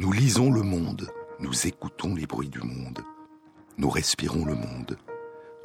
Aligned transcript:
Nous 0.00 0.12
lisons 0.12 0.50
le 0.50 0.62
monde, 0.62 1.12
nous 1.40 1.66
écoutons 1.66 2.14
les 2.14 2.24
bruits 2.24 2.48
du 2.48 2.60
monde, 2.60 3.04
nous 3.76 3.90
respirons 3.90 4.46
le 4.46 4.54
monde, 4.54 4.96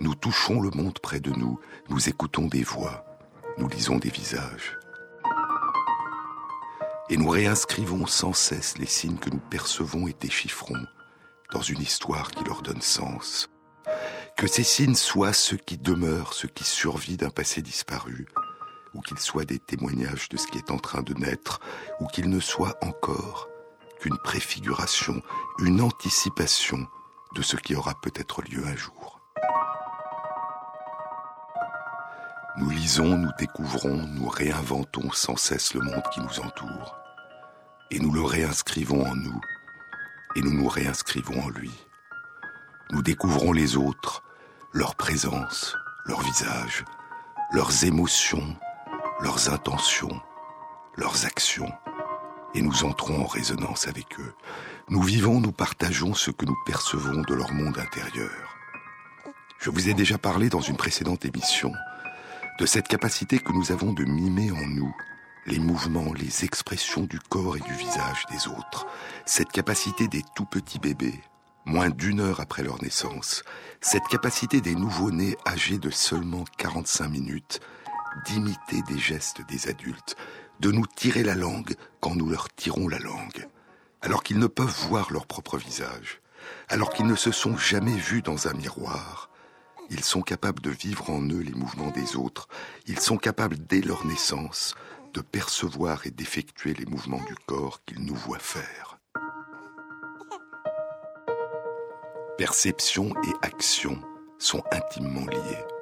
nous 0.02 0.14
touchons 0.14 0.60
le 0.60 0.72
monde 0.72 1.00
près 1.00 1.22
de 1.22 1.32
nous, 1.32 1.58
nous 1.88 2.10
écoutons 2.10 2.48
des 2.48 2.64
voix, 2.64 3.06
nous 3.58 3.70
lisons 3.70 3.98
des 3.98 4.10
visages. 4.10 4.78
Et 7.10 7.16
nous 7.16 7.30
réinscrivons 7.30 8.08
sans 8.08 8.34
cesse 8.34 8.78
les 8.78 8.86
signes 8.88 9.20
que 9.20 9.30
nous 9.30 9.40
percevons 9.40 10.06
et 10.06 10.16
déchiffrons 10.20 10.86
dans 11.54 11.62
une 11.62 11.80
histoire 11.80 12.30
qui 12.30 12.44
leur 12.44 12.62
donne 12.62 12.82
sens. 12.82 13.50
Que 14.36 14.48
ces 14.48 14.64
signes 14.64 14.96
soient 14.96 15.32
ceux 15.32 15.56
qui 15.56 15.78
demeurent, 15.78 16.34
ceux 16.34 16.50
qui 16.50 16.66
survivent 16.66 17.20
d'un 17.20 17.30
passé 17.30 17.62
disparu, 17.62 18.26
ou 18.94 19.00
qu'ils 19.00 19.18
soient 19.18 19.46
des 19.46 19.60
témoignages 19.60 20.28
de 20.28 20.36
ce 20.36 20.48
qui 20.48 20.58
est 20.58 20.72
en 20.72 20.78
train 20.78 21.04
de 21.04 21.14
naître, 21.14 21.62
ou 22.02 22.08
qu'ils 22.08 22.30
ne 22.30 22.42
soient 22.42 22.76
encore 22.82 23.48
qu'une 24.06 24.20
préfiguration, 24.20 25.20
une 25.58 25.82
anticipation 25.82 26.88
de 27.34 27.42
ce 27.42 27.56
qui 27.56 27.76
aura 27.76 27.96
peut-être 27.96 28.44
lieu 28.44 28.64
un 28.68 28.76
jour. 28.76 29.20
Nous 32.58 32.70
lisons, 32.70 33.18
nous 33.18 33.32
découvrons, 33.40 34.06
nous 34.14 34.30
réinventons 34.30 35.12
sans 35.12 35.38
cesse 35.38 35.74
le 35.74 35.82
monde 35.82 36.04
qui 36.14 36.20
nous 36.20 36.40
entoure, 36.40 37.00
et 37.90 37.98
nous 37.98 38.12
le 38.12 38.22
réinscrivons 38.22 39.04
en 39.08 39.16
nous, 39.16 39.42
et 40.36 40.42
nous 40.42 40.54
nous 40.54 40.68
réinscrivons 40.68 41.42
en 41.42 41.50
lui. 41.50 41.72
Nous 42.92 43.02
découvrons 43.02 43.54
les 43.54 43.76
autres, 43.76 44.22
leur 44.72 44.94
présence, 44.94 45.76
leur 46.06 46.22
visage, 46.22 46.86
leurs 47.54 47.86
émotions, 47.86 48.56
leurs 49.22 49.52
intentions, 49.52 50.22
leurs 50.96 51.26
actions, 51.26 51.72
et 52.56 52.62
nous 52.62 52.86
entrons 52.86 53.22
en 53.22 53.28
résonance 53.28 53.88
avec 53.88 54.20
eux. 54.20 54.34
Nous 54.90 55.02
vivons, 55.02 55.40
nous 55.40 55.52
partageons 55.52 56.14
ce 56.14 56.32
que 56.32 56.46
nous 56.46 56.56
percevons 56.66 57.22
de 57.22 57.34
leur 57.34 57.52
monde 57.52 57.78
intérieur. 57.78 58.56
Je 59.60 59.70
vous 59.70 59.90
ai 59.90 59.94
déjà 59.94 60.18
parlé 60.18 60.50
dans 60.50 60.62
une 60.62 60.78
précédente 60.78 61.26
émission 61.26 61.72
de 62.60 62.66
cette 62.66 62.88
capacité 62.88 63.40
que 63.40 63.52
nous 63.52 63.72
avons 63.72 63.92
de 63.92 64.06
mimer 64.06 64.52
en 64.52 64.68
nous 64.68 64.96
les 65.46 65.60
mouvements, 65.60 66.14
les 66.14 66.44
expressions 66.44 67.04
du 67.04 67.20
corps 67.20 67.58
et 67.58 67.60
du 67.60 67.74
visage 67.74 68.26
des 68.32 68.48
autres, 68.48 68.88
cette 69.26 69.52
capacité 69.52 70.08
des 70.08 70.24
tout 70.36 70.46
petits 70.46 70.80
bébés, 70.80 71.22
moins 71.66 71.90
d'une 71.90 72.20
heure 72.20 72.40
après 72.40 72.64
leur 72.64 72.82
naissance, 72.82 73.44
cette 73.82 74.08
capacité 74.08 74.62
des 74.62 74.76
nouveau-nés 74.76 75.38
âgés 75.46 75.78
de 75.78 75.92
seulement 75.92 76.46
45 76.58 77.10
minutes 77.10 77.60
d'imiter 78.26 78.82
des 78.88 78.98
gestes 78.98 79.42
des 79.50 79.68
adultes, 79.68 80.16
de 80.60 80.72
nous 80.72 80.86
tirer 80.86 81.24
la 81.24 81.36
langue 81.36 81.76
quand 82.00 82.16
nous 82.16 82.30
leur 82.30 82.50
tirons 82.50 82.88
la 82.88 83.00
langue, 83.00 83.48
alors 84.02 84.24
qu'ils 84.24 84.40
ne 84.40 84.48
peuvent 84.48 84.86
voir 84.88 85.12
leur 85.12 85.26
propre 85.26 85.58
visage, 85.58 86.22
alors 86.70 86.92
qu'ils 86.94 87.08
ne 87.08 87.16
se 87.16 87.32
sont 87.32 87.58
jamais 87.58 87.96
vus 87.96 88.22
dans 88.22 88.48
un 88.48 88.54
miroir. 88.54 89.30
Ils 89.90 90.04
sont 90.04 90.22
capables 90.22 90.62
de 90.62 90.72
vivre 90.72 91.10
en 91.10 91.22
eux 91.22 91.42
les 91.42 91.54
mouvements 91.54 91.92
des 91.92 92.16
autres, 92.16 92.48
ils 92.88 93.00
sont 93.00 93.18
capables 93.18 93.58
dès 93.68 93.82
leur 93.82 94.06
naissance 94.06 94.76
de 95.14 95.22
percevoir 95.22 96.06
et 96.06 96.12
d'effectuer 96.12 96.74
les 96.74 96.86
mouvements 96.86 97.24
du 97.24 97.36
corps 97.46 97.82
qu'ils 97.86 98.04
nous 98.04 98.16
voient 98.16 98.40
faire. 98.40 98.98
Perception 102.38 103.14
et 103.24 103.46
action 103.46 104.02
sont 104.40 104.62
intimement 104.72 105.26
liées. 105.28 105.75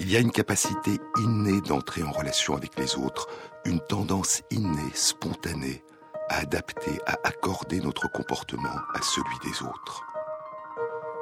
Il 0.00 0.10
y 0.10 0.16
a 0.16 0.20
une 0.20 0.32
capacité 0.32 0.98
innée 1.18 1.60
d'entrer 1.60 2.02
en 2.02 2.10
relation 2.10 2.56
avec 2.56 2.76
les 2.78 2.96
autres, 2.96 3.28
une 3.64 3.80
tendance 3.80 4.42
innée, 4.50 4.90
spontanée, 4.92 5.84
à 6.28 6.38
adapter, 6.38 6.98
à 7.06 7.16
accorder 7.22 7.80
notre 7.80 8.10
comportement 8.10 8.76
à 8.92 9.02
celui 9.02 9.38
des 9.44 9.62
autres. 9.62 10.04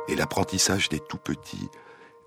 Et 0.09 0.17
l'apprentissage 0.17 0.89
des 0.89 1.01
tout 1.01 1.19
petits 1.19 1.69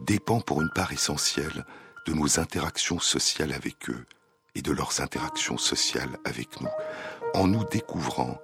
dépend 0.02 0.40
pour 0.40 0.62
une 0.62 0.70
part 0.70 0.92
essentielle 0.92 1.66
de 2.06 2.14
nos 2.14 2.40
interactions 2.40 3.00
sociales 3.00 3.52
avec 3.52 3.90
eux 3.90 4.06
et 4.54 4.62
de 4.62 4.72
leurs 4.72 5.02
interactions 5.02 5.58
sociales 5.58 6.18
avec 6.26 6.62
nous. 6.62 6.70
En 7.34 7.48
nous 7.48 7.66
découvrant, 7.66 8.40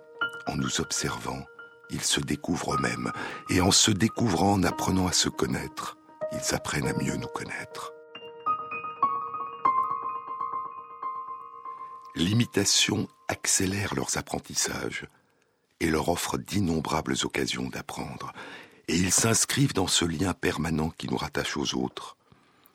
en 0.47 0.55
nous 0.55 0.81
observant, 0.81 1.45
ils 1.91 2.01
se 2.01 2.19
découvrent 2.19 2.75
eux-mêmes, 2.75 3.11
et 3.49 3.61
en 3.61 3.71
se 3.71 3.91
découvrant, 3.91 4.53
en 4.53 4.63
apprenant 4.63 5.07
à 5.07 5.11
se 5.11 5.29
connaître, 5.29 5.97
ils 6.31 6.55
apprennent 6.55 6.87
à 6.87 6.93
mieux 6.93 7.15
nous 7.15 7.27
connaître. 7.27 7.93
L'imitation 12.15 13.07
accélère 13.27 13.95
leurs 13.95 14.17
apprentissages 14.17 15.05
et 15.79 15.89
leur 15.89 16.09
offre 16.09 16.37
d'innombrables 16.37 17.15
occasions 17.23 17.69
d'apprendre, 17.69 18.33
et 18.87 18.95
ils 18.95 19.13
s'inscrivent 19.13 19.73
dans 19.73 19.87
ce 19.87 20.05
lien 20.05 20.33
permanent 20.33 20.89
qui 20.89 21.07
nous 21.07 21.17
rattache 21.17 21.55
aux 21.57 21.75
autres, 21.75 22.17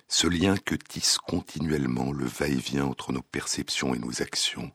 ce 0.08 0.26
lien 0.26 0.56
que 0.56 0.74
tisse 0.74 1.18
continuellement 1.18 2.12
le 2.12 2.24
va-et-vient 2.24 2.86
entre 2.86 3.12
nos 3.12 3.22
perceptions 3.22 3.94
et 3.94 3.98
nos 3.98 4.22
actions, 4.22 4.72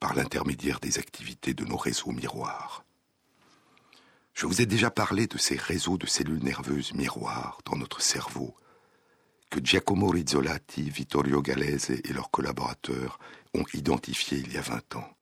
par 0.00 0.14
l'intermédiaire 0.14 0.80
des 0.80 0.98
activités 0.98 1.54
de 1.54 1.64
nos 1.64 1.76
réseaux 1.76 2.12
miroirs. 2.12 2.84
Je 4.38 4.46
vous 4.46 4.62
ai 4.62 4.66
déjà 4.66 4.88
parlé 4.88 5.26
de 5.26 5.36
ces 5.36 5.56
réseaux 5.56 5.98
de 5.98 6.06
cellules 6.06 6.44
nerveuses 6.44 6.94
miroirs 6.94 7.58
dans 7.64 7.74
notre 7.74 8.00
cerveau 8.00 8.54
que 9.50 9.58
Giacomo 9.58 10.06
Rizzolatti, 10.10 10.88
Vittorio 10.90 11.42
Gallese 11.42 11.90
et 11.90 12.12
leurs 12.12 12.30
collaborateurs 12.30 13.18
ont 13.52 13.64
identifiés 13.74 14.38
il 14.38 14.52
y 14.52 14.56
a 14.56 14.60
20 14.60 14.94
ans. 14.94 15.12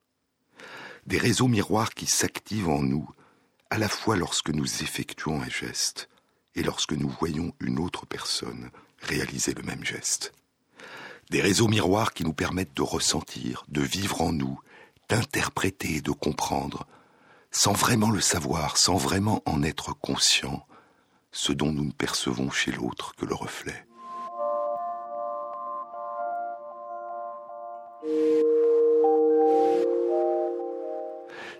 Des 1.06 1.16
réseaux 1.16 1.48
miroirs 1.48 1.94
qui 1.94 2.04
s'activent 2.04 2.68
en 2.68 2.82
nous 2.82 3.08
à 3.70 3.78
la 3.78 3.88
fois 3.88 4.16
lorsque 4.16 4.50
nous 4.50 4.82
effectuons 4.82 5.40
un 5.40 5.48
geste 5.48 6.10
et 6.54 6.62
lorsque 6.62 6.92
nous 6.92 7.08
voyons 7.08 7.54
une 7.60 7.78
autre 7.78 8.04
personne 8.04 8.68
réaliser 9.00 9.54
le 9.54 9.62
même 9.62 9.82
geste. 9.82 10.34
Des 11.30 11.40
réseaux 11.40 11.68
miroirs 11.68 12.12
qui 12.12 12.24
nous 12.24 12.34
permettent 12.34 12.76
de 12.76 12.82
ressentir, 12.82 13.64
de 13.68 13.80
vivre 13.80 14.20
en 14.20 14.32
nous, 14.32 14.60
d'interpréter 15.08 15.94
et 15.94 16.02
de 16.02 16.10
comprendre 16.10 16.86
sans 17.56 17.72
vraiment 17.72 18.10
le 18.10 18.20
savoir, 18.20 18.76
sans 18.76 18.96
vraiment 18.96 19.42
en 19.46 19.62
être 19.62 19.94
conscient, 19.98 20.66
ce 21.32 21.54
dont 21.54 21.72
nous 21.72 21.86
ne 21.86 21.90
percevons 21.90 22.50
chez 22.50 22.70
l'autre 22.70 23.14
que 23.16 23.24
le 23.24 23.34
reflet. 23.34 23.86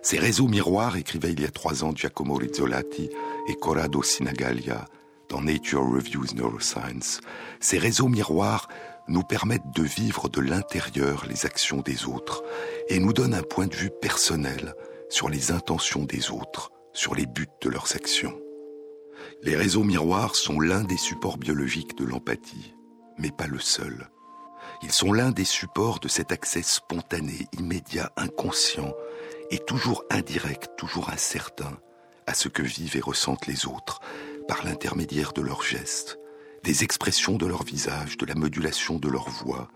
Ces 0.03 0.19
réseaux 0.19 0.47
miroirs, 0.47 0.97
écrivaient 0.97 1.31
il 1.31 1.41
y 1.41 1.45
a 1.45 1.49
trois 1.49 1.83
ans 1.83 1.95
Giacomo 1.95 2.35
Rizzolatti 2.35 3.09
et 3.49 3.55
Corrado 3.55 4.03
Sinagalia 4.03 4.85
dans 5.29 5.41
Nature 5.41 5.83
Reviews 5.83 6.35
Neuroscience, 6.35 7.21
ces 7.59 7.79
réseaux 7.79 8.07
miroirs 8.07 8.67
nous 9.07 9.23
permettent 9.23 9.73
de 9.75 9.83
vivre 9.83 10.29
de 10.29 10.41
l'intérieur 10.41 11.25
les 11.27 11.47
actions 11.47 11.81
des 11.81 12.05
autres 12.05 12.43
et 12.87 12.99
nous 12.99 13.13
donnent 13.13 13.33
un 13.33 13.41
point 13.41 13.65
de 13.65 13.75
vue 13.75 13.91
personnel 13.99 14.75
sur 15.09 15.29
les 15.29 15.51
intentions 15.51 16.03
des 16.03 16.31
autres, 16.31 16.71
sur 16.93 17.15
les 17.15 17.25
buts 17.25 17.47
de 17.61 17.69
leurs 17.69 17.95
actions. 17.95 18.37
Les 19.43 19.55
réseaux 19.55 19.83
miroirs 19.83 20.35
sont 20.35 20.59
l'un 20.59 20.83
des 20.83 20.97
supports 20.97 21.37
biologiques 21.37 21.97
de 21.97 22.05
l'empathie, 22.05 22.73
mais 23.17 23.31
pas 23.31 23.47
le 23.47 23.59
seul. 23.59 24.09
Ils 24.83 24.91
sont 24.91 25.13
l'un 25.13 25.31
des 25.31 25.45
supports 25.45 25.99
de 25.99 26.07
cet 26.07 26.31
accès 26.31 26.61
spontané, 26.61 27.47
immédiat, 27.57 28.11
inconscient, 28.17 28.93
et 29.49 29.59
toujours 29.59 30.03
indirect, 30.09 30.69
toujours 30.77 31.09
incertain, 31.09 31.79
à 32.25 32.33
ce 32.33 32.49
que 32.49 32.61
vivent 32.61 32.97
et 32.97 33.01
ressentent 33.01 33.47
les 33.47 33.65
autres, 33.65 34.01
par 34.47 34.63
l'intermédiaire 34.65 35.33
de 35.33 35.41
leurs 35.41 35.63
gestes, 35.63 36.19
des 36.63 36.83
expressions 36.83 37.37
de 37.37 37.45
leur 37.45 37.63
visage, 37.63 38.17
de 38.17 38.25
la 38.25 38.35
modulation 38.35 38.99
de 38.99 39.07
leur 39.07 39.29
voix, 39.29 39.69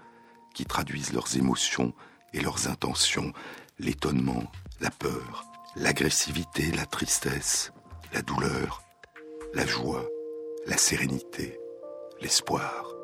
qui 0.53 0.65
traduisent 0.65 1.13
leurs 1.13 1.37
émotions 1.37 1.93
et 2.33 2.41
leurs 2.41 2.67
intentions, 2.67 3.31
l'étonnement, 3.79 4.43
la 4.81 4.89
peur, 4.89 5.45
l'agressivité, 5.75 6.71
la 6.71 6.87
tristesse, 6.87 7.71
la 8.13 8.23
douleur, 8.23 8.81
la 9.53 9.65
joie, 9.67 10.07
la 10.65 10.75
sérénité, 10.75 11.59
l'espoir. 12.19 12.95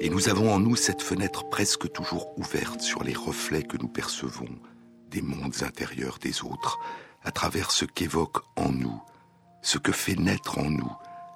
Et 0.00 0.10
nous 0.10 0.28
avons 0.28 0.52
en 0.52 0.58
nous 0.58 0.76
cette 0.76 1.00
fenêtre 1.00 1.48
presque 1.48 1.90
toujours 1.92 2.38
ouverte 2.38 2.82
sur 2.82 3.02
les 3.04 3.14
reflets 3.14 3.62
que 3.62 3.78
nous 3.78 3.88
percevons 3.88 4.58
des 5.08 5.22
mondes 5.22 5.62
intérieurs 5.62 6.18
des 6.18 6.42
autres, 6.42 6.78
à 7.24 7.30
travers 7.30 7.70
ce 7.70 7.86
qu'évoque 7.86 8.42
en 8.56 8.70
nous, 8.70 9.02
ce 9.62 9.78
que 9.78 9.92
fait 9.92 10.16
naître 10.16 10.58
en 10.58 10.68
nous 10.68 10.92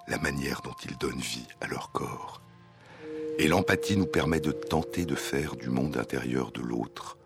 la 0.06 0.18
manière 0.18 0.60
dont 0.60 0.74
ils 0.84 0.98
donnent 0.98 1.18
vie 1.18 1.48
à 1.62 1.66
leur 1.66 1.92
corps. 1.92 2.42
Et 3.38 3.48
l'empathie 3.48 3.96
nous 3.96 4.06
permet 4.06 4.40
de 4.40 4.52
tenter 4.52 5.06
de 5.06 5.14
faire 5.14 5.56
du 5.56 5.70
monde 5.70 5.96
intérieur 5.96 6.52
de 6.52 6.60
l'autre 6.60 7.16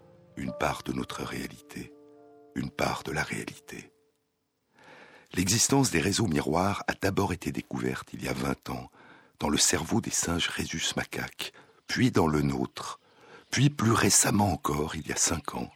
une 0.40 0.52
part 0.52 0.82
de 0.84 0.92
notre 0.92 1.22
réalité, 1.22 1.92
une 2.54 2.70
part 2.70 3.02
de 3.02 3.12
la 3.12 3.22
réalité. 3.22 3.92
L'existence 5.34 5.90
des 5.90 6.00
réseaux 6.00 6.26
miroirs 6.26 6.82
a 6.88 6.94
d'abord 6.94 7.32
été 7.32 7.52
découverte 7.52 8.08
il 8.14 8.25
y 8.25 8.28
a 8.28 8.32
20 8.32 8.70
ans 8.70 8.90
dans 9.38 9.50
le 9.50 9.58
cerveau 9.58 10.00
des 10.00 10.10
singes 10.10 10.48
rhésus 10.48 10.96
macaques, 10.96 11.52
puis 11.87 12.10
dans 12.10 12.26
le 12.26 12.40
nôtre, 12.40 13.00
puis 13.50 13.69
plus 13.69 13.92
récemment 13.92 14.52
encore, 14.52 14.96
il 14.96 15.06
y 15.06 15.12
a 15.12 15.16
5 15.16 15.56
ans, 15.56 15.70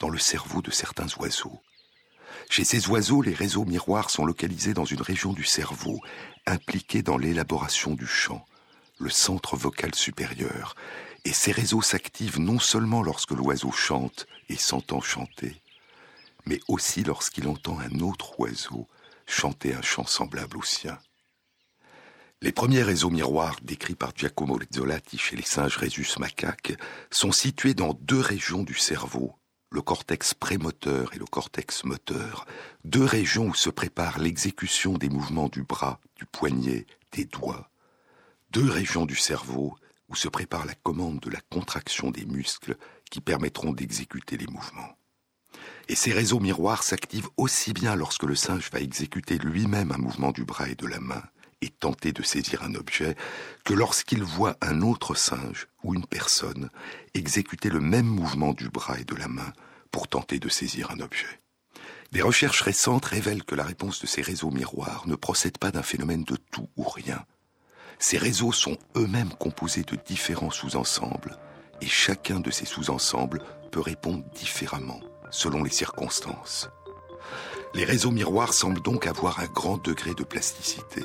dans 0.00 0.08
le 0.08 0.18
cerveau 0.18 0.62
de 0.62 0.70
certains 0.70 1.08
oiseaux. 1.18 1.60
Chez 2.48 2.64
ces 2.64 2.88
oiseaux, 2.88 3.22
les 3.22 3.34
réseaux 3.34 3.64
miroirs 3.64 4.10
sont 4.10 4.24
localisés 4.24 4.74
dans 4.74 4.84
une 4.84 5.02
région 5.02 5.32
du 5.32 5.44
cerveau 5.44 6.00
impliquée 6.46 7.02
dans 7.02 7.18
l'élaboration 7.18 7.94
du 7.94 8.06
chant, 8.06 8.44
le 8.98 9.10
centre 9.10 9.56
vocal 9.56 9.94
supérieur, 9.94 10.74
et 11.26 11.32
ces 11.32 11.50
réseaux 11.50 11.82
s'activent 11.82 12.38
non 12.38 12.60
seulement 12.60 13.02
lorsque 13.02 13.32
l'oiseau 13.32 13.72
chante 13.72 14.28
et 14.48 14.54
s'entend 14.54 15.00
chanter, 15.00 15.60
mais 16.46 16.60
aussi 16.68 17.02
lorsqu'il 17.02 17.48
entend 17.48 17.80
un 17.80 17.98
autre 17.98 18.38
oiseau 18.38 18.86
chanter 19.26 19.74
un 19.74 19.82
chant 19.82 20.06
semblable 20.06 20.56
au 20.56 20.62
sien. 20.62 21.00
Les 22.42 22.52
premiers 22.52 22.84
réseaux 22.84 23.10
miroirs 23.10 23.56
décrits 23.62 23.96
par 23.96 24.12
Giacomo 24.14 24.54
Rizzolatti 24.54 25.18
chez 25.18 25.34
les 25.34 25.42
singes 25.42 25.78
rhésus 25.78 26.16
macaques 26.20 26.74
sont 27.10 27.32
situés 27.32 27.74
dans 27.74 27.94
deux 27.94 28.20
régions 28.20 28.62
du 28.62 28.74
cerveau, 28.74 29.34
le 29.70 29.82
cortex 29.82 30.32
prémoteur 30.32 31.12
et 31.12 31.18
le 31.18 31.26
cortex 31.26 31.82
moteur, 31.82 32.46
deux 32.84 33.04
régions 33.04 33.46
où 33.46 33.54
se 33.54 33.70
prépare 33.70 34.20
l'exécution 34.20 34.92
des 34.92 35.08
mouvements 35.08 35.48
du 35.48 35.64
bras, 35.64 35.98
du 36.14 36.24
poignet, 36.24 36.86
des 37.10 37.24
doigts, 37.24 37.68
deux 38.52 38.70
régions 38.70 39.06
du 39.06 39.16
cerveau 39.16 39.76
où 40.08 40.16
se 40.16 40.28
prépare 40.28 40.66
la 40.66 40.74
commande 40.74 41.20
de 41.20 41.30
la 41.30 41.40
contraction 41.50 42.10
des 42.10 42.24
muscles 42.24 42.76
qui 43.10 43.20
permettront 43.20 43.72
d'exécuter 43.72 44.36
les 44.36 44.46
mouvements. 44.46 44.96
Et 45.88 45.94
ces 45.94 46.12
réseaux 46.12 46.40
miroirs 46.40 46.82
s'activent 46.82 47.28
aussi 47.36 47.72
bien 47.72 47.94
lorsque 47.94 48.24
le 48.24 48.34
singe 48.34 48.70
va 48.72 48.80
exécuter 48.80 49.38
lui-même 49.38 49.92
un 49.92 49.98
mouvement 49.98 50.32
du 50.32 50.44
bras 50.44 50.68
et 50.68 50.74
de 50.74 50.86
la 50.86 51.00
main 51.00 51.22
et 51.62 51.70
tenter 51.70 52.12
de 52.12 52.22
saisir 52.22 52.62
un 52.62 52.74
objet, 52.74 53.16
que 53.64 53.72
lorsqu'il 53.72 54.22
voit 54.22 54.56
un 54.60 54.82
autre 54.82 55.14
singe 55.14 55.68
ou 55.82 55.94
une 55.94 56.06
personne 56.06 56.70
exécuter 57.14 57.70
le 57.70 57.80
même 57.80 58.06
mouvement 58.06 58.52
du 58.52 58.68
bras 58.68 58.98
et 59.00 59.04
de 59.04 59.14
la 59.14 59.28
main 59.28 59.52
pour 59.90 60.08
tenter 60.08 60.38
de 60.38 60.48
saisir 60.48 60.90
un 60.90 61.00
objet. 61.00 61.40
Des 62.12 62.22
recherches 62.22 62.60
récentes 62.60 63.06
révèlent 63.06 63.44
que 63.44 63.54
la 63.54 63.64
réponse 63.64 64.00
de 64.00 64.06
ces 64.06 64.22
réseaux 64.22 64.50
miroirs 64.50 65.06
ne 65.06 65.16
procède 65.16 65.58
pas 65.58 65.70
d'un 65.70 65.82
phénomène 65.82 66.24
de 66.24 66.36
tout 66.36 66.68
ou 66.76 66.84
rien, 66.84 67.24
ces 67.98 68.18
réseaux 68.18 68.52
sont 68.52 68.76
eux-mêmes 68.96 69.32
composés 69.38 69.82
de 69.82 69.96
différents 69.96 70.50
sous-ensembles, 70.50 71.38
et 71.80 71.86
chacun 71.86 72.40
de 72.40 72.50
ces 72.50 72.66
sous-ensembles 72.66 73.42
peut 73.70 73.80
répondre 73.80 74.24
différemment 74.34 75.00
selon 75.30 75.62
les 75.62 75.70
circonstances. 75.70 76.70
Les 77.74 77.84
réseaux 77.84 78.10
miroirs 78.10 78.54
semblent 78.54 78.80
donc 78.80 79.06
avoir 79.06 79.40
un 79.40 79.46
grand 79.46 79.76
degré 79.76 80.14
de 80.14 80.24
plasticité 80.24 81.02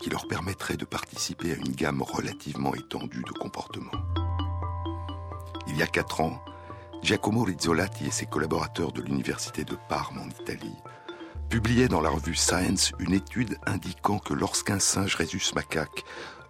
qui 0.00 0.10
leur 0.10 0.28
permettrait 0.28 0.76
de 0.76 0.84
participer 0.84 1.52
à 1.52 1.56
une 1.56 1.74
gamme 1.74 2.02
relativement 2.02 2.74
étendue 2.74 3.24
de 3.26 3.32
comportements. 3.32 3.90
Il 5.66 5.76
y 5.76 5.82
a 5.82 5.86
quatre 5.86 6.20
ans, 6.20 6.44
Giacomo 7.02 7.42
Rizzolatti 7.42 8.06
et 8.06 8.10
ses 8.10 8.26
collaborateurs 8.26 8.92
de 8.92 9.02
l'Université 9.02 9.64
de 9.64 9.76
Parme 9.88 10.18
en 10.18 10.28
Italie 10.28 10.76
publiait 11.48 11.88
dans 11.88 12.00
la 12.00 12.10
revue 12.10 12.34
Science 12.34 12.92
une 12.98 13.14
étude 13.14 13.58
indiquant 13.66 14.18
que 14.18 14.34
lorsqu'un 14.34 14.78
singe 14.78 15.14
rhésus 15.14 15.52
macaque 15.54 16.04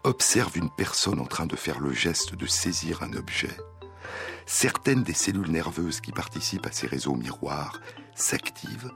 observe 0.04 0.56
une 0.56 0.70
personne 0.70 1.20
en 1.20 1.26
train 1.26 1.46
de 1.46 1.56
faire 1.56 1.80
le 1.80 1.92
geste 1.92 2.34
de 2.34 2.46
saisir 2.46 3.02
un 3.02 3.12
objet, 3.12 3.56
certaines 4.46 5.02
des 5.02 5.14
cellules 5.14 5.50
nerveuses 5.50 6.00
qui 6.00 6.12
participent 6.12 6.66
à 6.66 6.72
ces 6.72 6.86
réseaux 6.86 7.14
miroirs 7.14 7.80
s'activent 8.14 8.90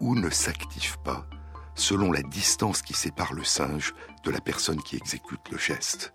ou 0.00 0.14
ne 0.14 0.30
s'activent 0.30 0.98
pas 1.04 1.26
selon 1.74 2.12
la 2.12 2.22
distance 2.22 2.82
qui 2.82 2.94
sépare 2.94 3.34
le 3.34 3.44
singe 3.44 3.94
de 4.24 4.30
la 4.30 4.40
personne 4.40 4.80
qui 4.80 4.96
exécute 4.96 5.50
le 5.50 5.58
geste. 5.58 6.14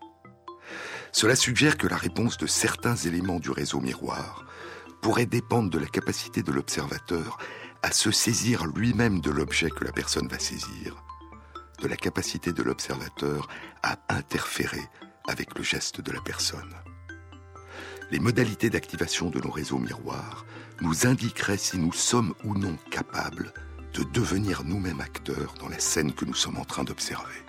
Cela 1.12 1.36
suggère 1.36 1.78
que 1.78 1.88
la 1.88 1.98
réponse 1.98 2.38
de 2.38 2.48
certains 2.48 2.96
éléments 2.96 3.40
du 3.40 3.52
réseau 3.52 3.80
miroir 3.80 4.46
pourrait 5.02 5.26
dépendre 5.26 5.70
de 5.70 5.80
la 5.80 5.88
capacité 5.88 6.44
de 6.44 6.52
l'observateur 6.52 7.38
à 7.82 7.92
se 7.92 8.12
saisir 8.12 8.66
lui-même 8.66 9.22
de 9.22 9.32
l'objet 9.32 9.70
que 9.70 9.84
la 9.84 9.92
personne 9.92 10.28
va 10.28 10.40
saisir, 10.40 11.04
de 11.82 11.88
la 11.88 11.96
capacité 11.96 12.52
de 12.52 12.64
l'observateur 12.64 13.48
à 13.84 13.98
interférer 14.10 14.84
avec 15.28 15.58
le 15.58 15.64
geste 15.64 16.02
de 16.02 16.12
la 16.12 16.22
personne. 16.22 16.74
Les 18.12 18.20
modalités 18.20 18.70
d'activation 18.70 19.30
de 19.30 19.40
nos 19.40 19.52
réseaux 19.52 19.78
miroirs 19.78 20.46
nous 20.82 21.06
indiqueraient 21.06 21.58
si 21.58 21.78
nous 21.78 21.94
sommes 21.94 22.34
ou 22.44 22.58
non 22.58 22.76
capables 22.90 23.54
de 23.94 24.04
devenir 24.04 24.64
nous-mêmes 24.64 25.02
acteurs 25.02 25.54
dans 25.60 25.70
la 25.70 25.80
scène 25.80 26.14
que 26.14 26.26
nous 26.26 26.34
sommes 26.34 26.58
en 26.58 26.66
train 26.66 26.84
d'observer. 26.84 27.46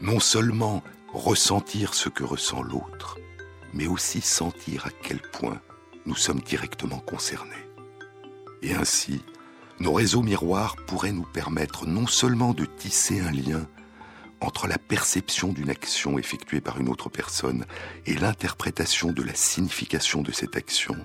Non 0.00 0.20
seulement 0.20 0.82
ressentir 1.12 1.94
ce 1.94 2.08
que 2.08 2.24
ressent 2.24 2.62
l'autre, 2.62 3.18
mais 3.72 3.86
aussi 3.86 4.20
sentir 4.20 4.86
à 4.86 4.90
quel 4.90 5.20
point 5.20 5.60
nous 6.06 6.16
sommes 6.16 6.40
directement 6.40 6.98
concernés. 6.98 7.61
Et 8.62 8.74
ainsi, 8.74 9.22
nos 9.80 9.92
réseaux 9.92 10.22
miroirs 10.22 10.76
pourraient 10.86 11.12
nous 11.12 11.26
permettre 11.26 11.86
non 11.86 12.06
seulement 12.06 12.54
de 12.54 12.64
tisser 12.64 13.20
un 13.20 13.32
lien 13.32 13.66
entre 14.40 14.66
la 14.66 14.78
perception 14.78 15.52
d'une 15.52 15.70
action 15.70 16.18
effectuée 16.18 16.60
par 16.60 16.80
une 16.80 16.88
autre 16.88 17.08
personne 17.08 17.64
et 18.06 18.14
l'interprétation 18.14 19.12
de 19.12 19.22
la 19.22 19.34
signification 19.34 20.22
de 20.22 20.32
cette 20.32 20.56
action, 20.56 20.96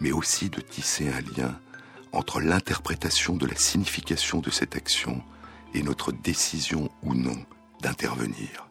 mais 0.00 0.12
aussi 0.12 0.48
de 0.48 0.60
tisser 0.60 1.08
un 1.08 1.20
lien 1.36 1.60
entre 2.12 2.40
l'interprétation 2.40 3.36
de 3.36 3.46
la 3.46 3.56
signification 3.56 4.40
de 4.40 4.50
cette 4.50 4.76
action 4.76 5.22
et 5.74 5.82
notre 5.82 6.12
décision 6.12 6.90
ou 7.02 7.14
non 7.14 7.36
d'intervenir. 7.82 8.68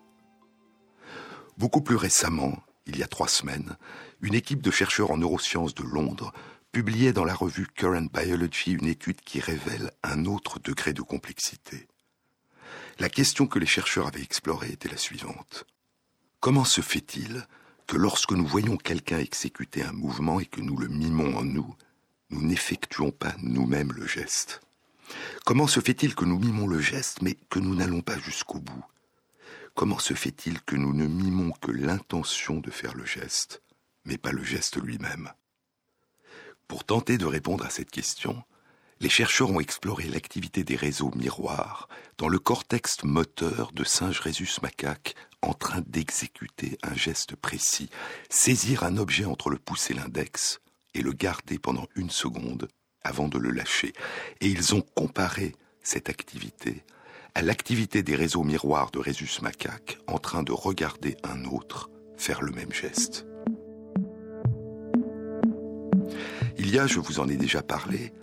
Beaucoup 1.58 1.82
plus 1.82 1.96
récemment, 1.96 2.64
il 2.88 2.98
y 2.98 3.04
a 3.04 3.08
trois 3.08 3.28
semaines, 3.28 3.78
une 4.22 4.34
équipe 4.34 4.62
de 4.62 4.72
chercheurs 4.72 5.12
en 5.12 5.18
neurosciences 5.18 5.76
de 5.76 5.84
Londres 5.84 6.34
publiait 6.76 7.14
dans 7.14 7.24
la 7.24 7.34
revue 7.34 7.68
Current 7.68 8.10
Biology 8.14 8.74
une 8.74 8.88
étude 8.88 9.22
qui 9.22 9.40
révèle 9.40 9.94
un 10.04 10.26
autre 10.26 10.60
degré 10.60 10.92
de 10.92 11.02
complexité. 11.02 11.88
La 13.00 13.08
question 13.08 13.48
que 13.48 13.60
les 13.60 13.66
chercheurs 13.66 14.08
avaient 14.08 14.22
explorée 14.22 14.74
était 14.74 14.90
la 14.90 14.98
suivante. 14.98 15.66
Comment 16.42 16.66
se 16.66 16.82
fait-il 16.82 17.48
que 17.88 17.96
lorsque 17.96 18.34
nous 18.34 18.46
voyons 18.46 18.76
quelqu'un 18.76 19.20
exécuter 19.20 19.84
un 19.84 19.94
mouvement 19.94 20.42
et 20.42 20.46
que 20.46 20.60
nous 20.60 20.76
le 20.76 20.90
mimons 20.90 21.38
en 21.38 21.46
nous, 21.46 21.78
nous 22.30 22.42
n'effectuons 22.42 23.12
pas 23.12 23.34
nous-mêmes 23.42 23.94
le 23.94 24.06
geste? 24.06 24.60
Comment 25.46 25.68
se 25.68 25.80
fait-il 25.80 26.14
que 26.14 26.26
nous 26.26 26.40
mimons 26.40 26.68
le 26.68 26.82
geste 26.82 27.22
mais 27.22 27.36
que 27.50 27.60
nous 27.60 27.74
n'allons 27.74 28.02
pas 28.02 28.20
jusqu'au 28.20 28.60
bout? 28.60 28.86
Comment 29.76 30.00
se 30.00 30.14
fait-il 30.14 30.62
que 30.62 30.76
nous 30.76 30.94
ne 30.94 31.08
mimons 31.08 31.54
que 31.54 31.72
l'intention 31.72 32.60
de 32.60 32.70
faire 32.70 32.96
le 32.96 33.06
geste, 33.06 33.62
mais 34.04 34.18
pas 34.18 34.34
le 34.34 34.44
geste 34.44 34.76
lui-même? 34.76 35.32
Pour 36.68 36.84
tenter 36.84 37.18
de 37.18 37.26
répondre 37.26 37.66
à 37.66 37.70
cette 37.70 37.92
question, 37.92 38.44
les 39.02 39.10
chercheurs 39.10 39.52
ont 39.52 39.60
exploré 39.60 40.06
l'activité 40.06 40.64
des 40.64 40.76
réseaux 40.76 41.12
miroirs 41.16 41.90
dans 42.18 42.30
le 42.30 42.40
cortex 42.40 43.04
moteur 43.04 43.72
de 43.74 43.84
singes 43.84 44.20
rhésus 44.20 44.62
macaques 44.62 45.16
en 45.42 45.54
train 45.54 45.82
d'exécuter 45.86 46.78
un 46.82 46.96
geste 46.96 47.36
précis, 47.36 47.90
saisir 48.30 48.84
un 48.84 48.98
objet 48.98 49.26
entre 49.26 49.50
le 49.50 49.58
pouce 49.58 49.92
et 49.92 49.94
l'index 49.94 50.62
et 50.94 51.02
le 51.02 51.12
garder 51.12 51.60
pendant 51.60 51.88
une 51.96 52.10
seconde 52.10 52.70
avant 53.04 53.28
de 53.28 53.38
le 53.38 53.52
lâcher. 53.52 53.94
Et 54.42 54.48
ils 54.48 54.74
ont 54.74 54.82
comparé 54.82 55.54
cette 55.84 56.10
activité 56.10 56.84
à 57.36 57.42
l'activité 57.42 58.02
des 58.02 58.16
réseaux 58.16 58.44
miroirs 58.44 58.92
de 58.92 59.00
rhésus 59.00 59.42
macaques 59.42 60.00
en 60.08 60.18
train 60.18 60.42
de 60.42 60.54
regarder 60.54 61.18
un 61.24 61.44
autre 61.46 61.90
faire 62.18 62.42
le 62.42 62.54
même 62.54 62.72
geste. 62.72 63.26
Il 66.58 66.74
y 66.74 66.80
a, 66.80 66.88
je 66.88 67.00
vous 67.00 67.20
en 67.20 67.28
ai 67.28 67.36
déjà 67.36 67.62
parlé, 67.62 68.14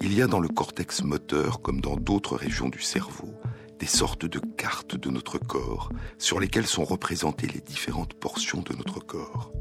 il 0.00 0.14
y 0.14 0.22
a 0.22 0.26
dans 0.26 0.40
le 0.40 0.48
cortex 0.48 1.02
moteur, 1.02 1.60
comme 1.60 1.80
dans 1.80 1.96
d'autres 1.96 2.36
régions 2.36 2.68
du 2.68 2.80
cerveau, 2.80 3.34
des 3.78 3.86
sortes 3.86 4.26
de 4.26 4.40
cartes 4.56 4.96
de 4.96 5.10
notre 5.10 5.38
corps 5.38 5.90
sur 6.18 6.40
lesquelles 6.40 6.66
sont 6.66 6.84
représentées 6.84 7.46
les 7.46 7.60
différentes 7.60 8.14
portions 8.14 8.62
de 8.62 8.74
notre 8.74 9.00
corps. 9.00 9.52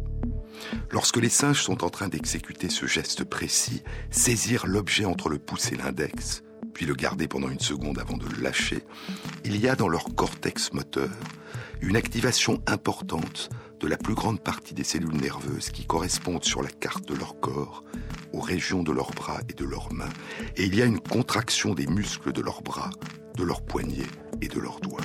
Lorsque 0.90 1.18
les 1.18 1.30
singes 1.30 1.62
sont 1.62 1.84
en 1.84 1.90
train 1.90 2.08
d'exécuter 2.08 2.70
ce 2.70 2.86
geste 2.86 3.24
précis, 3.24 3.84
saisir 4.10 4.66
l'objet 4.68 5.06
entre 5.06 5.30
le 5.30 5.38
pouce 5.38 5.72
et 5.72 5.76
l'index, 5.76 6.44
puis 6.74 6.86
le 6.86 6.96
garder 6.96 7.28
pendant 7.28 7.50
une 7.50 7.60
seconde 7.60 8.00
avant 8.00 8.18
de 8.18 8.28
le 8.28 8.42
lâcher, 8.42 8.84
il 9.44 9.60
y 9.60 9.68
a 9.68 9.76
dans 9.76 9.90
leur 9.90 10.16
cortex 10.16 10.72
moteur 10.74 11.10
une 11.82 11.96
activation 11.96 12.62
importante 12.68 13.50
de 13.80 13.88
la 13.88 13.98
plus 13.98 14.16
grande 14.16 14.40
partie 14.40 14.74
des 14.74 14.84
cellules 14.84 15.22
nerveuses 15.22 15.70
qui 15.70 15.86
correspondent 15.86 16.44
sur 16.44 16.62
la 16.62 16.70
carte 16.70 17.08
de 17.08 17.16
leur 17.16 17.40
corps 17.40 17.84
aux 18.34 18.40
régions 18.40 18.84
de 18.84 18.92
leurs 18.92 19.12
bras 19.12 19.40
et 19.50 19.54
de 19.54 19.66
leurs 19.66 19.94
mains, 19.94 20.10
et 20.56 20.66
il 20.66 20.76
y 20.76 20.82
a 20.82 20.86
une 20.86 21.00
contraction 21.00 21.74
des 21.74 21.88
muscles 21.88 22.34
de 22.34 22.42
leurs 22.42 22.62
bras, 22.62 22.90
de 23.36 23.44
leurs 23.44 23.62
poignets 23.62 24.08
et 24.42 24.48
de 24.48 24.60
leurs 24.60 24.80
doigts. 24.80 25.02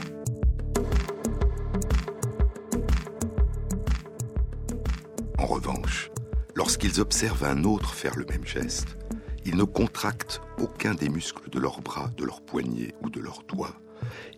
En 5.38 5.46
revanche, 5.46 6.10
lorsqu'ils 6.54 7.00
observent 7.00 7.44
un 7.44 7.64
autre 7.64 7.94
faire 7.94 8.16
le 8.16 8.24
même 8.26 8.46
geste, 8.46 8.96
ils 9.44 9.56
ne 9.56 9.64
contractent 9.64 10.40
aucun 10.58 10.94
des 10.94 11.08
muscles 11.08 11.50
de 11.50 11.58
leurs 11.58 11.80
bras, 11.80 12.10
de 12.16 12.24
leurs 12.24 12.42
poignets 12.42 12.94
ou 13.02 13.10
de 13.10 13.20
leurs 13.20 13.42
doigts, 13.42 13.76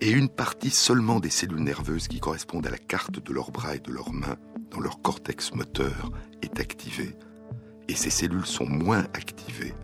et 0.00 0.10
une 0.10 0.28
partie 0.28 0.70
seulement 0.70 1.20
des 1.20 1.30
cellules 1.30 1.62
nerveuses 1.62 2.08
qui 2.08 2.20
correspondent 2.20 2.66
à 2.66 2.70
la 2.70 2.78
carte 2.78 3.18
de 3.18 3.32
leurs 3.32 3.50
bras 3.50 3.76
et 3.76 3.80
de 3.80 3.92
leurs 3.92 4.12
mains 4.12 4.36
dans 4.70 4.80
leur 4.80 5.00
cortex 5.02 5.52
moteur 5.52 6.10
est 6.42 6.60
activée, 6.60 7.16
et 7.88 7.94
ces 7.94 8.10
cellules 8.10 8.46
sont 8.46 8.66
moins 8.66 9.04
activées 9.14 9.74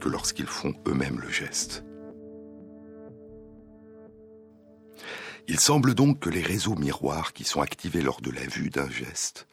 que 0.00 0.08
lorsqu'ils 0.08 0.46
font 0.46 0.74
eux-mêmes 0.86 1.20
le 1.20 1.30
geste. 1.30 1.84
Il 5.48 5.58
semble 5.58 5.94
donc 5.94 6.20
que 6.20 6.30
les 6.30 6.42
réseaux 6.42 6.76
miroirs 6.76 7.32
qui 7.32 7.44
sont 7.44 7.60
activés 7.60 8.02
lors 8.02 8.20
de 8.20 8.30
la 8.30 8.46
vue 8.46 8.70
d'un 8.70 8.88
geste 8.88 9.48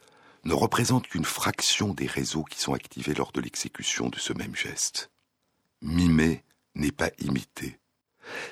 ne 0.45 0.53
représentent 0.53 1.07
qu'une 1.07 1.25
fraction 1.25 1.93
des 1.93 2.07
réseaux 2.07 2.43
qui 2.43 2.59
sont 2.59 2.73
activés 2.73 3.13
lors 3.13 3.31
de 3.31 3.41
l'exécution 3.41 4.09
de 4.09 4.17
ce 4.17 4.33
même 4.33 4.55
geste. 4.55 5.11
Mimer 5.81 6.43
n'est 6.75 6.91
pas 6.91 7.09
imiter. 7.19 7.78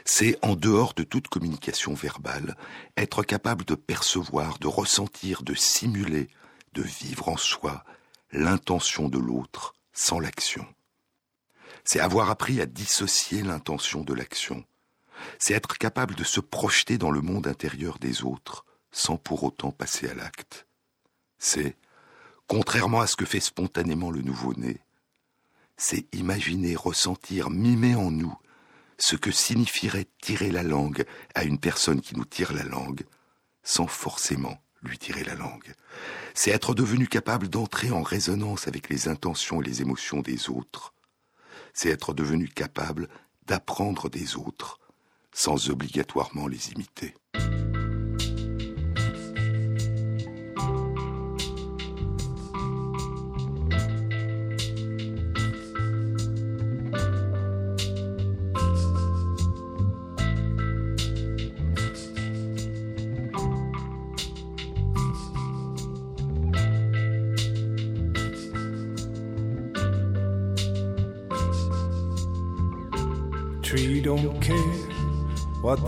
C'est, 0.06 0.38
en 0.42 0.56
dehors 0.56 0.94
de 0.94 1.04
toute 1.04 1.28
communication 1.28 1.94
verbale, 1.94 2.56
être 2.96 3.24
capable 3.24 3.66
de 3.66 3.76
percevoir, 3.76 4.60
de 4.60 4.68
ressentir, 4.68 5.44
de 5.44 5.54
simuler, 5.54 6.30
de 6.74 6.82
vivre 6.82 7.30
en 7.30 7.38
soi 7.38 7.84
l'intention 8.32 9.10
de 9.10 9.18
l'autre 9.18 9.74
sans 9.94 10.20
l'action. 10.20 10.66
C'est 11.84 12.00
avoir 12.00 12.30
appris 12.30 12.60
à 12.62 12.66
dissocier 12.66 13.42
l'intention 13.44 14.02
de 14.02 14.14
l'action. 14.14 14.64
C'est 15.40 15.54
être 15.54 15.78
capable 15.78 16.16
de 16.16 16.24
se 16.24 16.40
projeter 16.40 16.98
dans 16.98 17.12
le 17.12 17.22
monde 17.22 17.48
intérieur 17.48 17.98
des 17.98 18.24
autres 18.24 18.66
sans 18.92 19.18
pour 19.18 19.44
autant 19.44 19.72
passer 19.72 20.10
à 20.10 20.14
l'acte. 20.14 20.68
C'est, 21.40 21.76
contrairement 22.48 23.02
à 23.02 23.08
ce 23.08 23.16
que 23.16 23.26
fait 23.26 23.40
spontanément 23.40 24.12
le 24.12 24.22
nouveau-né, 24.22 24.80
c'est 25.78 26.06
imaginer, 26.14 26.76
ressentir, 26.76 27.50
mimer 27.50 27.96
en 27.96 28.12
nous 28.12 28.36
ce 28.98 29.16
que 29.16 29.32
signifierait 29.32 30.08
tirer 30.22 30.52
la 30.52 30.64
langue 30.64 31.06
à 31.36 31.44
une 31.44 31.60
personne 31.60 32.02
qui 32.02 32.16
nous 32.16 32.26
tire 32.26 32.54
la 32.54 32.64
langue, 32.64 33.06
sans 33.64 33.88
forcément 33.88 34.62
lui 34.84 34.98
tirer 34.98 35.24
la 35.24 35.36
langue. 35.36 35.74
C'est 36.34 36.52
être 36.52 36.74
devenu 36.74 37.08
capable 37.08 37.48
d'entrer 37.48 37.92
en 37.92 38.02
résonance 38.02 38.68
avec 38.68 38.90
les 38.90 39.08
intentions 39.08 39.62
et 39.62 39.66
les 39.66 39.82
émotions 39.82 40.22
des 40.22 40.50
autres. 40.50 40.94
C'est 41.74 41.90
être 41.90 42.14
devenu 42.14 42.48
capable 42.48 43.08
d'apprendre 43.46 44.10
des 44.10 44.36
autres 44.36 44.80
sans 45.32 45.70
obligatoirement 45.70 46.48
les 46.48 46.72
imiter. 46.72 47.14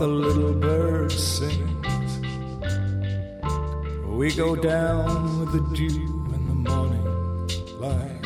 The 0.00 0.08
little 0.08 0.54
bird 0.54 1.12
sings. 1.12 2.20
We 4.06 4.32
go 4.34 4.56
down 4.56 5.40
with 5.40 5.52
the 5.52 5.76
dew 5.76 6.24
in 6.34 6.42
the 6.48 6.70
morning 6.70 7.04
light. 7.78 8.22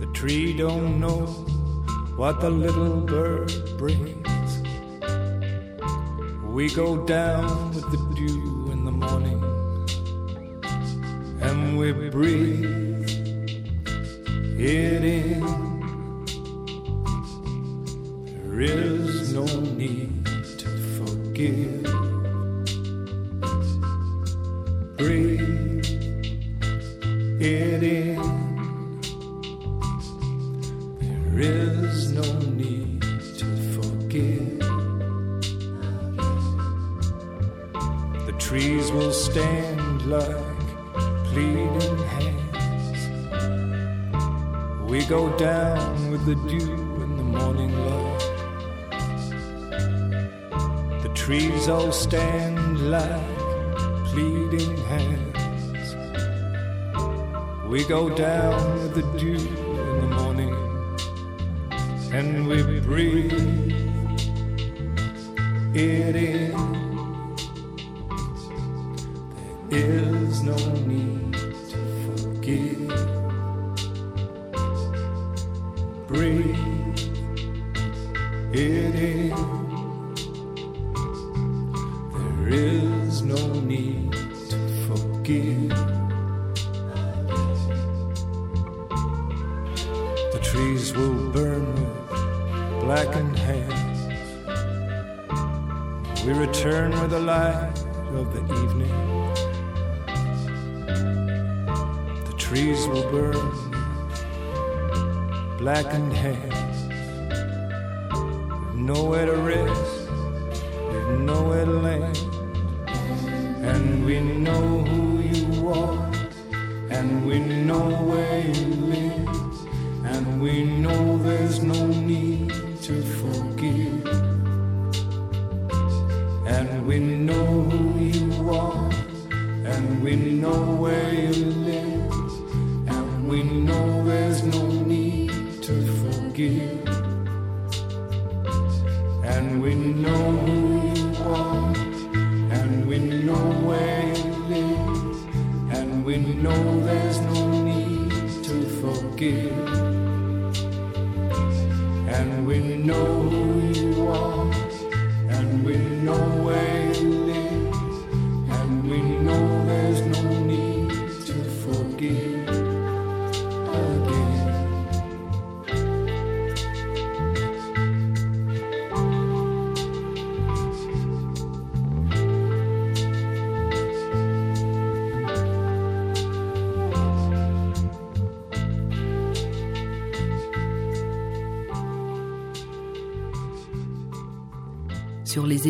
The 0.00 0.10
tree 0.14 0.56
don't 0.56 0.98
know 0.98 1.26
what 2.16 2.40
the 2.40 2.48
little 2.48 3.02
bird 3.02 3.52
brings. 3.76 4.62
We 6.46 6.70
go 6.70 7.04
down 7.04 7.74
with 7.74 7.90
the 7.90 7.98
dew 8.14 8.49
pleading 54.10 54.76
hands. 54.86 55.94
We 57.66 57.84
go 57.84 58.08
down 58.08 58.74
with 58.74 58.94
the 58.96 59.02
dew 59.18 59.36
in 59.36 60.00
the 60.00 60.08
morning 60.16 60.52
and 62.12 62.48
we 62.48 62.80
breathe 62.80 63.32
it 65.74 66.16
in. 66.16 66.52
There 69.68 70.16
is 70.26 70.42
no 70.42 70.56
need 70.86 71.32
to 71.70 71.78
forgive. 72.04 72.90
Breathe 76.08 76.59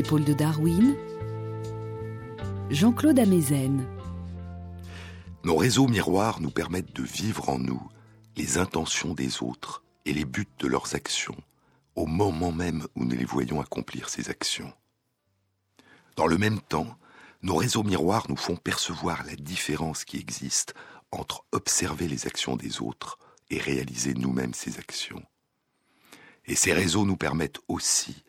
épaules 0.00 0.24
de 0.24 0.32
Darwin, 0.32 0.96
Jean-Claude 2.70 3.18
Amezen. 3.18 3.86
Nos 5.44 5.56
réseaux 5.56 5.88
miroirs 5.88 6.40
nous 6.40 6.50
permettent 6.50 6.96
de 6.96 7.02
vivre 7.02 7.50
en 7.50 7.58
nous 7.58 7.82
les 8.34 8.56
intentions 8.56 9.12
des 9.12 9.42
autres 9.42 9.84
et 10.06 10.14
les 10.14 10.24
buts 10.24 10.48
de 10.58 10.68
leurs 10.68 10.94
actions 10.94 11.36
au 11.96 12.06
moment 12.06 12.50
même 12.50 12.86
où 12.96 13.04
nous 13.04 13.14
les 13.14 13.26
voyons 13.26 13.60
accomplir 13.60 14.08
ces 14.08 14.30
actions. 14.30 14.72
Dans 16.16 16.26
le 16.26 16.38
même 16.38 16.60
temps, 16.60 16.96
nos 17.42 17.56
réseaux 17.56 17.82
miroirs 17.82 18.24
nous 18.30 18.36
font 18.36 18.56
percevoir 18.56 19.22
la 19.26 19.36
différence 19.36 20.06
qui 20.06 20.16
existe 20.16 20.72
entre 21.12 21.44
observer 21.52 22.08
les 22.08 22.26
actions 22.26 22.56
des 22.56 22.80
autres 22.80 23.18
et 23.50 23.58
réaliser 23.58 24.14
nous-mêmes 24.14 24.54
ces 24.54 24.78
actions. 24.78 25.22
Et 26.46 26.56
ces 26.56 26.72
réseaux 26.72 27.04
nous 27.04 27.18
permettent 27.18 27.60
aussi 27.68 28.24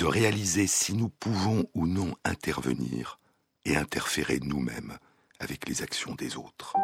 de 0.00 0.06
réaliser 0.06 0.66
si 0.66 0.94
nous 0.94 1.10
pouvons 1.10 1.66
ou 1.74 1.86
non 1.86 2.14
intervenir 2.24 3.18
et 3.66 3.76
interférer 3.76 4.40
nous-mêmes 4.42 4.96
avec 5.40 5.68
les 5.68 5.82
actions 5.82 6.14
des 6.14 6.38
autres. 6.38 6.74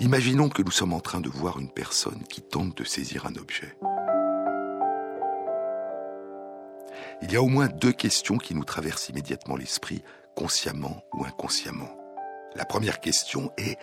Imaginons 0.00 0.50
que 0.50 0.60
nous 0.60 0.70
sommes 0.70 0.92
en 0.92 1.00
train 1.00 1.22
de 1.22 1.30
voir 1.30 1.58
une 1.58 1.70
personne 1.70 2.24
qui 2.24 2.42
tente 2.42 2.76
de 2.76 2.84
saisir 2.84 3.24
un 3.24 3.34
objet. 3.36 3.74
Il 7.22 7.32
y 7.32 7.36
a 7.36 7.42
au 7.42 7.48
moins 7.48 7.68
deux 7.68 7.92
questions 7.92 8.36
qui 8.36 8.54
nous 8.54 8.64
traversent 8.64 9.08
immédiatement 9.08 9.56
l'esprit, 9.56 10.02
consciemment 10.36 11.02
ou 11.14 11.24
inconsciemment. 11.24 11.96
La 12.54 12.66
première 12.66 13.00
question 13.00 13.50
est 13.56 13.78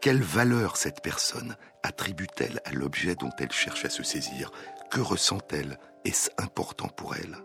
quelle 0.00 0.22
valeur 0.22 0.76
cette 0.76 1.02
personne 1.02 1.56
attribue-t-elle 1.82 2.60
à 2.64 2.72
l'objet 2.72 3.16
dont 3.16 3.32
elle 3.38 3.50
cherche 3.50 3.84
à 3.84 3.90
se 3.90 4.02
saisir? 4.04 4.52
Que 4.90 5.00
ressent-elle? 5.00 5.78
Est-ce 6.04 6.30
important 6.38 6.88
pour 6.88 7.16
elle? 7.16 7.36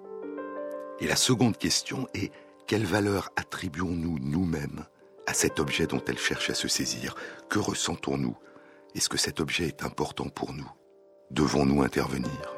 Et 0.99 1.07
la 1.07 1.15
seconde 1.15 1.57
question 1.57 2.07
est 2.13 2.31
quelle 2.67 2.85
valeur 2.85 3.31
attribuons-nous 3.37 4.19
nous-mêmes 4.19 4.85
à 5.25 5.33
cet 5.33 5.59
objet 5.59 5.87
dont 5.87 6.03
elle 6.07 6.19
cherche 6.19 6.51
à 6.51 6.53
se 6.53 6.67
saisir? 6.67 7.15
Que 7.49 7.57
ressentons-nous? 7.57 8.37
Est-ce 8.93 9.09
que 9.09 9.17
cet 9.17 9.39
objet 9.39 9.67
est 9.67 9.83
important 9.83 10.29
pour 10.29 10.53
nous? 10.53 10.69
Devons-nous 11.31 11.81
intervenir? 11.81 12.55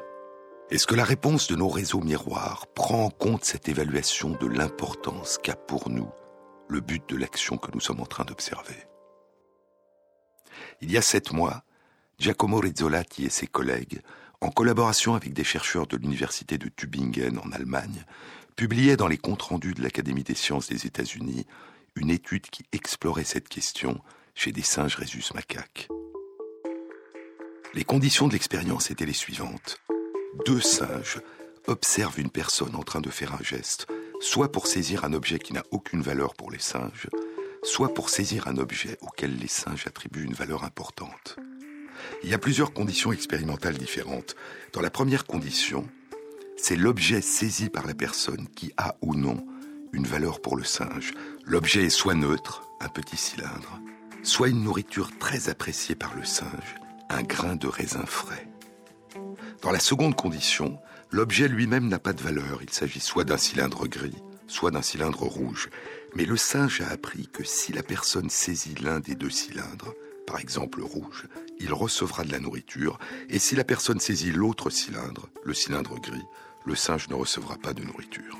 Est-ce 0.70 0.86
que 0.86 0.94
la 0.94 1.04
réponse 1.04 1.48
de 1.48 1.56
nos 1.56 1.68
réseaux 1.68 2.02
miroirs 2.02 2.66
prend 2.74 3.04
en 3.04 3.10
compte 3.10 3.44
cette 3.44 3.68
évaluation 3.68 4.30
de 4.30 4.46
l'importance 4.46 5.38
qu'a 5.42 5.56
pour 5.56 5.88
nous 5.88 6.10
le 6.68 6.80
but 6.80 7.08
de 7.08 7.16
l'action 7.16 7.56
que 7.56 7.70
nous 7.72 7.80
sommes 7.80 8.00
en 8.00 8.06
train 8.06 8.24
d'observer? 8.24 8.86
Il 10.80 10.90
y 10.90 10.96
a 10.96 11.02
sept 11.02 11.32
mois, 11.32 11.64
Giacomo 12.18 12.58
Rizzolatti 12.58 13.24
et 13.24 13.30
ses 13.30 13.46
collègues, 13.46 14.00
en 14.40 14.50
collaboration 14.50 15.14
avec 15.14 15.32
des 15.32 15.44
chercheurs 15.44 15.86
de 15.86 15.96
l'université 15.96 16.58
de 16.58 16.68
Tübingen 16.68 17.38
en 17.38 17.52
Allemagne, 17.52 18.04
publiaient 18.56 18.96
dans 18.96 19.08
les 19.08 19.18
comptes 19.18 19.42
rendus 19.42 19.74
de 19.74 19.82
l'Académie 19.82 20.24
des 20.24 20.34
sciences 20.34 20.68
des 20.68 20.86
États-Unis 20.86 21.46
une 21.94 22.10
étude 22.10 22.48
qui 22.50 22.64
explorait 22.72 23.24
cette 23.24 23.48
question 23.48 24.00
chez 24.34 24.52
des 24.52 24.62
singes 24.62 24.96
rhésus 24.96 25.32
macaques. 25.34 25.88
Les 27.74 27.84
conditions 27.84 28.28
de 28.28 28.34
l'expérience 28.34 28.90
étaient 28.90 29.06
les 29.06 29.12
suivantes. 29.12 29.80
Deux 30.46 30.60
singes 30.60 31.20
observent 31.66 32.20
une 32.20 32.30
personne 32.30 32.76
en 32.76 32.82
train 32.82 33.00
de 33.00 33.10
faire 33.10 33.34
un 33.34 33.42
geste, 33.42 33.86
soit 34.20 34.52
pour 34.52 34.66
saisir 34.66 35.04
un 35.04 35.12
objet 35.12 35.38
qui 35.38 35.52
n'a 35.52 35.64
aucune 35.70 36.02
valeur 36.02 36.34
pour 36.34 36.50
les 36.50 36.58
singes, 36.58 37.08
soit 37.66 37.92
pour 37.92 38.10
saisir 38.10 38.46
un 38.46 38.58
objet 38.58 38.96
auquel 39.00 39.36
les 39.36 39.48
singes 39.48 39.86
attribuent 39.86 40.24
une 40.24 40.34
valeur 40.34 40.62
importante. 40.64 41.36
Il 42.22 42.30
y 42.30 42.34
a 42.34 42.38
plusieurs 42.38 42.72
conditions 42.72 43.12
expérimentales 43.12 43.76
différentes. 43.76 44.36
Dans 44.72 44.80
la 44.80 44.90
première 44.90 45.24
condition, 45.26 45.86
c'est 46.56 46.76
l'objet 46.76 47.20
saisi 47.20 47.68
par 47.68 47.86
la 47.86 47.94
personne 47.94 48.46
qui 48.54 48.72
a 48.76 48.94
ou 49.02 49.14
non 49.14 49.44
une 49.92 50.06
valeur 50.06 50.40
pour 50.40 50.56
le 50.56 50.62
singe. 50.62 51.12
L'objet 51.44 51.84
est 51.84 51.90
soit 51.90 52.14
neutre, 52.14 52.62
un 52.80 52.88
petit 52.88 53.16
cylindre, 53.16 53.80
soit 54.22 54.48
une 54.48 54.62
nourriture 54.62 55.10
très 55.18 55.48
appréciée 55.48 55.96
par 55.96 56.14
le 56.14 56.24
singe, 56.24 56.76
un 57.10 57.22
grain 57.22 57.56
de 57.56 57.66
raisin 57.66 58.06
frais. 58.06 58.48
Dans 59.62 59.72
la 59.72 59.80
seconde 59.80 60.14
condition, 60.14 60.78
l'objet 61.10 61.48
lui-même 61.48 61.88
n'a 61.88 61.98
pas 61.98 62.12
de 62.12 62.22
valeur. 62.22 62.60
Il 62.62 62.70
s'agit 62.70 63.00
soit 63.00 63.24
d'un 63.24 63.38
cylindre 63.38 63.88
gris, 63.88 64.22
soit 64.46 64.70
d'un 64.70 64.82
cylindre 64.82 65.24
rouge. 65.24 65.68
Mais 66.16 66.24
le 66.24 66.38
singe 66.38 66.80
a 66.80 66.88
appris 66.88 67.26
que 67.26 67.44
si 67.44 67.74
la 67.74 67.82
personne 67.82 68.30
saisit 68.30 68.74
l'un 68.76 69.00
des 69.00 69.14
deux 69.14 69.28
cylindres, 69.28 69.92
par 70.26 70.40
exemple 70.40 70.80
rouge, 70.80 71.26
il 71.60 71.74
recevra 71.74 72.24
de 72.24 72.32
la 72.32 72.40
nourriture, 72.40 72.98
et 73.28 73.38
si 73.38 73.54
la 73.54 73.64
personne 73.64 74.00
saisit 74.00 74.32
l'autre 74.32 74.70
cylindre, 74.70 75.28
le 75.44 75.52
cylindre 75.52 76.00
gris, 76.00 76.24
le 76.64 76.74
singe 76.74 77.10
ne 77.10 77.14
recevra 77.14 77.58
pas 77.58 77.74
de 77.74 77.82
nourriture. 77.82 78.38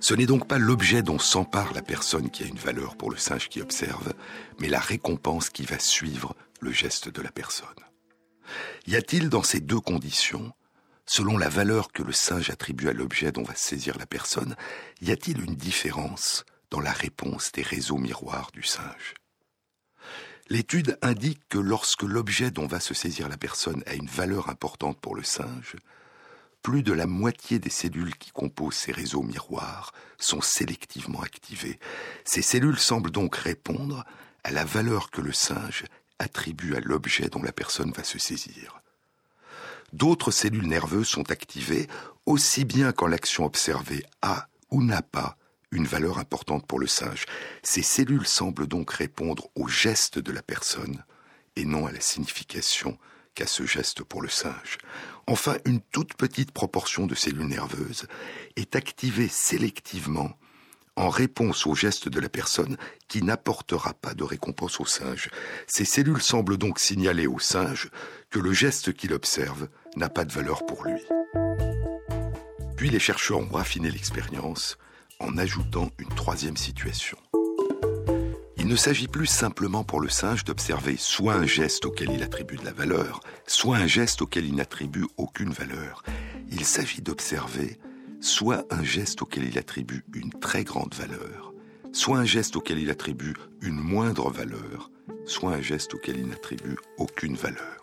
Ce 0.00 0.12
n'est 0.12 0.26
donc 0.26 0.46
pas 0.46 0.58
l'objet 0.58 1.02
dont 1.02 1.18
s'empare 1.18 1.72
la 1.72 1.80
personne 1.80 2.28
qui 2.28 2.42
a 2.42 2.46
une 2.46 2.58
valeur 2.58 2.94
pour 2.96 3.10
le 3.10 3.16
singe 3.16 3.48
qui 3.48 3.62
observe, 3.62 4.12
mais 4.58 4.68
la 4.68 4.80
récompense 4.80 5.48
qui 5.48 5.64
va 5.64 5.78
suivre 5.78 6.36
le 6.60 6.72
geste 6.72 7.08
de 7.08 7.22
la 7.22 7.32
personne. 7.32 7.68
Y 8.86 8.96
a-t-il 8.96 9.30
dans 9.30 9.42
ces 9.42 9.60
deux 9.60 9.80
conditions, 9.80 10.52
selon 11.06 11.38
la 11.38 11.48
valeur 11.48 11.90
que 11.90 12.02
le 12.02 12.12
singe 12.12 12.50
attribue 12.50 12.90
à 12.90 12.92
l'objet 12.92 13.32
dont 13.32 13.44
va 13.44 13.54
saisir 13.54 13.96
la 13.96 14.04
personne, 14.04 14.56
y 15.00 15.10
a-t-il 15.10 15.40
une 15.40 15.56
différence 15.56 16.44
dans 16.72 16.80
la 16.80 16.92
réponse 16.92 17.52
des 17.52 17.62
réseaux 17.62 17.98
miroirs 17.98 18.50
du 18.52 18.62
singe 18.62 19.12
L'étude 20.48 20.98
indique 21.02 21.46
que 21.50 21.58
lorsque 21.58 22.02
l'objet 22.02 22.50
dont 22.50 22.66
va 22.66 22.80
se 22.80 22.94
saisir 22.94 23.28
la 23.28 23.36
personne 23.36 23.82
a 23.86 23.92
une 23.92 24.08
valeur 24.08 24.48
importante 24.48 24.98
pour 24.98 25.14
le 25.14 25.22
singe, 25.22 25.76
plus 26.62 26.82
de 26.82 26.94
la 26.94 27.06
moitié 27.06 27.58
des 27.58 27.70
cellules 27.70 28.16
qui 28.16 28.30
composent 28.30 28.74
ces 28.74 28.92
réseaux 28.92 29.22
miroirs 29.22 29.92
sont 30.18 30.40
sélectivement 30.40 31.20
activées. 31.20 31.78
Ces 32.24 32.42
cellules 32.42 32.78
semblent 32.78 33.10
donc 33.10 33.36
répondre 33.36 34.04
à 34.42 34.50
la 34.50 34.64
valeur 34.64 35.10
que 35.10 35.20
le 35.20 35.32
singe 35.32 35.84
attribue 36.18 36.74
à 36.74 36.80
l'objet 36.80 37.28
dont 37.28 37.42
la 37.42 37.52
personne 37.52 37.92
va 37.92 38.02
se 38.02 38.18
saisir. 38.18 38.80
D'autres 39.92 40.30
cellules 40.30 40.68
nerveuses 40.68 41.08
sont 41.08 41.30
activées 41.30 41.86
aussi 42.24 42.64
bien 42.64 42.92
quand 42.92 43.08
l'action 43.08 43.44
observée 43.44 44.06
a 44.22 44.48
ou 44.70 44.82
n'a 44.82 45.02
pas 45.02 45.36
une 45.72 45.86
valeur 45.86 46.18
importante 46.18 46.66
pour 46.66 46.78
le 46.78 46.86
singe. 46.86 47.24
Ces 47.62 47.82
cellules 47.82 48.26
semblent 48.26 48.68
donc 48.68 48.92
répondre 48.92 49.48
au 49.56 49.66
geste 49.66 50.18
de 50.18 50.30
la 50.30 50.42
personne 50.42 51.02
et 51.56 51.64
non 51.64 51.86
à 51.86 51.92
la 51.92 52.00
signification 52.00 52.98
qu'a 53.34 53.46
ce 53.46 53.64
geste 53.64 54.02
pour 54.04 54.22
le 54.22 54.28
singe. 54.28 54.78
Enfin, 55.26 55.56
une 55.64 55.80
toute 55.80 56.14
petite 56.14 56.52
proportion 56.52 57.06
de 57.06 57.14
cellules 57.14 57.46
nerveuses 57.46 58.06
est 58.56 58.76
activée 58.76 59.28
sélectivement 59.28 60.32
en 60.96 61.08
réponse 61.08 61.66
au 61.66 61.74
geste 61.74 62.10
de 62.10 62.20
la 62.20 62.28
personne 62.28 62.76
qui 63.08 63.22
n'apportera 63.22 63.94
pas 63.94 64.12
de 64.12 64.24
récompense 64.24 64.78
au 64.78 64.84
singe. 64.84 65.30
Ces 65.66 65.86
cellules 65.86 66.20
semblent 66.20 66.58
donc 66.58 66.78
signaler 66.78 67.26
au 67.26 67.38
singe 67.38 67.90
que 68.30 68.38
le 68.38 68.52
geste 68.52 68.92
qu'il 68.92 69.14
observe 69.14 69.68
n'a 69.96 70.10
pas 70.10 70.26
de 70.26 70.32
valeur 70.32 70.66
pour 70.66 70.84
lui. 70.84 71.00
Puis 72.76 72.90
les 72.90 72.98
chercheurs 72.98 73.38
ont 73.38 73.48
raffiné 73.56 73.90
l'expérience 73.90 74.76
en 75.22 75.38
ajoutant 75.38 75.90
une 75.98 76.08
troisième 76.08 76.56
situation. 76.56 77.18
Il 78.58 78.68
ne 78.68 78.76
s'agit 78.76 79.08
plus 79.08 79.26
simplement 79.26 79.84
pour 79.84 80.00
le 80.00 80.08
singe 80.08 80.44
d'observer 80.44 80.96
soit 80.96 81.34
un 81.34 81.46
geste 81.46 81.84
auquel 81.84 82.10
il 82.12 82.22
attribue 82.22 82.56
de 82.56 82.64
la 82.64 82.72
valeur, 82.72 83.20
soit 83.46 83.76
un 83.76 83.86
geste 83.86 84.22
auquel 84.22 84.46
il 84.46 84.54
n'attribue 84.54 85.06
aucune 85.16 85.52
valeur. 85.52 86.02
Il 86.50 86.64
s'agit 86.64 87.02
d'observer 87.02 87.78
soit 88.20 88.64
un 88.70 88.84
geste 88.84 89.22
auquel 89.22 89.44
il 89.44 89.58
attribue 89.58 90.04
une 90.14 90.30
très 90.30 90.62
grande 90.62 90.94
valeur, 90.94 91.52
soit 91.92 92.18
un 92.18 92.24
geste 92.24 92.54
auquel 92.54 92.78
il 92.78 92.90
attribue 92.90 93.34
une 93.62 93.80
moindre 93.80 94.30
valeur, 94.30 94.90
soit 95.26 95.54
un 95.54 95.60
geste 95.60 95.94
auquel 95.94 96.18
il 96.18 96.28
n'attribue 96.28 96.76
aucune 96.98 97.34
valeur. 97.34 97.82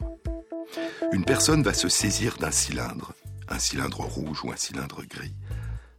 Une 1.12 1.26
personne 1.26 1.64
va 1.64 1.74
se 1.74 1.90
saisir 1.90 2.38
d'un 2.38 2.52
cylindre, 2.52 3.14
un 3.50 3.60
cylindre 3.60 4.02
rouge 4.02 4.46
ou 4.46 4.52
un 4.52 4.56
cylindre 4.56 5.04
gris. 5.04 5.36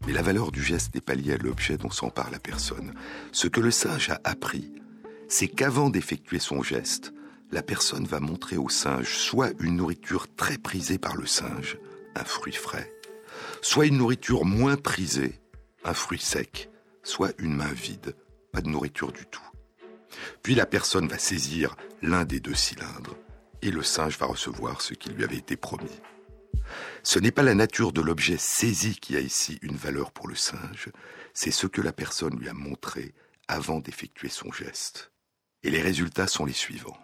Mais 0.06 0.12
la 0.12 0.22
valeur 0.22 0.50
du 0.50 0.62
geste 0.62 0.94
n'est 0.94 1.00
pas 1.00 1.14
liée 1.14 1.34
à 1.34 1.38
l'objet 1.38 1.76
dont 1.76 1.90
s'empare 1.90 2.30
la 2.30 2.38
personne. 2.38 2.94
Ce 3.32 3.48
que 3.48 3.60
le 3.60 3.70
singe 3.70 4.10
a 4.10 4.20
appris, 4.24 4.72
c'est 5.28 5.48
qu'avant 5.48 5.90
d'effectuer 5.90 6.38
son 6.38 6.62
geste, 6.62 7.12
la 7.52 7.62
personne 7.62 8.06
va 8.06 8.20
montrer 8.20 8.56
au 8.56 8.68
singe 8.68 9.16
soit 9.16 9.52
une 9.60 9.76
nourriture 9.76 10.26
très 10.34 10.58
prisée 10.58 10.98
par 10.98 11.16
le 11.16 11.26
singe, 11.26 11.78
un 12.14 12.24
fruit 12.24 12.52
frais, 12.52 12.90
soit 13.62 13.86
une 13.86 13.98
nourriture 13.98 14.44
moins 14.44 14.76
prisée, 14.76 15.40
un 15.84 15.94
fruit 15.94 16.20
sec, 16.20 16.70
soit 17.02 17.32
une 17.38 17.54
main 17.54 17.72
vide, 17.72 18.14
pas 18.52 18.60
de 18.60 18.68
nourriture 18.68 19.12
du 19.12 19.26
tout. 19.26 19.40
Puis 20.42 20.54
la 20.54 20.66
personne 20.66 21.08
va 21.08 21.18
saisir 21.18 21.76
l'un 22.02 22.24
des 22.24 22.40
deux 22.40 22.54
cylindres 22.54 23.16
et 23.62 23.70
le 23.70 23.82
singe 23.82 24.18
va 24.18 24.26
recevoir 24.26 24.80
ce 24.80 24.94
qui 24.94 25.10
lui 25.10 25.24
avait 25.24 25.36
été 25.36 25.56
promis. 25.56 26.00
Ce 27.02 27.18
n'est 27.18 27.30
pas 27.30 27.42
la 27.42 27.54
nature 27.54 27.92
de 27.92 28.00
l'objet 28.00 28.36
saisi 28.38 28.96
qui 28.96 29.16
a 29.16 29.20
ici 29.20 29.58
une 29.62 29.76
valeur 29.76 30.12
pour 30.12 30.28
le 30.28 30.34
singe, 30.34 30.90
c'est 31.34 31.50
ce 31.50 31.66
que 31.66 31.80
la 31.80 31.92
personne 31.92 32.38
lui 32.38 32.48
a 32.48 32.54
montré 32.54 33.14
avant 33.48 33.80
d'effectuer 33.80 34.28
son 34.28 34.52
geste. 34.52 35.12
Et 35.62 35.70
les 35.70 35.82
résultats 35.82 36.26
sont 36.26 36.44
les 36.44 36.52
suivants. 36.52 36.98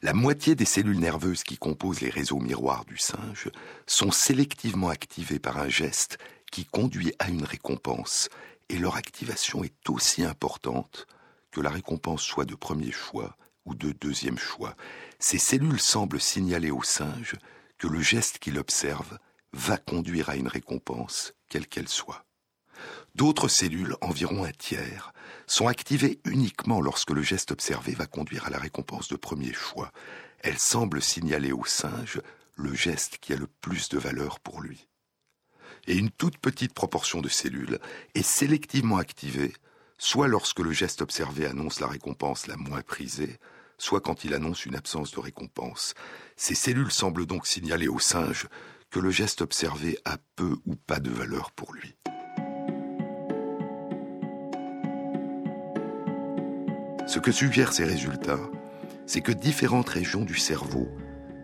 La 0.00 0.12
moitié 0.12 0.54
des 0.54 0.64
cellules 0.64 1.00
nerveuses 1.00 1.42
qui 1.42 1.58
composent 1.58 2.00
les 2.00 2.10
réseaux 2.10 2.38
miroirs 2.38 2.84
du 2.84 2.96
singe 2.98 3.50
sont 3.86 4.12
sélectivement 4.12 4.90
activées 4.90 5.40
par 5.40 5.58
un 5.58 5.68
geste 5.68 6.18
qui 6.52 6.64
conduit 6.64 7.12
à 7.18 7.28
une 7.28 7.44
récompense, 7.44 8.28
et 8.68 8.78
leur 8.78 8.96
activation 8.96 9.64
est 9.64 9.90
aussi 9.90 10.24
importante 10.24 11.06
que 11.50 11.60
la 11.60 11.70
récompense 11.70 12.22
soit 12.22 12.44
de 12.44 12.54
premier 12.54 12.92
choix 12.92 13.36
ou 13.64 13.74
de 13.74 13.90
deuxième 13.92 14.38
choix. 14.38 14.76
Ces 15.18 15.38
cellules 15.38 15.80
semblent 15.80 16.20
signaler 16.20 16.70
au 16.70 16.82
singe 16.82 17.34
que 17.78 17.86
le 17.86 18.00
geste 18.00 18.38
qu'il 18.38 18.58
observe 18.58 19.18
va 19.52 19.76
conduire 19.76 20.28
à 20.28 20.36
une 20.36 20.48
récompense, 20.48 21.32
quelle 21.48 21.66
qu'elle 21.66 21.88
soit. 21.88 22.24
D'autres 23.14 23.48
cellules, 23.48 23.96
environ 24.00 24.44
un 24.44 24.52
tiers, 24.52 25.12
sont 25.46 25.66
activées 25.66 26.20
uniquement 26.24 26.80
lorsque 26.80 27.10
le 27.10 27.22
geste 27.22 27.52
observé 27.52 27.92
va 27.92 28.06
conduire 28.06 28.46
à 28.46 28.50
la 28.50 28.58
récompense 28.58 29.08
de 29.08 29.16
premier 29.16 29.52
choix. 29.52 29.92
Elles 30.40 30.58
semblent 30.58 31.02
signaler 31.02 31.52
au 31.52 31.64
singe 31.64 32.20
le 32.54 32.74
geste 32.74 33.18
qui 33.18 33.32
a 33.32 33.36
le 33.36 33.46
plus 33.46 33.88
de 33.88 33.98
valeur 33.98 34.40
pour 34.40 34.60
lui. 34.60 34.86
Et 35.86 35.96
une 35.96 36.10
toute 36.10 36.38
petite 36.38 36.74
proportion 36.74 37.20
de 37.20 37.28
cellules 37.28 37.78
est 38.14 38.22
sélectivement 38.22 38.98
activée, 38.98 39.54
soit 39.96 40.28
lorsque 40.28 40.60
le 40.60 40.72
geste 40.72 41.02
observé 41.02 41.46
annonce 41.46 41.80
la 41.80 41.86
récompense 41.86 42.46
la 42.46 42.56
moins 42.56 42.82
prisée, 42.82 43.38
soit 43.78 44.00
quand 44.00 44.24
il 44.24 44.34
annonce 44.34 44.66
une 44.66 44.76
absence 44.76 45.12
de 45.12 45.20
récompense. 45.20 45.94
Ces 46.36 46.54
cellules 46.54 46.90
semblent 46.90 47.26
donc 47.26 47.46
signaler 47.46 47.88
au 47.88 47.98
singe 47.98 48.48
que 48.90 48.98
le 49.00 49.10
geste 49.10 49.42
observé 49.42 49.98
a 50.04 50.18
peu 50.36 50.56
ou 50.66 50.74
pas 50.74 51.00
de 51.00 51.10
valeur 51.10 51.52
pour 51.52 51.72
lui. 51.72 51.96
Ce 57.06 57.18
que 57.18 57.32
suggèrent 57.32 57.72
ces 57.72 57.84
résultats, 57.84 58.40
c'est 59.06 59.22
que 59.22 59.32
différentes 59.32 59.88
régions 59.88 60.24
du 60.24 60.36
cerveau, 60.36 60.88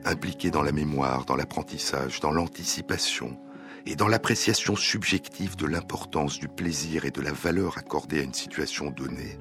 impliquées 0.04 0.50
dans 0.50 0.62
la 0.62 0.72
mémoire, 0.72 1.24
dans 1.24 1.36
l'apprentissage, 1.36 2.20
dans 2.20 2.32
l'anticipation 2.32 3.38
et 3.86 3.96
dans 3.96 4.08
l'appréciation 4.08 4.76
subjective 4.76 5.56
de 5.56 5.66
l'importance 5.66 6.38
du 6.38 6.48
plaisir 6.48 7.06
et 7.06 7.10
de 7.10 7.22
la 7.22 7.32
valeur 7.32 7.78
accordée 7.78 8.20
à 8.20 8.22
une 8.22 8.34
situation 8.34 8.90
donnée, 8.90 9.38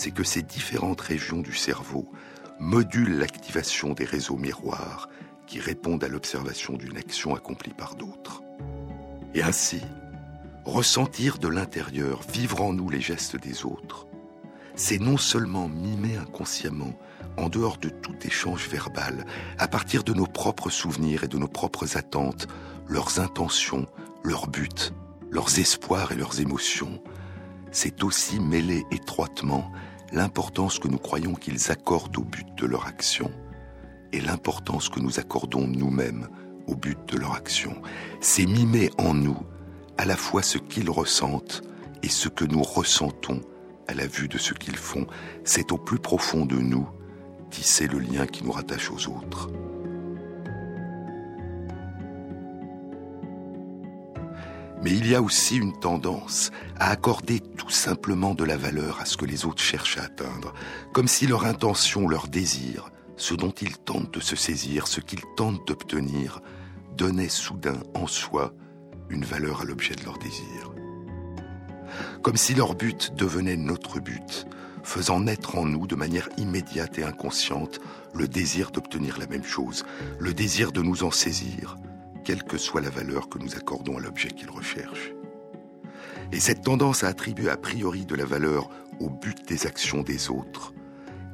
c'est 0.00 0.12
que 0.12 0.24
ces 0.24 0.40
différentes 0.40 1.02
régions 1.02 1.42
du 1.42 1.52
cerveau 1.52 2.10
modulent 2.58 3.18
l'activation 3.18 3.92
des 3.92 4.06
réseaux 4.06 4.38
miroirs 4.38 5.10
qui 5.46 5.60
répondent 5.60 6.02
à 6.02 6.08
l'observation 6.08 6.72
d'une 6.72 6.96
action 6.96 7.34
accomplie 7.34 7.74
par 7.74 7.96
d'autres. 7.96 8.42
Et 9.34 9.42
ainsi, 9.42 9.82
ressentir 10.64 11.36
de 11.36 11.48
l'intérieur, 11.48 12.22
vivre 12.32 12.62
en 12.62 12.72
nous 12.72 12.88
les 12.88 13.02
gestes 13.02 13.36
des 13.36 13.66
autres, 13.66 14.06
c'est 14.74 14.98
non 14.98 15.18
seulement 15.18 15.68
mimer 15.68 16.16
inconsciemment, 16.16 16.98
en 17.36 17.50
dehors 17.50 17.76
de 17.76 17.90
tout 17.90 18.16
échange 18.24 18.68
verbal, 18.70 19.26
à 19.58 19.68
partir 19.68 20.02
de 20.02 20.14
nos 20.14 20.26
propres 20.26 20.70
souvenirs 20.70 21.24
et 21.24 21.28
de 21.28 21.36
nos 21.36 21.48
propres 21.48 21.98
attentes, 21.98 22.48
leurs 22.88 23.20
intentions, 23.20 23.84
leurs 24.24 24.46
buts, 24.46 24.94
leurs 25.30 25.58
espoirs 25.58 26.12
et 26.12 26.16
leurs 26.16 26.40
émotions, 26.40 27.02
c'est 27.70 28.02
aussi 28.02 28.40
mêler 28.40 28.84
étroitement 28.90 29.70
l'importance 30.12 30.78
que 30.78 30.88
nous 30.88 30.98
croyons 30.98 31.34
qu'ils 31.34 31.70
accordent 31.70 32.18
au 32.18 32.24
but 32.24 32.46
de 32.56 32.66
leur 32.66 32.86
action 32.86 33.30
et 34.12 34.20
l'importance 34.20 34.88
que 34.88 35.00
nous 35.00 35.20
accordons 35.20 35.66
nous-mêmes 35.66 36.28
au 36.66 36.74
but 36.74 36.98
de 37.08 37.18
leur 37.18 37.34
action. 37.34 37.80
C'est 38.20 38.46
mimer 38.46 38.90
en 38.98 39.14
nous 39.14 39.38
à 39.98 40.04
la 40.04 40.16
fois 40.16 40.42
ce 40.42 40.58
qu'ils 40.58 40.90
ressentent 40.90 41.62
et 42.02 42.08
ce 42.08 42.28
que 42.28 42.44
nous 42.44 42.62
ressentons 42.62 43.40
à 43.86 43.94
la 43.94 44.06
vue 44.06 44.28
de 44.28 44.38
ce 44.38 44.54
qu'ils 44.54 44.76
font, 44.76 45.06
c'est 45.44 45.72
au 45.72 45.78
plus 45.78 45.98
profond 45.98 46.46
de 46.46 46.56
nous 46.56 46.88
tisser 47.50 47.86
le 47.88 47.98
lien 47.98 48.26
qui 48.26 48.44
nous 48.44 48.52
rattache 48.52 48.90
aux 48.90 49.08
autres. 49.08 49.50
Mais 54.82 54.92
il 54.92 55.06
y 55.06 55.14
a 55.14 55.20
aussi 55.20 55.56
une 55.56 55.78
tendance 55.78 56.50
à 56.78 56.90
accorder 56.90 57.40
tout 57.40 57.70
simplement 57.70 58.34
de 58.34 58.44
la 58.44 58.56
valeur 58.56 59.00
à 59.00 59.04
ce 59.04 59.16
que 59.16 59.26
les 59.26 59.44
autres 59.44 59.62
cherchent 59.62 59.98
à 59.98 60.04
atteindre, 60.04 60.54
comme 60.92 61.08
si 61.08 61.26
leur 61.26 61.44
intention, 61.44 62.08
leur 62.08 62.28
désir, 62.28 62.90
ce 63.16 63.34
dont 63.34 63.50
ils 63.50 63.76
tentent 63.76 64.14
de 64.14 64.20
se 64.20 64.36
saisir, 64.36 64.86
ce 64.86 65.00
qu'ils 65.00 65.24
tentent 65.36 65.66
d'obtenir, 65.68 66.40
donnait 66.96 67.28
soudain 67.28 67.78
en 67.94 68.06
soi 68.06 68.54
une 69.10 69.24
valeur 69.24 69.60
à 69.60 69.64
l'objet 69.64 69.94
de 69.94 70.04
leur 70.04 70.18
désir. 70.18 70.72
Comme 72.22 72.36
si 72.36 72.54
leur 72.54 72.74
but 72.74 73.12
devenait 73.14 73.56
notre 73.56 74.00
but, 74.00 74.46
faisant 74.82 75.20
naître 75.20 75.58
en 75.58 75.66
nous 75.66 75.86
de 75.86 75.96
manière 75.96 76.28
immédiate 76.38 76.98
et 76.98 77.04
inconsciente 77.04 77.80
le 78.14 78.28
désir 78.28 78.70
d'obtenir 78.70 79.18
la 79.18 79.26
même 79.26 79.44
chose, 79.44 79.84
le 80.18 80.32
désir 80.32 80.72
de 80.72 80.80
nous 80.80 81.04
en 81.04 81.10
saisir, 81.10 81.76
quelle 82.22 82.42
que 82.42 82.58
soit 82.58 82.80
la 82.80 82.90
valeur 82.90 83.28
que 83.28 83.38
nous 83.38 83.56
accordons 83.56 83.98
à 83.98 84.00
l'objet 84.00 84.28
qu'ils 84.28 84.50
recherchent. 84.50 85.12
Et 86.32 86.40
cette 86.40 86.62
tendance 86.62 87.02
à 87.04 87.08
attribuer 87.08 87.50
a 87.50 87.56
priori 87.56 88.04
de 88.06 88.14
la 88.14 88.24
valeur 88.24 88.70
au 89.00 89.08
but 89.08 89.48
des 89.48 89.66
actions 89.66 90.02
des 90.02 90.30
autres 90.30 90.72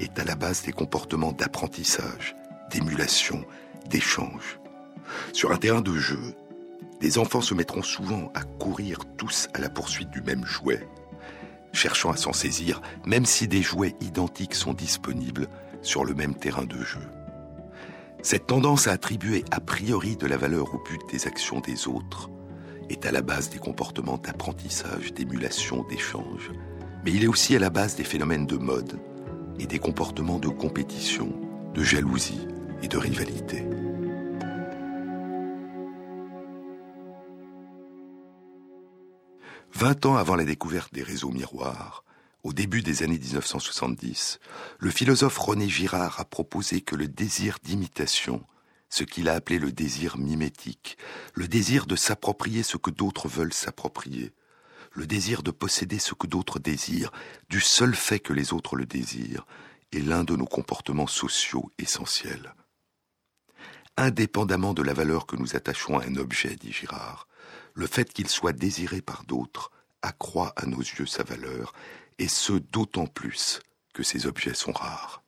est 0.01 0.18
à 0.18 0.25
la 0.25 0.37
base 0.37 0.62
des 0.62 0.72
comportements 0.72 1.33
d'apprentissage, 1.33 2.35
d'émulation, 2.70 3.44
d'échange. 3.90 4.61
Sur 5.33 5.53
un 5.53 5.57
terrain 5.57 5.81
de 5.81 5.96
jeu, 5.96 6.35
des 7.01 7.18
enfants 7.18 7.40
se 7.40 7.55
mettront 7.55 7.83
souvent 7.83 8.31
à 8.35 8.42
courir 8.42 9.01
tous 9.16 9.49
à 9.55 9.59
la 9.59 9.68
poursuite 9.68 10.11
du 10.11 10.22
même 10.22 10.44
jouet, 10.44 10.88
cherchant 11.72 12.11
à 12.11 12.16
s'en 12.16 12.33
saisir, 12.33 12.81
même 13.05 13.27
si 13.27 13.49
des 13.49 13.62
jouets 13.62 13.94
identiques 14.01 14.55
sont 14.55 14.72
disponibles 14.72 15.49
sur 15.83 16.05
le 16.05 16.14
même 16.14 16.35
terrain 16.35 16.64
de 16.64 16.83
jeu. 16.83 17.03
Cette 18.27 18.49
tendance 18.49 18.89
à 18.89 18.91
attribuer 18.91 19.45
a 19.53 19.61
priori 19.61 20.17
de 20.17 20.27
la 20.27 20.37
valeur 20.37 20.75
au 20.75 20.79
but 20.79 21.01
des 21.12 21.29
actions 21.29 21.61
des 21.61 21.87
autres 21.87 22.29
est 22.91 23.07
à 23.07 23.12
la 23.12 23.23
base 23.23 23.51
des 23.51 23.61
comportements 23.61 24.19
d'apprentissage, 24.19 25.15
d'émulation, 25.15 25.85
d'échange, 25.85 26.51
mais 27.05 27.12
il 27.12 27.23
est 27.23 27.29
aussi 27.29 27.55
à 27.55 27.61
la 27.61 27.71
base 27.71 27.95
des 27.95 28.03
phénomènes 28.03 28.49
de 28.49 28.57
mode 28.57 28.99
et 29.61 29.67
des 29.69 29.79
comportements 29.79 30.41
de 30.41 30.49
compétition, 30.49 31.33
de 31.73 31.85
jalousie 31.85 32.49
et 32.83 32.89
de 32.89 32.99
rivalité. 32.99 33.65
Vingt 39.73 40.05
ans 40.05 40.17
avant 40.17 40.35
la 40.35 40.45
découverte 40.45 40.93
des 40.93 41.05
réseaux 41.05 41.31
miroirs, 41.31 42.03
au 42.47 42.53
début 42.53 42.81
des 42.81 43.03
années 43.03 43.19
1970, 43.19 44.39
le 44.79 44.91
philosophe 44.93 45.37
René 45.37 45.69
Girard 45.69 46.21
a 46.21 46.25
proposé 46.25 46.81
que 46.81 46.95
le 46.95 47.09
désir 47.09 47.59
d'imitation, 47.65 48.45
ce 48.89 49.03
qu'il 49.03 49.29
a 49.29 49.35
appelé 49.35 49.59
le 49.59 49.73
désir 49.73 50.17
mimétique, 50.17 50.97
le 51.35 51.49
désir 51.49 51.87
de 51.87 51.97
s'approprier 51.97 52.63
ce 52.63 52.77
que 52.77 52.91
d'autres 52.91 53.27
veulent 53.27 53.53
s'approprier, 53.53 54.33
le 54.93 55.09
désir 55.09 55.43
de 55.43 55.51
posséder 55.51 55.99
ce 55.99 56.15
que 56.15 56.29
d'autres 56.29 56.61
désirent, 56.61 57.11
du 57.51 57.61
seul 57.61 57.97
fait 57.97 58.21
que 58.21 58.33
les 58.33 58.53
autres 58.53 58.77
le 58.77 58.87
désirent, 58.87 59.45
est 59.93 59.99
l'un 59.99 60.23
de 60.23 60.37
nos 60.37 60.47
comportements 60.47 61.09
sociaux 61.09 61.69
essentiels. 61.79 62.55
Indépendamment 63.97 64.73
de 64.73 64.83
la 64.83 64.95
valeur 64.95 65.27
que 65.27 65.35
nous 65.35 65.57
attachons 65.57 65.99
à 65.99 66.05
un 66.05 66.15
objet, 66.15 66.55
dit 66.55 66.73
Girard, 66.73 67.27
le 67.75 67.89
fait 67.89 68.13
qu'il 68.13 68.29
soit 68.29 68.53
désiré 68.53 69.01
par 69.01 69.25
d'autres 69.25 69.73
accroît 70.03 70.53
à 70.57 70.67
nos 70.67 70.79
yeux 70.79 71.07
sa 71.07 71.25
valeur, 71.25 71.73
et 72.19 72.29
ce 72.29 72.55
d'autant 72.55 73.07
plus 73.07 73.61
que 73.95 74.03
ces 74.03 74.27
objets 74.27 74.55
sont 74.55 74.73
rares. 74.73 75.23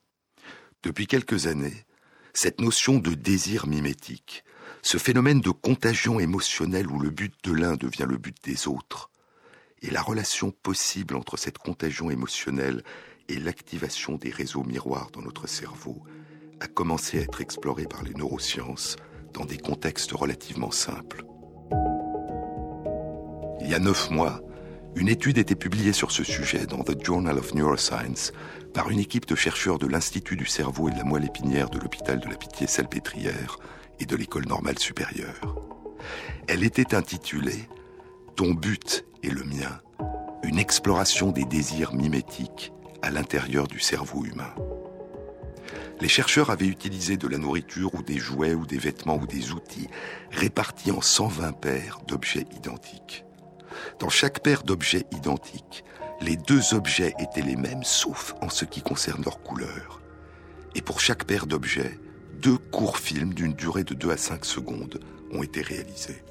Depuis 0.83 1.07
quelques 1.07 1.47
années, 1.47 1.85
cette 2.33 2.61
notion 2.61 2.99
de 2.99 3.13
désir 3.13 3.67
mimétique, 3.67 4.43
ce 4.81 4.97
phénomène 4.97 5.41
de 5.41 5.49
contagion 5.49 6.19
émotionnelle 6.19 6.87
où 6.87 6.99
le 6.99 7.09
but 7.09 7.33
de 7.43 7.51
l'un 7.51 7.75
devient 7.75 8.05
le 8.07 8.17
but 8.17 8.35
des 8.43 8.67
autres, 8.67 9.09
et 9.81 9.91
la 9.91 10.01
relation 10.01 10.51
possible 10.51 11.15
entre 11.15 11.37
cette 11.37 11.57
contagion 11.57 12.09
émotionnelle 12.09 12.83
et 13.27 13.39
l'activation 13.39 14.15
des 14.15 14.29
réseaux 14.29 14.63
miroirs 14.63 15.09
dans 15.11 15.21
notre 15.21 15.47
cerveau, 15.47 16.03
a 16.59 16.67
commencé 16.67 17.19
à 17.19 17.21
être 17.21 17.41
explorée 17.41 17.85
par 17.85 18.03
les 18.03 18.13
neurosciences 18.13 18.97
dans 19.33 19.45
des 19.45 19.57
contextes 19.57 20.11
relativement 20.11 20.71
simples. 20.71 21.23
Il 23.61 23.69
y 23.69 23.75
a 23.75 23.79
neuf 23.79 24.09
mois, 24.09 24.41
une 24.99 25.07
étude 25.07 25.37
était 25.37 25.55
publiée 25.55 25.93
sur 25.93 26.11
ce 26.11 26.25
sujet 26.25 26.65
dans 26.65 26.83
The 26.83 27.01
Journal 27.01 27.37
of 27.37 27.53
Neuroscience 27.53 28.33
par 28.73 28.89
une 28.89 28.99
équipe 28.99 29.25
de 29.25 29.35
chercheurs 29.35 29.79
de 29.79 29.87
l'Institut 29.87 30.35
du 30.35 30.45
cerveau 30.45 30.89
et 30.89 30.91
de 30.91 30.97
la 30.97 31.05
moelle 31.05 31.23
épinière 31.23 31.69
de 31.69 31.79
l'hôpital 31.79 32.19
de 32.19 32.27
la 32.27 32.35
Pitié-Salpêtrière 32.35 33.59
et 34.01 34.05
de 34.05 34.15
l'École 34.17 34.45
normale 34.45 34.77
supérieure. 34.77 35.55
Elle 36.49 36.65
était 36.65 36.95
intitulée 36.95 37.69
Ton 38.35 38.53
but 38.53 39.05
est 39.23 39.29
le 39.29 39.45
mien, 39.45 39.79
une 40.43 40.59
exploration 40.59 41.31
des 41.31 41.45
désirs 41.45 41.93
mimétiques 41.93 42.73
à 43.01 43.09
l'intérieur 43.09 43.67
du 43.67 43.79
cerveau 43.79 44.25
humain. 44.25 44.53
Les 46.01 46.09
chercheurs 46.09 46.49
avaient 46.49 46.67
utilisé 46.67 47.15
de 47.15 47.29
la 47.29 47.37
nourriture 47.37 47.95
ou 47.95 48.03
des 48.03 48.17
jouets 48.17 48.53
ou 48.53 48.65
des 48.65 48.77
vêtements 48.77 49.15
ou 49.15 49.27
des 49.27 49.53
outils 49.53 49.87
répartis 50.29 50.91
en 50.91 50.99
120 50.99 51.53
paires 51.53 51.99
d'objets 52.05 52.47
identiques. 52.53 53.23
Dans 53.99 54.09
chaque 54.09 54.41
paire 54.41 54.63
d'objets 54.63 55.05
identiques, 55.11 55.83
les 56.21 56.35
deux 56.35 56.73
objets 56.73 57.13
étaient 57.19 57.41
les 57.41 57.55
mêmes, 57.55 57.83
sauf 57.83 58.35
en 58.41 58.49
ce 58.49 58.65
qui 58.65 58.81
concerne 58.81 59.23
leur 59.23 59.41
couleur. 59.41 60.01
Et 60.75 60.81
pour 60.81 60.99
chaque 60.99 61.23
paire 61.23 61.47
d'objets, 61.47 61.97
deux 62.41 62.57
courts 62.57 62.97
films 62.97 63.33
d'une 63.33 63.53
durée 63.53 63.83
de 63.83 63.93
2 63.93 64.11
à 64.11 64.17
5 64.17 64.45
secondes 64.45 64.99
ont 65.31 65.43
été 65.43 65.61
réalisés. 65.61 66.23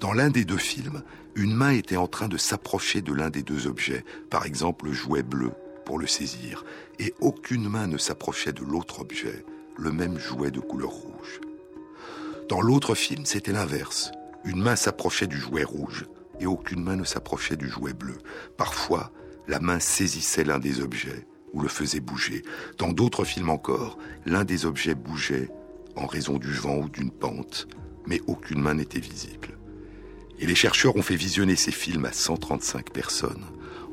Dans 0.00 0.12
l'un 0.12 0.30
des 0.30 0.44
deux 0.44 0.56
films, 0.56 1.02
une 1.34 1.54
main 1.54 1.70
était 1.70 1.96
en 1.96 2.06
train 2.06 2.28
de 2.28 2.36
s'approcher 2.36 3.02
de 3.02 3.12
l'un 3.12 3.30
des 3.30 3.42
deux 3.42 3.66
objets, 3.66 4.04
par 4.30 4.46
exemple 4.46 4.86
le 4.86 4.92
jouet 4.92 5.22
bleu, 5.22 5.52
pour 5.84 5.98
le 5.98 6.06
saisir, 6.06 6.64
et 6.98 7.14
aucune 7.20 7.68
main 7.68 7.86
ne 7.86 7.98
s'approchait 7.98 8.52
de 8.52 8.62
l'autre 8.62 9.00
objet, 9.00 9.44
le 9.76 9.92
même 9.92 10.18
jouet 10.18 10.50
de 10.50 10.60
couleur 10.60 10.90
rouge. 10.90 11.40
Dans 12.48 12.60
l'autre 12.60 12.94
film, 12.94 13.24
c'était 13.24 13.52
l'inverse. 13.52 14.12
Une 14.44 14.62
main 14.62 14.76
s'approchait 14.76 15.26
du 15.26 15.38
jouet 15.38 15.64
rouge 15.64 16.06
et 16.40 16.46
aucune 16.46 16.82
main 16.82 16.96
ne 16.96 17.04
s'approchait 17.04 17.56
du 17.56 17.68
jouet 17.68 17.92
bleu. 17.92 18.18
Parfois, 18.56 19.12
la 19.48 19.60
main 19.60 19.80
saisissait 19.80 20.44
l'un 20.44 20.58
des 20.58 20.80
objets 20.80 21.26
ou 21.52 21.60
le 21.60 21.68
faisait 21.68 22.00
bouger. 22.00 22.42
Dans 22.78 22.92
d'autres 22.92 23.24
films 23.24 23.50
encore, 23.50 23.98
l'un 24.26 24.44
des 24.44 24.66
objets 24.66 24.94
bougeait 24.94 25.48
en 25.96 26.06
raison 26.06 26.38
du 26.38 26.52
vent 26.52 26.78
ou 26.78 26.88
d'une 26.88 27.10
pente, 27.10 27.68
mais 28.06 28.20
aucune 28.26 28.60
main 28.60 28.74
n'était 28.74 29.00
visible. 29.00 29.58
Et 30.38 30.46
les 30.46 30.54
chercheurs 30.54 30.96
ont 30.96 31.02
fait 31.02 31.16
visionner 31.16 31.56
ces 31.56 31.72
films 31.72 32.06
à 32.06 32.12
135 32.12 32.90
personnes, 32.90 33.44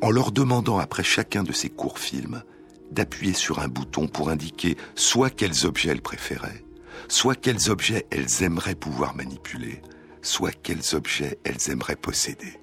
en 0.02 0.12
leur 0.12 0.32
demandant 0.32 0.78
après 0.78 1.04
chacun 1.04 1.44
de 1.44 1.52
ces 1.52 1.70
courts 1.70 2.00
films 2.00 2.44
d'appuyer 2.92 3.34
sur 3.34 3.60
un 3.60 3.68
bouton 3.68 4.08
pour 4.08 4.30
indiquer 4.30 4.78
soit 4.96 5.30
quels 5.30 5.66
objets 5.66 5.90
elles 5.90 6.02
préféraient, 6.02 6.64
soit 7.10 7.36
quels 7.36 7.70
objets 7.70 8.06
elles 8.12 8.44
aimeraient 8.44 8.76
pouvoir 8.76 9.16
manipuler, 9.16 9.82
soit 10.28 10.52
quels 10.52 10.96
objets 10.96 11.40
elles 11.44 11.72
aimeraient 11.72 11.96
posséder. 11.96 12.60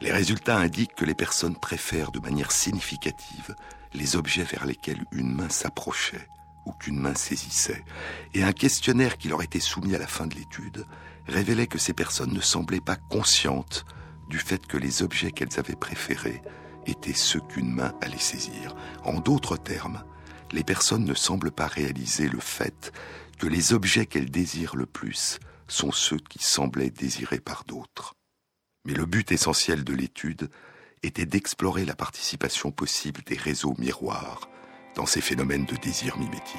Les 0.00 0.12
résultats 0.12 0.58
indiquent 0.58 0.94
que 0.94 1.04
les 1.04 1.14
personnes 1.14 1.58
préfèrent 1.58 2.12
de 2.12 2.20
manière 2.20 2.52
significative 2.52 3.54
les 3.92 4.16
objets 4.16 4.44
vers 4.44 4.66
lesquels 4.66 5.04
une 5.12 5.34
main 5.34 5.48
s'approchait 5.48 6.28
ou 6.66 6.72
qu'une 6.72 6.98
main 6.98 7.14
saisissait, 7.14 7.82
et 8.34 8.42
un 8.42 8.52
questionnaire 8.52 9.16
qui 9.16 9.28
leur 9.28 9.42
était 9.42 9.60
soumis 9.60 9.94
à 9.94 9.98
la 9.98 10.06
fin 10.06 10.26
de 10.26 10.34
l'étude 10.34 10.84
révélait 11.26 11.66
que 11.66 11.78
ces 11.78 11.94
personnes 11.94 12.34
ne 12.34 12.40
semblaient 12.40 12.80
pas 12.80 12.96
conscientes 12.96 13.86
du 14.28 14.38
fait 14.38 14.66
que 14.66 14.76
les 14.76 15.02
objets 15.02 15.32
qu'elles 15.32 15.58
avaient 15.58 15.74
préférés 15.74 16.42
étaient 16.86 17.14
ceux 17.14 17.40
qu'une 17.40 17.72
main 17.72 17.94
allait 18.02 18.18
saisir. 18.18 18.76
En 19.04 19.20
d'autres 19.20 19.56
termes, 19.56 20.04
les 20.52 20.64
personnes 20.64 21.04
ne 21.04 21.14
semblent 21.14 21.50
pas 21.50 21.66
réaliser 21.66 22.28
le 22.28 22.40
fait 22.40 22.92
que 23.38 23.46
les 23.46 23.72
objets 23.72 24.06
qu'elles 24.06 24.30
désirent 24.30 24.76
le 24.76 24.86
plus 24.86 25.38
sont 25.70 25.92
ceux 25.92 26.18
qui 26.18 26.42
semblaient 26.42 26.90
désirés 26.90 27.40
par 27.40 27.64
d'autres. 27.64 28.14
Mais 28.84 28.94
le 28.94 29.06
but 29.06 29.30
essentiel 29.32 29.84
de 29.84 29.94
l'étude 29.94 30.50
était 31.02 31.26
d'explorer 31.26 31.84
la 31.84 31.94
participation 31.94 32.70
possible 32.70 33.22
des 33.24 33.36
réseaux 33.36 33.74
miroirs 33.78 34.48
dans 34.96 35.06
ces 35.06 35.20
phénomènes 35.20 35.66
de 35.66 35.76
désir 35.76 36.18
mimétique. 36.18 36.56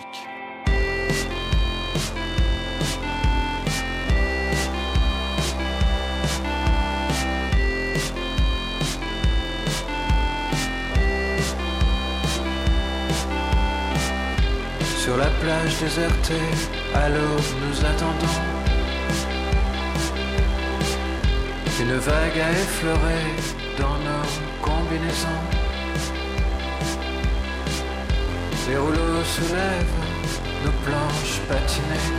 Sur 14.97 15.17
la 15.17 15.29
plage 15.41 15.79
désertée, 15.79 16.35
à 16.93 17.09
nous 17.09 17.85
attendons. 17.85 18.60
Une 21.81 21.97
vague 21.97 22.39
a 22.39 22.51
effleuré 22.51 23.21
dans 23.77 23.97
nos 24.07 24.27
combinaisons. 24.61 25.41
Les 28.69 28.77
rouleaux 28.77 29.23
soulèvent 29.23 29.99
nos 30.63 30.75
planches 30.85 31.39
patinées. 31.49 32.09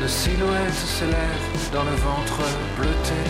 Nos 0.00 0.08
silhouettes 0.08 0.74
s'élèvent 0.74 1.70
dans 1.72 1.84
le 1.84 1.96
ventre 2.08 2.42
bleuté, 2.76 3.20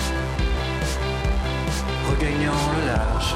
regagnant 2.11 2.63
le 2.79 2.87
large 2.87 3.35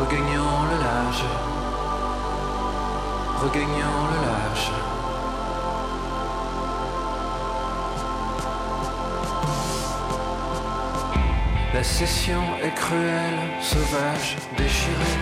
regagnant 0.00 0.64
le 0.70 0.76
large, 0.82 1.24
regagnant 3.42 4.00
le 4.10 4.26
large. 4.26 4.93
La 11.84 11.90
session 11.90 12.42
est 12.62 12.74
cruelle, 12.74 13.40
sauvage, 13.60 14.36
déchirée. 14.56 15.20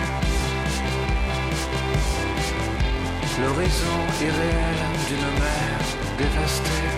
L'horizon 3.41 3.99
irréel 4.21 4.79
d'une 5.07 5.29
mer 5.43 5.79
dévastée. 6.17 6.89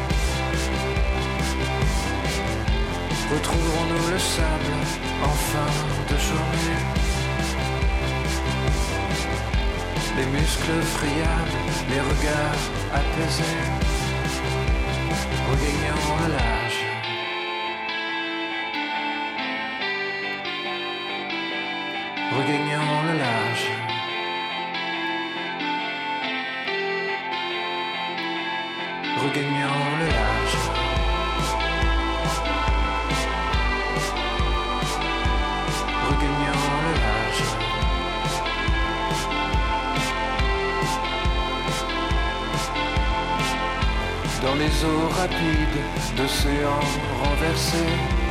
Retrouverons-nous 3.33 4.11
le 4.13 4.19
sable 4.19 4.75
en 5.23 5.35
fin 5.49 5.73
de 6.09 6.17
journée? 6.29 6.83
Les 10.15 10.27
muscles 10.27 10.81
friables, 10.95 11.59
les 11.89 12.01
regards 12.01 12.65
apaisés, 12.93 13.63
regagnant 15.49 16.27
le 16.27 16.33
large. 16.33 16.64
Regagnant 22.33 23.03
le 23.07 23.17
large. 23.17 23.69
Regagnant 29.23 29.97
le 29.99 30.07
large. 30.07 30.57
Regagnant 36.07 36.65
le 36.85 36.93
large. 36.99 37.65
dans 44.45 44.55
les 44.55 44.85
eaux 44.85 45.07
rapides 45.09 45.81
d'océans 46.15 46.85
renversés. 47.23 48.24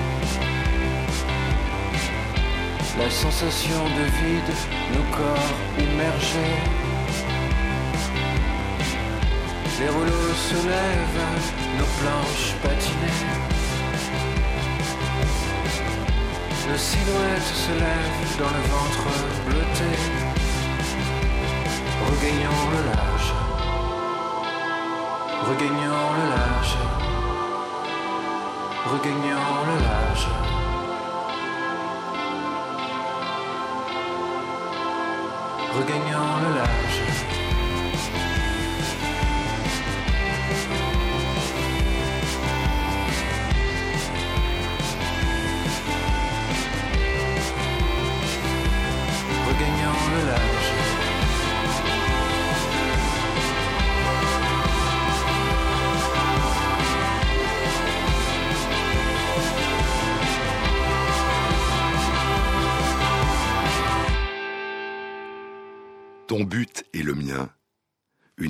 La 2.98 3.10
sensation 3.10 3.84
de 3.98 4.04
vide, 4.18 4.54
nos 4.94 5.16
corps 5.16 5.54
immergés. 5.78 6.56
Les 9.80 9.88
rouleaux 9.88 10.34
se 10.48 10.54
lèvent, 10.54 11.26
nos 11.78 11.90
planches 11.98 12.54
patinées. 12.62 13.20
Nos 16.68 16.78
silhouettes 16.78 17.52
se 17.64 17.72
lèvent 17.72 18.38
dans 18.38 18.52
le 18.56 18.62
ventre 18.74 19.06
bleuté, 19.46 19.90
regagnant 22.06 22.70
le 22.72 22.86
large 22.86 23.04
regagnant 25.50 26.12
le 26.18 26.24
large, 26.30 26.76
regagnant 28.92 29.50
le 29.68 29.76
large. 29.82 30.26
Regagnant 35.76 36.38
le 36.40 36.54
large. 36.54 36.83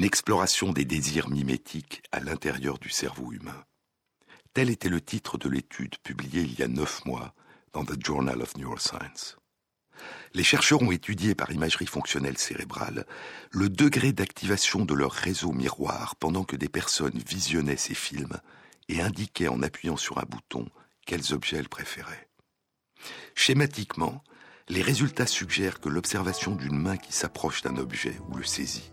Exploration 0.04 0.72
des 0.72 0.84
désirs 0.84 1.28
mimétiques 1.28 2.02
à 2.12 2.20
l'intérieur 2.20 2.78
du 2.78 2.90
cerveau 2.90 3.32
humain. 3.32 3.64
Tel 4.52 4.70
était 4.70 4.88
le 4.88 5.00
titre 5.00 5.38
de 5.38 5.48
l'étude 5.48 5.98
publiée 5.98 6.42
il 6.42 6.58
y 6.58 6.62
a 6.62 6.68
neuf 6.68 7.04
mois 7.04 7.34
dans 7.72 7.84
The 7.84 8.02
Journal 8.04 8.40
of 8.40 8.56
Neuroscience. 8.56 9.36
Les 10.32 10.44
chercheurs 10.44 10.82
ont 10.82 10.90
étudié 10.90 11.34
par 11.34 11.52
imagerie 11.52 11.86
fonctionnelle 11.86 12.38
cérébrale 12.38 13.06
le 13.50 13.68
degré 13.68 14.12
d'activation 14.12 14.84
de 14.84 14.94
leur 14.94 15.12
réseau 15.12 15.52
miroir 15.52 16.16
pendant 16.16 16.44
que 16.44 16.56
des 16.56 16.68
personnes 16.68 17.22
visionnaient 17.26 17.76
ces 17.76 17.94
films 17.94 18.38
et 18.88 19.00
indiquaient 19.00 19.48
en 19.48 19.62
appuyant 19.62 19.96
sur 19.96 20.18
un 20.18 20.24
bouton 20.28 20.68
quels 21.06 21.32
objets 21.32 21.58
elles 21.58 21.68
préféraient. 21.68 22.28
Schématiquement, 23.34 24.22
Les 24.68 24.80
résultats 24.80 25.26
suggèrent 25.26 25.78
que 25.78 25.90
l'observation 25.90 26.54
d'une 26.54 26.78
main 26.78 26.96
qui 26.96 27.12
s'approche 27.12 27.60
d'un 27.60 27.76
objet 27.76 28.18
ou 28.30 28.36
le 28.36 28.44
saisit 28.44 28.90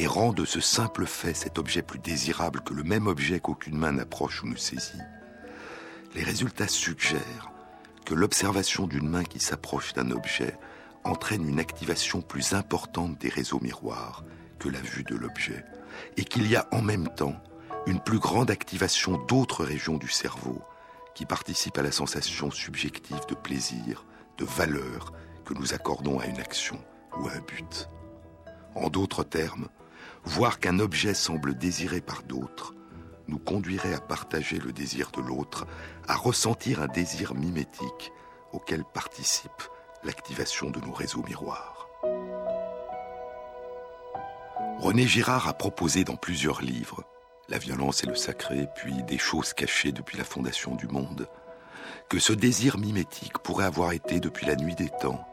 et 0.00 0.06
rend 0.06 0.32
de 0.32 0.46
ce 0.46 0.60
simple 0.60 1.04
fait 1.04 1.34
cet 1.34 1.58
objet 1.58 1.82
plus 1.82 1.98
désirable 1.98 2.62
que 2.62 2.72
le 2.72 2.82
même 2.82 3.06
objet 3.06 3.38
qu'aucune 3.38 3.76
main 3.76 3.92
n'approche 3.92 4.42
ou 4.42 4.46
ne 4.46 4.56
saisit. 4.56 5.02
Les 6.14 6.22
résultats 6.22 6.68
suggèrent 6.68 7.50
que 8.06 8.14
l'observation 8.14 8.86
d'une 8.86 9.10
main 9.10 9.24
qui 9.24 9.40
s'approche 9.40 9.92
d'un 9.92 10.10
objet 10.10 10.56
entraîne 11.04 11.46
une 11.46 11.60
activation 11.60 12.22
plus 12.22 12.54
importante 12.54 13.18
des 13.18 13.28
réseaux 13.28 13.60
miroirs 13.60 14.24
que 14.58 14.70
la 14.70 14.80
vue 14.80 15.04
de 15.04 15.14
l'objet, 15.14 15.66
et 16.16 16.24
qu'il 16.24 16.50
y 16.50 16.56
a 16.56 16.66
en 16.72 16.80
même 16.80 17.08
temps 17.08 17.36
une 17.86 18.00
plus 18.00 18.20
grande 18.20 18.50
activation 18.50 19.18
d'autres 19.26 19.66
régions 19.66 19.98
du 19.98 20.08
cerveau 20.08 20.62
qui 21.14 21.26
participent 21.26 21.76
à 21.76 21.82
la 21.82 21.92
sensation 21.92 22.50
subjective 22.50 23.26
de 23.28 23.34
plaisir, 23.34 24.06
de 24.38 24.46
valeur 24.46 25.12
que 25.44 25.52
nous 25.52 25.74
accordons 25.74 26.20
à 26.20 26.24
une 26.24 26.40
action 26.40 26.80
ou 27.18 27.28
à 27.28 27.32
un 27.32 27.40
but. 27.40 27.90
En 28.74 28.88
d'autres 28.88 29.24
termes, 29.24 29.68
voir 30.24 30.60
qu'un 30.60 30.78
objet 30.78 31.14
semble 31.14 31.56
désiré 31.56 32.00
par 32.00 32.22
d'autres 32.22 32.74
nous 33.28 33.38
conduirait 33.38 33.94
à 33.94 34.00
partager 34.00 34.58
le 34.58 34.72
désir 34.72 35.10
de 35.12 35.20
l'autre, 35.20 35.66
à 36.08 36.16
ressentir 36.16 36.82
un 36.82 36.88
désir 36.88 37.34
mimétique 37.34 38.12
auquel 38.52 38.82
participe 38.92 39.62
l'activation 40.02 40.70
de 40.70 40.80
nos 40.80 40.92
réseaux 40.92 41.22
miroirs. 41.22 41.88
René 44.78 45.06
Girard 45.06 45.46
a 45.46 45.52
proposé 45.52 46.04
dans 46.04 46.16
plusieurs 46.16 46.62
livres, 46.62 47.04
La 47.48 47.58
violence 47.58 48.02
et 48.02 48.06
le 48.06 48.14
sacré, 48.16 48.66
puis 48.74 49.02
Des 49.04 49.18
choses 49.18 49.52
cachées 49.52 49.92
depuis 49.92 50.18
la 50.18 50.24
fondation 50.24 50.74
du 50.74 50.88
monde, 50.88 51.28
que 52.08 52.18
ce 52.18 52.32
désir 52.32 52.78
mimétique 52.78 53.38
pourrait 53.38 53.66
avoir 53.66 53.92
été 53.92 54.20
depuis 54.20 54.46
la 54.46 54.56
nuit 54.56 54.74
des 54.74 54.90
temps 55.00 55.26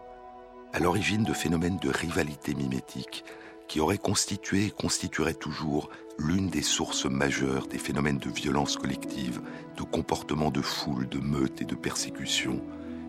à 0.73 0.79
l'origine 0.79 1.23
de 1.23 1.33
phénomènes 1.33 1.79
de 1.79 1.89
rivalité 1.89 2.53
mimétique 2.53 3.23
qui 3.67 3.79
auraient 3.79 3.97
constitué 3.97 4.65
et 4.65 4.71
constitueraient 4.71 5.33
toujours 5.33 5.89
l'une 6.17 6.49
des 6.49 6.61
sources 6.61 7.05
majeures 7.05 7.67
des 7.67 7.77
phénomènes 7.77 8.17
de 8.17 8.29
violence 8.29 8.77
collective, 8.77 9.41
de 9.75 9.83
comportements 9.83 10.51
de 10.51 10.61
foule, 10.61 11.07
de 11.09 11.19
meute 11.19 11.61
et 11.61 11.65
de 11.65 11.75
persécution 11.75 12.61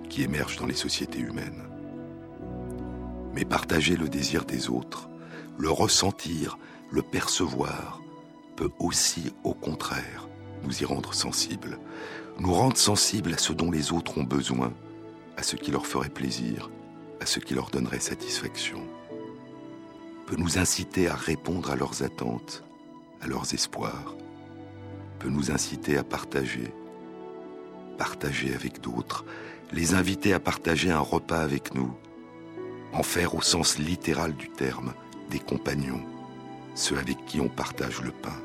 qui 0.09 0.23
émergent 0.23 0.59
dans 0.59 0.67
les 0.67 0.75
sociétés 0.75 1.21
humaines. 1.21 1.65
Mais 3.35 3.45
partager 3.45 3.97
le 3.97 4.09
désir 4.09 4.45
des 4.45 4.69
autres, 4.69 5.09
le 5.59 5.71
ressentir, 5.71 6.59
le 6.91 7.03
percevoir, 7.03 8.01
peut 8.57 8.71
aussi, 8.79 9.33
au 9.45 9.55
contraire, 9.55 10.29
nous 10.65 10.83
y 10.83 10.85
rendre 10.85 11.15
sensibles, 11.15 11.79
nous 12.39 12.53
rendre 12.53 12.77
sensibles 12.77 13.35
à 13.35 13.39
ce 13.39 13.53
dont 13.53 13.71
les 13.71 13.93
autres 13.93 14.19
ont 14.19 14.25
besoin, 14.25 14.73
à 15.37 15.43
ce 15.43 15.57
qui 15.57 15.71
leur 15.71 15.87
ferait 15.87 16.09
plaisir, 16.09 16.71
à 17.21 17.27
ce 17.27 17.39
qui 17.39 17.55
leur 17.55 17.71
donnerait 17.71 18.01
satisfaction, 18.01 18.81
peut 20.29 20.37
nous 20.37 20.59
inciter 20.59 21.09
à 21.09 21.15
répondre 21.15 21.71
à 21.71 21.77
leurs 21.77 22.03
attentes, 22.03 22.63
à 23.23 23.27
leurs 23.27 23.55
espoirs, 23.55 24.15
peut 25.21 25.31
nous 25.31 25.51
inciter 25.51 25.97
à 25.97 26.05
partager, 26.05 26.71
partager 27.97 28.55
avec 28.55 28.83
d'autres, 28.83 29.25
les 29.73 29.95
inviter 29.95 30.35
à 30.35 30.39
partager 30.39 30.91
un 30.91 31.01
repas 31.01 31.41
avec 31.41 31.75
nous, 31.75 31.95
en 32.93 33.03
faire 33.03 33.37
au 33.37 33.41
sens 33.41 33.79
littéral 33.79 34.35
du 34.35 34.51
terme, 34.51 34.93
des 35.31 35.39
compagnons, 35.39 36.03
ceux 36.75 36.99
avec 36.99 37.25
qui 37.25 37.41
on 37.41 37.49
partage 37.49 38.03
le 38.03 38.11
pain. 38.11 38.37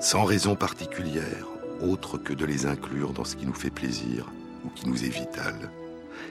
Sans 0.00 0.24
raison 0.24 0.56
particulière, 0.56 1.46
autre 1.82 2.16
que 2.16 2.32
de 2.32 2.46
les 2.46 2.64
inclure 2.64 3.12
dans 3.12 3.24
ce 3.24 3.36
qui 3.36 3.44
nous 3.44 3.52
fait 3.52 3.68
plaisir 3.68 4.32
ou 4.64 4.70
qui 4.70 4.88
nous 4.88 5.04
est 5.04 5.10
vital, 5.10 5.70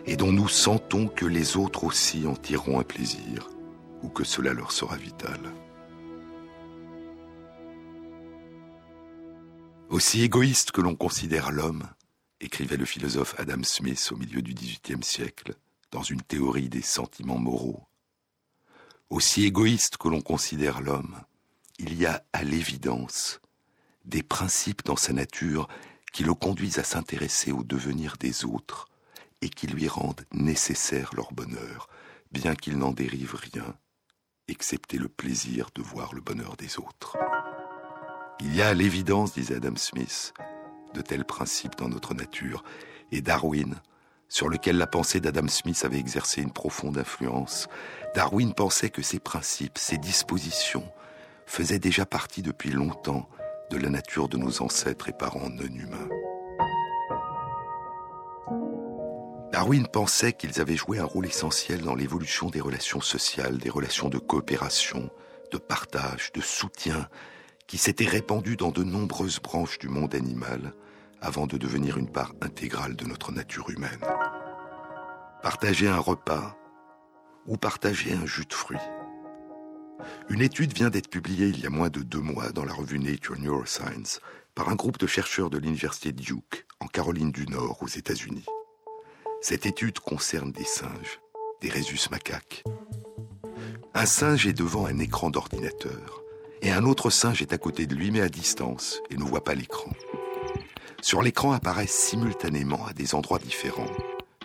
et 0.07 0.15
dont 0.15 0.31
nous 0.31 0.47
sentons 0.49 1.07
que 1.07 1.27
les 1.27 1.55
autres 1.55 1.83
aussi 1.83 2.25
en 2.25 2.33
tireront 2.33 2.79
un 2.79 2.83
plaisir, 2.83 3.47
ou 4.03 4.09
que 4.09 4.23
cela 4.23 4.53
leur 4.53 4.71
sera 4.71 4.97
vital. 4.97 5.39
Aussi 9.89 10.21
égoïste 10.21 10.71
que 10.71 10.81
l'on 10.81 10.95
considère 10.95 11.51
l'homme, 11.51 11.87
écrivait 12.39 12.77
le 12.77 12.85
philosophe 12.85 13.35
Adam 13.37 13.63
Smith 13.63 14.09
au 14.11 14.17
milieu 14.17 14.41
du 14.41 14.53
XVIIIe 14.53 15.03
siècle, 15.03 15.55
dans 15.91 16.03
une 16.03 16.21
théorie 16.21 16.69
des 16.69 16.83
sentiments 16.83 17.39
moraux, 17.39 17.83
aussi 19.09 19.45
égoïste 19.45 19.97
que 19.97 20.07
l'on 20.07 20.21
considère 20.21 20.81
l'homme, 20.81 21.19
il 21.79 21.95
y 21.95 22.05
a 22.05 22.23
à 22.33 22.43
l'évidence 22.43 23.39
des 24.05 24.21
principes 24.21 24.85
dans 24.85 24.95
sa 24.95 25.13
nature 25.13 25.67
qui 26.13 26.23
le 26.23 26.33
conduisent 26.33 26.79
à 26.79 26.83
s'intéresser 26.83 27.51
au 27.51 27.63
devenir 27.63 28.17
des 28.19 28.45
autres 28.45 28.87
et 29.41 29.49
qui 29.49 29.67
lui 29.67 29.87
rendent 29.87 30.25
nécessaire 30.31 31.11
leur 31.15 31.33
bonheur, 31.33 31.89
bien 32.31 32.55
qu'il 32.55 32.77
n'en 32.77 32.91
dérive 32.91 33.35
rien, 33.35 33.75
excepté 34.49 34.97
le 34.97 35.09
plaisir 35.09 35.69
de 35.75 35.81
voir 35.81 36.13
le 36.13 36.21
bonheur 36.21 36.55
des 36.55 36.79
autres. 36.79 37.17
Il 38.39 38.55
y 38.55 38.61
a 38.61 38.73
l'évidence, 38.73 39.33
disait 39.33 39.55
Adam 39.55 39.75
Smith, 39.75 40.33
de 40.93 41.01
tels 41.01 41.25
principes 41.25 41.75
dans 41.77 41.89
notre 41.89 42.13
nature, 42.13 42.63
et 43.11 43.21
Darwin, 43.21 43.75
sur 44.29 44.47
lequel 44.47 44.77
la 44.77 44.87
pensée 44.87 45.19
d'Adam 45.19 45.47
Smith 45.47 45.83
avait 45.83 45.99
exercé 45.99 46.41
une 46.41 46.53
profonde 46.53 46.97
influence, 46.97 47.67
Darwin 48.15 48.53
pensait 48.53 48.91
que 48.91 49.01
ces 49.01 49.19
principes, 49.19 49.77
ces 49.77 49.97
dispositions, 49.97 50.89
faisaient 51.45 51.79
déjà 51.79 52.05
partie 52.05 52.43
depuis 52.43 52.71
longtemps 52.71 53.27
de 53.71 53.77
la 53.77 53.89
nature 53.89 54.29
de 54.29 54.37
nos 54.37 54.61
ancêtres 54.61 55.09
et 55.09 55.13
parents 55.13 55.49
non 55.49 55.63
humains. 55.63 56.09
Darwin 59.51 59.87
pensait 59.87 60.33
qu'ils 60.33 60.61
avaient 60.61 60.75
joué 60.75 60.99
un 60.99 61.05
rôle 61.05 61.25
essentiel 61.25 61.81
dans 61.81 61.95
l'évolution 61.95 62.49
des 62.49 62.61
relations 62.61 63.01
sociales, 63.01 63.57
des 63.57 63.71
relations 63.71 64.07
de 64.07 64.19
coopération, 64.19 65.09
de 65.51 65.57
partage, 65.57 66.31
de 66.33 66.41
soutien, 66.41 67.09
qui 67.65 67.79
s'étaient 67.79 68.05
répandues 68.05 68.57
dans 68.57 68.71
de 68.71 68.83
nombreuses 68.83 69.39
branches 69.39 69.79
du 69.79 69.89
monde 69.89 70.13
animal, 70.13 70.73
avant 71.19 71.47
de 71.47 71.57
devenir 71.57 71.97
une 71.97 72.11
part 72.11 72.33
intégrale 72.41 72.95
de 72.95 73.05
notre 73.05 73.31
nature 73.31 73.69
humaine. 73.71 73.99
Partager 75.41 75.87
un 75.87 75.99
repas 75.99 76.55
ou 77.47 77.57
partager 77.57 78.13
un 78.13 78.27
jus 78.27 78.45
de 78.45 78.53
fruits. 78.53 78.77
Une 80.29 80.41
étude 80.41 80.73
vient 80.73 80.89
d'être 80.89 81.09
publiée 81.09 81.47
il 81.47 81.59
y 81.59 81.65
a 81.65 81.71
moins 81.71 81.89
de 81.89 82.01
deux 82.01 82.21
mois 82.21 82.51
dans 82.51 82.65
la 82.65 82.73
revue 82.73 82.99
Nature 82.99 83.39
Neuroscience 83.39 84.21
par 84.53 84.69
un 84.69 84.75
groupe 84.75 84.99
de 84.99 85.07
chercheurs 85.07 85.49
de 85.49 85.57
l'université 85.57 86.11
Duke 86.11 86.67
en 86.79 86.87
Caroline 86.87 87.31
du 87.31 87.47
Nord 87.47 87.81
aux 87.81 87.87
États-Unis. 87.87 88.45
Cette 89.41 89.65
étude 89.65 89.99
concerne 89.99 90.51
des 90.51 90.65
singes, 90.65 91.21
des 91.61 91.69
rhésus 91.69 92.09
macaques. 92.11 92.63
Un 93.93 94.05
singe 94.05 94.45
est 94.45 94.53
devant 94.53 94.85
un 94.85 94.99
écran 94.99 95.29
d'ordinateur 95.29 96.23
et 96.61 96.71
un 96.71 96.83
autre 96.85 97.09
singe 97.09 97.41
est 97.41 97.53
à 97.53 97.57
côté 97.57 97.85
de 97.87 97.95
lui 97.95 98.11
mais 98.11 98.21
à 98.21 98.29
distance 98.29 99.01
et 99.09 99.15
ne 99.15 99.23
voit 99.23 99.43
pas 99.43 99.55
l'écran. 99.55 99.91
Sur 101.01 101.21
l'écran 101.21 101.53
apparaissent 101.53 101.95
simultanément 101.95 102.85
à 102.85 102.93
des 102.93 103.15
endroits 103.15 103.39
différents 103.39 103.87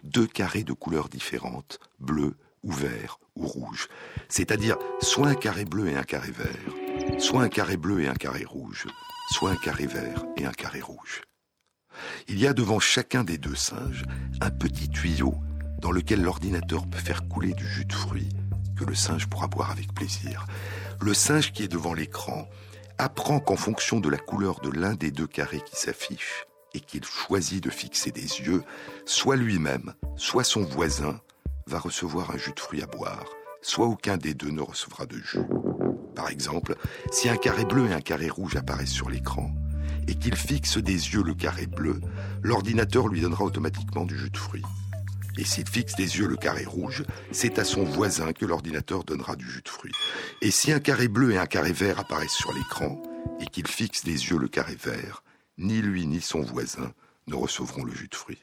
deux 0.04 0.26
carrés 0.26 0.64
de 0.64 0.72
couleurs 0.72 1.08
différentes, 1.08 1.80
bleu 1.98 2.36
ou 2.62 2.70
vert 2.70 3.18
ou 3.34 3.46
rouge. 3.46 3.88
C'est-à-dire 4.28 4.76
soit 5.00 5.26
un 5.26 5.34
carré 5.34 5.64
bleu 5.64 5.88
et 5.88 5.96
un 5.96 6.04
carré 6.04 6.30
vert, 6.30 7.18
soit 7.18 7.42
un 7.42 7.48
carré 7.48 7.76
bleu 7.76 8.02
et 8.02 8.08
un 8.08 8.14
carré 8.14 8.44
rouge, 8.44 8.86
soit 9.32 9.50
un 9.50 9.56
carré 9.56 9.86
vert 9.86 10.24
et 10.36 10.44
un 10.44 10.52
carré 10.52 10.80
rouge. 10.80 11.22
Il 12.28 12.38
y 12.38 12.46
a 12.46 12.52
devant 12.52 12.80
chacun 12.80 13.24
des 13.24 13.38
deux 13.38 13.54
singes 13.54 14.04
un 14.40 14.50
petit 14.50 14.88
tuyau 14.88 15.34
dans 15.80 15.92
lequel 15.92 16.22
l'ordinateur 16.22 16.86
peut 16.86 16.98
faire 16.98 17.28
couler 17.28 17.52
du 17.52 17.66
jus 17.66 17.84
de 17.84 17.92
fruits 17.92 18.30
que 18.76 18.84
le 18.84 18.94
singe 18.94 19.28
pourra 19.28 19.46
boire 19.46 19.70
avec 19.70 19.94
plaisir. 19.94 20.46
Le 21.00 21.14
singe 21.14 21.52
qui 21.52 21.62
est 21.62 21.68
devant 21.68 21.94
l'écran 21.94 22.48
apprend 22.98 23.40
qu'en 23.40 23.56
fonction 23.56 24.00
de 24.00 24.08
la 24.08 24.18
couleur 24.18 24.60
de 24.60 24.70
l'un 24.70 24.94
des 24.94 25.10
deux 25.10 25.26
carrés 25.26 25.62
qui 25.64 25.76
s'affiche, 25.76 26.44
et 26.74 26.80
qu'il 26.80 27.04
choisit 27.04 27.62
de 27.62 27.70
fixer 27.70 28.10
des 28.10 28.40
yeux, 28.40 28.62
soit 29.06 29.36
lui-même, 29.36 29.94
soit 30.16 30.44
son 30.44 30.62
voisin 30.62 31.20
va 31.66 31.78
recevoir 31.78 32.32
un 32.32 32.36
jus 32.36 32.52
de 32.52 32.60
fruits 32.60 32.82
à 32.82 32.86
boire, 32.86 33.24
soit 33.62 33.86
aucun 33.86 34.16
des 34.16 34.34
deux 34.34 34.50
ne 34.50 34.60
recevra 34.60 35.06
de 35.06 35.16
jus. 35.16 35.46
Par 36.14 36.28
exemple, 36.28 36.74
si 37.10 37.28
un 37.28 37.36
carré 37.36 37.64
bleu 37.64 37.86
et 37.88 37.94
un 37.94 38.00
carré 38.00 38.28
rouge 38.28 38.56
apparaissent 38.56 38.90
sur 38.90 39.08
l'écran, 39.08 39.50
et 40.08 40.14
qu'il 40.14 40.36
fixe 40.36 40.78
des 40.78 40.92
yeux 40.92 41.22
le 41.22 41.34
carré 41.34 41.66
bleu, 41.66 42.00
l'ordinateur 42.42 43.08
lui 43.08 43.20
donnera 43.20 43.44
automatiquement 43.44 44.04
du 44.04 44.18
jus 44.18 44.30
de 44.30 44.36
fruits. 44.36 44.64
Et 45.36 45.44
s'il 45.44 45.68
fixe 45.68 45.96
des 45.96 46.18
yeux 46.18 46.28
le 46.28 46.36
carré 46.36 46.64
rouge, 46.64 47.02
c'est 47.32 47.58
à 47.58 47.64
son 47.64 47.82
voisin 47.82 48.32
que 48.32 48.44
l'ordinateur 48.44 49.02
donnera 49.02 49.34
du 49.34 49.48
jus 49.50 49.62
de 49.62 49.68
fruits. 49.68 49.94
Et 50.42 50.50
si 50.50 50.70
un 50.70 50.78
carré 50.78 51.08
bleu 51.08 51.32
et 51.32 51.38
un 51.38 51.46
carré 51.46 51.72
vert 51.72 51.98
apparaissent 51.98 52.36
sur 52.36 52.52
l'écran, 52.52 53.02
et 53.40 53.46
qu'il 53.46 53.66
fixe 53.66 54.04
des 54.04 54.12
yeux 54.12 54.38
le 54.38 54.48
carré 54.48 54.76
vert, 54.76 55.24
ni 55.58 55.80
lui 55.80 56.06
ni 56.06 56.20
son 56.20 56.40
voisin 56.40 56.92
ne 57.26 57.34
recevront 57.34 57.84
le 57.84 57.92
jus 57.92 58.08
de 58.08 58.14
fruits. 58.14 58.42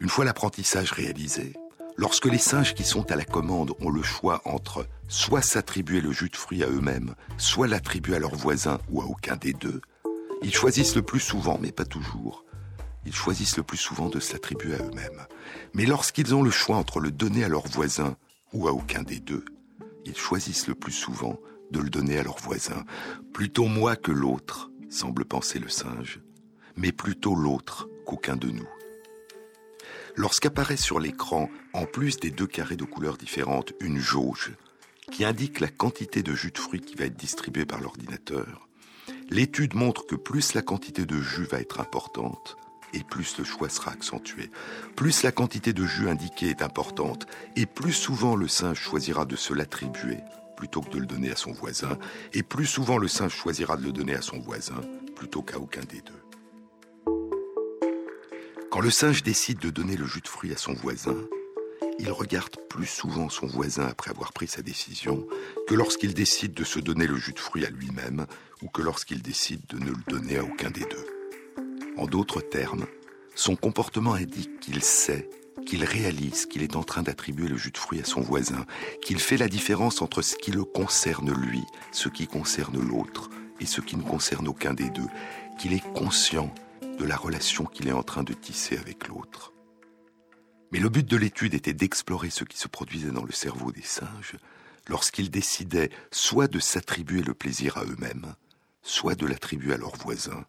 Une 0.00 0.08
fois 0.08 0.24
l'apprentissage 0.24 0.92
réalisé, 0.92 1.54
lorsque 1.96 2.26
les 2.26 2.38
singes 2.38 2.74
qui 2.74 2.84
sont 2.84 3.10
à 3.10 3.16
la 3.16 3.24
commande 3.24 3.72
ont 3.80 3.90
le 3.90 4.02
choix 4.02 4.42
entre 4.44 4.86
soit 5.08 5.42
s'attribuer 5.42 6.00
le 6.00 6.12
jus 6.12 6.28
de 6.28 6.36
fruits 6.36 6.64
à 6.64 6.68
eux-mêmes, 6.68 7.14
soit 7.38 7.68
l'attribuer 7.68 8.16
à 8.16 8.18
leur 8.18 8.34
voisin 8.34 8.78
ou 8.90 9.00
à 9.00 9.04
aucun 9.04 9.36
des 9.36 9.52
deux, 9.52 9.80
ils 10.42 10.54
choisissent 10.54 10.96
le 10.96 11.02
plus 11.02 11.20
souvent, 11.20 11.58
mais 11.60 11.72
pas 11.72 11.84
toujours, 11.84 12.44
ils 13.04 13.14
choisissent 13.14 13.56
le 13.56 13.62
plus 13.62 13.76
souvent 13.76 14.08
de 14.08 14.20
s'attribuer 14.20 14.74
à 14.74 14.82
eux-mêmes. 14.82 15.26
Mais 15.74 15.86
lorsqu'ils 15.86 16.34
ont 16.34 16.42
le 16.42 16.50
choix 16.50 16.76
entre 16.76 17.00
le 17.00 17.10
donner 17.10 17.44
à 17.44 17.48
leur 17.48 17.66
voisin 17.68 18.16
ou 18.52 18.68
à 18.68 18.72
aucun 18.72 19.02
des 19.02 19.20
deux, 19.20 19.44
ils 20.04 20.16
choisissent 20.16 20.66
le 20.66 20.74
plus 20.74 20.92
souvent 20.92 21.38
de 21.70 21.80
le 21.80 21.90
donner 21.90 22.18
à 22.18 22.22
leur 22.22 22.38
voisin. 22.38 22.84
Plutôt 23.32 23.66
moi 23.66 23.96
que 23.96 24.12
l'autre, 24.12 24.70
semble 24.90 25.24
penser 25.24 25.58
le 25.58 25.68
singe, 25.68 26.20
mais 26.76 26.92
plutôt 26.92 27.34
l'autre 27.34 27.88
qu'aucun 28.04 28.36
de 28.36 28.50
nous. 28.50 28.68
Lorsqu'apparaît 30.14 30.76
sur 30.76 31.00
l'écran, 31.00 31.48
en 31.72 31.86
plus 31.86 32.18
des 32.18 32.30
deux 32.30 32.46
carrés 32.46 32.76
de 32.76 32.84
couleurs 32.84 33.16
différentes, 33.16 33.72
une 33.80 33.98
jauge 33.98 34.52
qui 35.10 35.24
indique 35.24 35.60
la 35.60 35.68
quantité 35.68 36.22
de 36.22 36.34
jus 36.34 36.50
de 36.50 36.58
fruits 36.58 36.82
qui 36.82 36.94
va 36.96 37.06
être 37.06 37.16
distribué 37.16 37.64
par 37.64 37.80
l'ordinateur, 37.80 38.68
l'étude 39.32 39.74
montre 39.74 40.06
que 40.06 40.14
plus 40.14 40.54
la 40.54 40.62
quantité 40.62 41.06
de 41.06 41.20
jus 41.20 41.44
va 41.44 41.58
être 41.58 41.80
importante, 41.80 42.56
et 42.92 43.02
plus 43.02 43.38
le 43.38 43.44
choix 43.44 43.70
sera 43.70 43.92
accentué. 43.92 44.50
Plus 44.94 45.22
la 45.22 45.32
quantité 45.32 45.72
de 45.72 45.86
jus 45.86 46.08
indiquée 46.08 46.50
est 46.50 46.62
importante, 46.62 47.26
et 47.56 47.64
plus 47.64 47.92
souvent 47.92 48.36
le 48.36 48.46
singe 48.46 48.78
choisira 48.78 49.24
de 49.24 49.36
se 49.36 49.54
l'attribuer 49.54 50.18
plutôt 50.56 50.82
que 50.82 50.90
de 50.90 50.98
le 50.98 51.06
donner 51.06 51.32
à 51.32 51.36
son 51.36 51.52
voisin, 51.52 51.98
et 52.34 52.42
plus 52.42 52.66
souvent 52.66 52.98
le 52.98 53.08
singe 53.08 53.34
choisira 53.34 53.76
de 53.76 53.82
le 53.82 53.92
donner 53.92 54.14
à 54.14 54.22
son 54.22 54.38
voisin 54.38 54.80
plutôt 55.16 55.42
qu'à 55.42 55.58
aucun 55.58 55.80
des 55.80 56.02
deux. 56.02 56.22
Quand 58.70 58.80
le 58.80 58.90
singe 58.90 59.22
décide 59.22 59.58
de 59.58 59.70
donner 59.70 59.96
le 59.96 60.06
jus 60.06 60.20
de 60.20 60.28
fruits 60.28 60.52
à 60.52 60.56
son 60.56 60.72
voisin, 60.72 61.16
il 61.98 62.10
regarde 62.10 62.56
plus 62.68 62.86
souvent 62.86 63.28
son 63.28 63.46
voisin 63.46 63.86
après 63.86 64.10
avoir 64.10 64.32
pris 64.32 64.46
sa 64.46 64.62
décision 64.62 65.26
que 65.68 65.74
lorsqu'il 65.74 66.14
décide 66.14 66.54
de 66.54 66.64
se 66.64 66.78
donner 66.78 67.06
le 67.06 67.16
jus 67.16 67.32
de 67.32 67.38
fruits 67.38 67.66
à 67.66 67.70
lui-même 67.70 68.26
ou 68.62 68.68
que 68.68 68.82
lorsqu'il 68.82 69.22
décide 69.22 69.66
de 69.68 69.78
ne 69.78 69.90
le 69.90 70.04
donner 70.08 70.38
à 70.38 70.44
aucun 70.44 70.70
des 70.70 70.84
deux. 70.84 71.06
En 71.96 72.06
d'autres 72.06 72.40
termes, 72.40 72.86
son 73.34 73.56
comportement 73.56 74.14
indique 74.14 74.60
qu'il 74.60 74.82
sait, 74.82 75.28
qu'il 75.66 75.84
réalise 75.84 76.46
qu'il 76.46 76.62
est 76.62 76.76
en 76.76 76.82
train 76.82 77.02
d'attribuer 77.02 77.48
le 77.48 77.56
jus 77.56 77.70
de 77.70 77.78
fruits 77.78 78.00
à 78.00 78.04
son 78.04 78.20
voisin, 78.20 78.66
qu'il 79.02 79.18
fait 79.18 79.36
la 79.36 79.48
différence 79.48 80.02
entre 80.02 80.22
ce 80.22 80.36
qui 80.36 80.50
le 80.50 80.64
concerne 80.64 81.32
lui, 81.32 81.62
ce 81.92 82.08
qui 82.08 82.26
concerne 82.26 82.80
l'autre, 82.80 83.30
et 83.60 83.66
ce 83.66 83.80
qui 83.80 83.96
ne 83.96 84.02
concerne 84.02 84.48
aucun 84.48 84.74
des 84.74 84.90
deux, 84.90 85.08
qu'il 85.58 85.72
est 85.72 85.92
conscient 85.92 86.52
de 86.98 87.04
la 87.04 87.16
relation 87.16 87.64
qu'il 87.64 87.88
est 87.88 87.92
en 87.92 88.02
train 88.02 88.22
de 88.22 88.32
tisser 88.32 88.76
avec 88.76 89.08
l'autre. 89.08 89.52
Mais 90.72 90.80
le 90.80 90.88
but 90.88 91.06
de 91.06 91.16
l'étude 91.16 91.54
était 91.54 91.74
d'explorer 91.74 92.30
ce 92.30 92.44
qui 92.44 92.58
se 92.58 92.68
produisait 92.68 93.10
dans 93.10 93.24
le 93.24 93.32
cerveau 93.32 93.72
des 93.72 93.82
singes 93.82 94.36
lorsqu'ils 94.88 95.30
décidaient 95.30 95.90
soit 96.10 96.48
de 96.48 96.58
s'attribuer 96.58 97.22
le 97.22 97.34
plaisir 97.34 97.76
à 97.76 97.84
eux-mêmes, 97.84 98.34
soit 98.82 99.14
de 99.14 99.26
l'attribuer 99.26 99.74
à 99.74 99.76
leurs 99.76 99.96
voisins, 99.96 100.44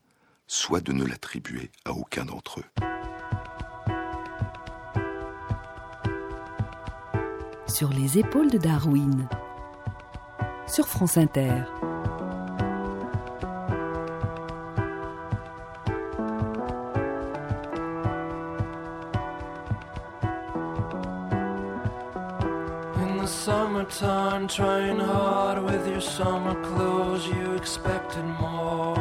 soit 0.47 0.81
de 0.81 0.91
ne 0.91 1.05
l'attribuer 1.05 1.71
à 1.85 1.93
aucun 1.93 2.25
d'entre 2.25 2.59
eux. 2.59 2.83
Sur 7.67 7.89
les 7.89 8.19
épaules 8.19 8.51
de 8.51 8.57
Darwin, 8.57 9.27
sur 10.67 10.87
France 10.87 11.17
Inter. 11.17 11.63
Summertime, 23.93 24.47
trying 24.47 24.99
hard 24.99 25.63
with 25.63 25.87
your 25.87 26.01
summer 26.01 26.55
clothes, 26.63 27.27
you 27.27 27.53
expected 27.53 28.23
more. 28.23 28.95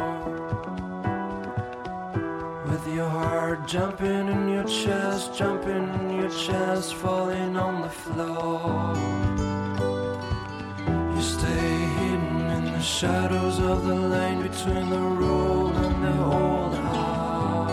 With 2.67 2.87
your 2.87 3.09
heart 3.09 3.67
jumping 3.67 4.27
in 4.27 4.49
your 4.49 4.65
chest, 4.65 5.35
jumping 5.35 5.89
in 5.95 6.21
your 6.21 6.29
chest, 6.29 6.93
falling 6.95 7.57
on 7.57 7.81
the 7.81 7.89
floor. 7.89 8.93
You 11.15 11.21
stay 11.21 11.69
hidden 11.97 12.51
in 12.57 12.65
the 12.65 12.81
shadows 12.81 13.59
of 13.59 13.85
the 13.85 13.95
lane 13.95 14.41
between 14.41 14.89
the 14.89 14.99
road 14.99 15.75
and 15.75 16.03
the 16.03 16.23
old 16.23 16.75
house. 16.75 17.71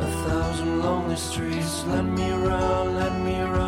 A 0.00 0.10
thousand 0.28 0.82
lonely 0.82 1.16
streets, 1.16 1.84
let 1.86 2.04
me 2.04 2.30
run, 2.30 2.94
let 2.94 3.18
me 3.20 3.40
run 3.40 3.67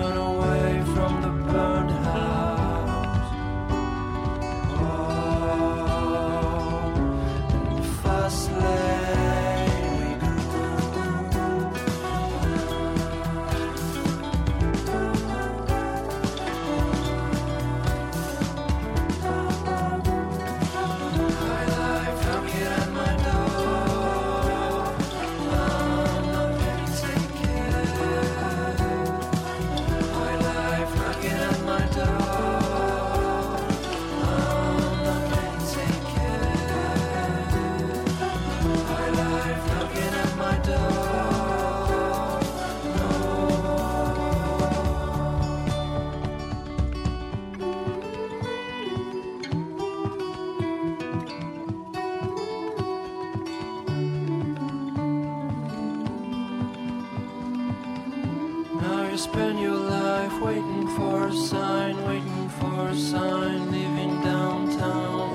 spend 59.20 59.60
your 59.60 59.76
life 59.76 60.40
waiting 60.40 60.88
for 60.96 61.26
a 61.26 61.32
sign, 61.32 61.94
waiting 62.06 62.48
for 62.48 62.88
a 62.88 62.96
sign, 62.96 63.70
living 63.70 64.18
downtown 64.22 65.29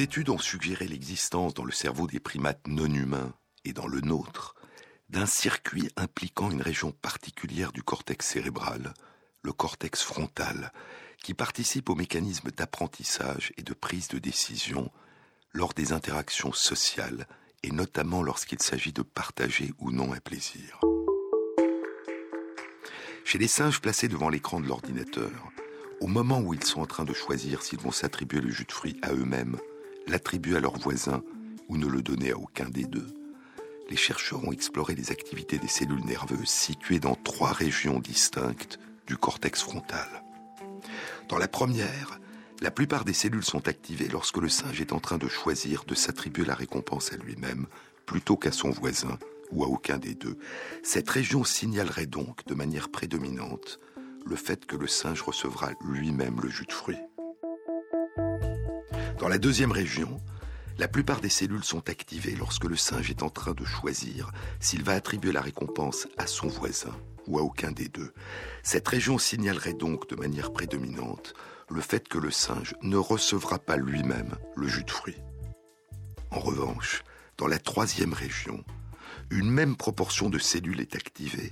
Des 0.00 0.04
études 0.04 0.30
ont 0.30 0.38
suggéré 0.38 0.88
l'existence 0.88 1.52
dans 1.52 1.66
le 1.66 1.72
cerveau 1.72 2.06
des 2.06 2.20
primates 2.20 2.66
non 2.66 2.86
humains 2.86 3.34
et 3.66 3.74
dans 3.74 3.86
le 3.86 4.00
nôtre 4.00 4.54
d'un 5.10 5.26
circuit 5.26 5.90
impliquant 5.98 6.50
une 6.50 6.62
région 6.62 6.90
particulière 6.90 7.70
du 7.70 7.82
cortex 7.82 8.26
cérébral, 8.26 8.94
le 9.42 9.52
cortex 9.52 10.02
frontal, 10.02 10.72
qui 11.22 11.34
participe 11.34 11.90
au 11.90 11.96
mécanisme 11.96 12.50
d'apprentissage 12.50 13.52
et 13.58 13.62
de 13.62 13.74
prise 13.74 14.08
de 14.08 14.18
décision 14.18 14.90
lors 15.52 15.74
des 15.74 15.92
interactions 15.92 16.54
sociales 16.54 17.28
et 17.62 17.70
notamment 17.70 18.22
lorsqu'il 18.22 18.62
s'agit 18.62 18.94
de 18.94 19.02
partager 19.02 19.74
ou 19.80 19.90
non 19.90 20.14
un 20.14 20.20
plaisir. 20.20 20.80
Chez 23.26 23.36
les 23.36 23.48
singes 23.48 23.82
placés 23.82 24.08
devant 24.08 24.30
l'écran 24.30 24.60
de 24.60 24.66
l'ordinateur, 24.66 25.52
au 26.00 26.06
moment 26.06 26.40
où 26.40 26.54
ils 26.54 26.64
sont 26.64 26.80
en 26.80 26.86
train 26.86 27.04
de 27.04 27.12
choisir 27.12 27.62
s'ils 27.62 27.80
vont 27.80 27.92
s'attribuer 27.92 28.40
le 28.40 28.50
jus 28.50 28.64
de 28.64 28.72
fruits 28.72 28.98
à 29.02 29.12
eux-mêmes, 29.12 29.58
l'attribuer 30.06 30.56
à 30.56 30.60
leurs 30.60 30.78
voisins 30.78 31.22
ou 31.68 31.76
ne 31.76 31.86
le 31.86 32.02
donner 32.02 32.32
à 32.32 32.38
aucun 32.38 32.68
des 32.68 32.84
deux, 32.84 33.06
les 33.90 33.96
chercheurs 33.96 34.46
ont 34.46 34.52
exploré 34.52 34.94
les 34.94 35.10
activités 35.10 35.58
des 35.58 35.68
cellules 35.68 36.04
nerveuses 36.04 36.48
situées 36.48 37.00
dans 37.00 37.16
trois 37.16 37.52
régions 37.52 37.98
distinctes 37.98 38.78
du 39.06 39.16
cortex 39.16 39.62
frontal. 39.62 40.08
Dans 41.28 41.38
la 41.38 41.48
première, 41.48 42.20
la 42.60 42.70
plupart 42.70 43.04
des 43.04 43.12
cellules 43.12 43.44
sont 43.44 43.68
activées 43.68 44.08
lorsque 44.08 44.36
le 44.36 44.48
singe 44.48 44.80
est 44.80 44.92
en 44.92 45.00
train 45.00 45.18
de 45.18 45.28
choisir 45.28 45.84
de 45.84 45.94
s'attribuer 45.94 46.44
la 46.44 46.54
récompense 46.54 47.12
à 47.12 47.16
lui-même 47.16 47.66
plutôt 48.06 48.36
qu'à 48.36 48.52
son 48.52 48.70
voisin 48.70 49.18
ou 49.50 49.64
à 49.64 49.68
aucun 49.68 49.98
des 49.98 50.14
deux. 50.14 50.38
Cette 50.82 51.10
région 51.10 51.42
signalerait 51.42 52.06
donc 52.06 52.46
de 52.46 52.54
manière 52.54 52.90
prédominante 52.90 53.80
le 54.26 54.36
fait 54.36 54.66
que 54.66 54.76
le 54.76 54.86
singe 54.86 55.22
recevra 55.22 55.70
lui-même 55.84 56.40
le 56.40 56.48
jus 56.48 56.66
de 56.66 56.72
fruit. 56.72 56.98
Dans 59.20 59.28
la 59.28 59.36
deuxième 59.36 59.70
région, 59.70 60.18
la 60.78 60.88
plupart 60.88 61.20
des 61.20 61.28
cellules 61.28 61.62
sont 61.62 61.90
activées 61.90 62.34
lorsque 62.38 62.64
le 62.64 62.74
singe 62.74 63.10
est 63.10 63.22
en 63.22 63.28
train 63.28 63.52
de 63.52 63.66
choisir 63.66 64.32
s'il 64.60 64.82
va 64.82 64.94
attribuer 64.94 65.30
la 65.30 65.42
récompense 65.42 66.08
à 66.16 66.26
son 66.26 66.48
voisin 66.48 66.96
ou 67.26 67.38
à 67.38 67.42
aucun 67.42 67.70
des 67.70 67.88
deux. 67.88 68.14
Cette 68.62 68.88
région 68.88 69.18
signalerait 69.18 69.74
donc 69.74 70.08
de 70.08 70.16
manière 70.16 70.54
prédominante 70.54 71.34
le 71.68 71.82
fait 71.82 72.08
que 72.08 72.16
le 72.16 72.30
singe 72.30 72.74
ne 72.80 72.96
recevra 72.96 73.58
pas 73.58 73.76
lui-même 73.76 74.36
le 74.56 74.68
jus 74.68 74.84
de 74.84 74.90
fruit. 74.90 75.18
En 76.30 76.40
revanche, 76.40 77.04
dans 77.36 77.46
la 77.46 77.58
troisième 77.58 78.14
région, 78.14 78.64
une 79.28 79.50
même 79.50 79.76
proportion 79.76 80.30
de 80.30 80.38
cellules 80.38 80.80
est 80.80 80.96
activée 80.96 81.50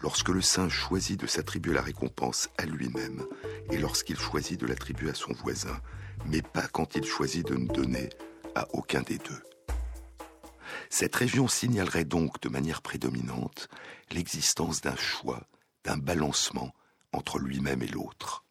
lorsque 0.00 0.28
le 0.28 0.42
singe 0.42 0.74
choisit 0.74 1.20
de 1.20 1.26
s'attribuer 1.26 1.74
la 1.74 1.82
récompense 1.82 2.48
à 2.58 2.66
lui-même 2.66 3.24
et 3.70 3.78
lorsqu'il 3.78 4.18
choisit 4.18 4.58
de 4.58 4.66
l'attribuer 4.66 5.10
à 5.10 5.14
son 5.14 5.32
voisin, 5.32 5.80
mais 6.26 6.42
pas 6.42 6.66
quand 6.66 6.96
il 6.96 7.04
choisit 7.04 7.46
de 7.46 7.56
ne 7.56 7.66
donner 7.66 8.08
à 8.54 8.66
aucun 8.72 9.02
des 9.02 9.18
deux. 9.18 9.42
Cette 10.88 11.14
région 11.14 11.48
signalerait 11.48 12.04
donc 12.04 12.40
de 12.40 12.48
manière 12.48 12.82
prédominante 12.82 13.68
l'existence 14.10 14.80
d'un 14.80 14.96
choix, 14.96 15.46
d'un 15.84 15.96
balancement 15.96 16.74
entre 17.12 17.38
lui-même 17.38 17.82
et 17.82 17.88
l'autre. 17.88 18.44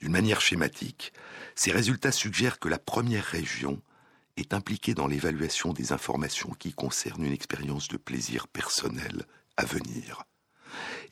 D'une 0.00 0.12
manière 0.12 0.40
schématique, 0.40 1.12
ces 1.54 1.72
résultats 1.72 2.12
suggèrent 2.12 2.58
que 2.58 2.68
la 2.68 2.78
première 2.78 3.24
région 3.24 3.80
est 4.36 4.52
impliquée 4.52 4.94
dans 4.94 5.06
l'évaluation 5.06 5.72
des 5.72 5.92
informations 5.92 6.50
qui 6.58 6.72
concernent 6.72 7.24
une 7.24 7.32
expérience 7.32 7.88
de 7.88 7.96
plaisir 7.96 8.46
personnel 8.48 9.24
à 9.56 9.64
venir, 9.64 10.24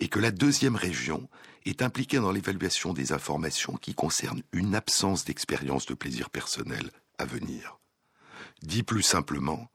et 0.00 0.08
que 0.08 0.18
la 0.18 0.30
deuxième 0.30 0.76
région 0.76 1.28
est 1.64 1.82
impliquée 1.82 2.18
dans 2.18 2.32
l'évaluation 2.32 2.92
des 2.92 3.12
informations 3.12 3.76
qui 3.76 3.94
concernent 3.94 4.42
une 4.52 4.74
absence 4.74 5.24
d'expérience 5.24 5.86
de 5.86 5.94
plaisir 5.94 6.30
personnel 6.30 6.90
à 7.18 7.24
venir. 7.24 7.78
Dit 8.62 8.82
plus 8.82 9.02
simplement, 9.02 9.70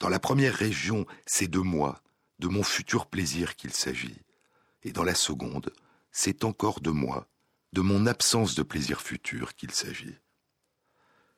dans 0.00 0.08
la 0.08 0.18
première 0.18 0.54
région, 0.54 1.06
c'est 1.26 1.48
de 1.48 1.60
moi, 1.60 2.02
de 2.38 2.48
mon 2.48 2.62
futur 2.62 3.06
plaisir 3.06 3.56
qu'il 3.56 3.72
s'agit. 3.72 4.20
Et 4.82 4.92
dans 4.92 5.04
la 5.04 5.14
seconde, 5.14 5.72
c'est 6.12 6.44
encore 6.44 6.80
de 6.80 6.90
moi, 6.90 7.28
de 7.72 7.80
mon 7.80 8.06
absence 8.06 8.54
de 8.54 8.62
plaisir 8.62 9.00
futur 9.00 9.54
qu'il 9.54 9.70
s'agit. 9.70 10.18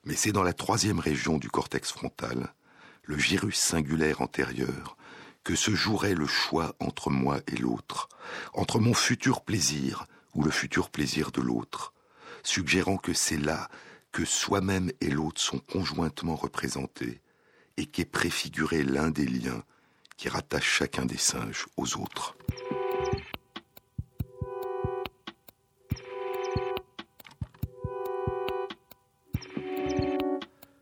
Mais 0.04 0.14
c'est 0.14 0.32
dans 0.32 0.42
la 0.42 0.52
troisième 0.52 1.00
région 1.00 1.38
du 1.38 1.48
cortex 1.48 1.90
frontal, 1.90 2.54
le 3.04 3.18
gyrus 3.18 3.56
singulaire 3.56 4.20
antérieur, 4.20 4.96
que 5.46 5.54
se 5.54 5.76
jouerait 5.76 6.16
le 6.16 6.26
choix 6.26 6.74
entre 6.80 7.08
moi 7.08 7.38
et 7.46 7.54
l'autre, 7.54 8.08
entre 8.52 8.80
mon 8.80 8.94
futur 8.94 9.42
plaisir 9.42 10.06
ou 10.34 10.42
le 10.42 10.50
futur 10.50 10.90
plaisir 10.90 11.30
de 11.30 11.40
l'autre, 11.40 11.94
suggérant 12.42 12.96
que 12.96 13.12
c'est 13.12 13.36
là 13.36 13.68
que 14.10 14.24
soi-même 14.24 14.90
et 15.00 15.08
l'autre 15.08 15.40
sont 15.40 15.60
conjointement 15.60 16.34
représentés 16.34 17.20
et 17.76 17.86
qu'est 17.86 18.04
préfiguré 18.04 18.82
l'un 18.82 19.10
des 19.10 19.24
liens 19.24 19.62
qui 20.16 20.28
rattachent 20.28 20.78
chacun 20.78 21.06
des 21.06 21.16
singes 21.16 21.66
aux 21.76 21.96
autres. 21.96 22.36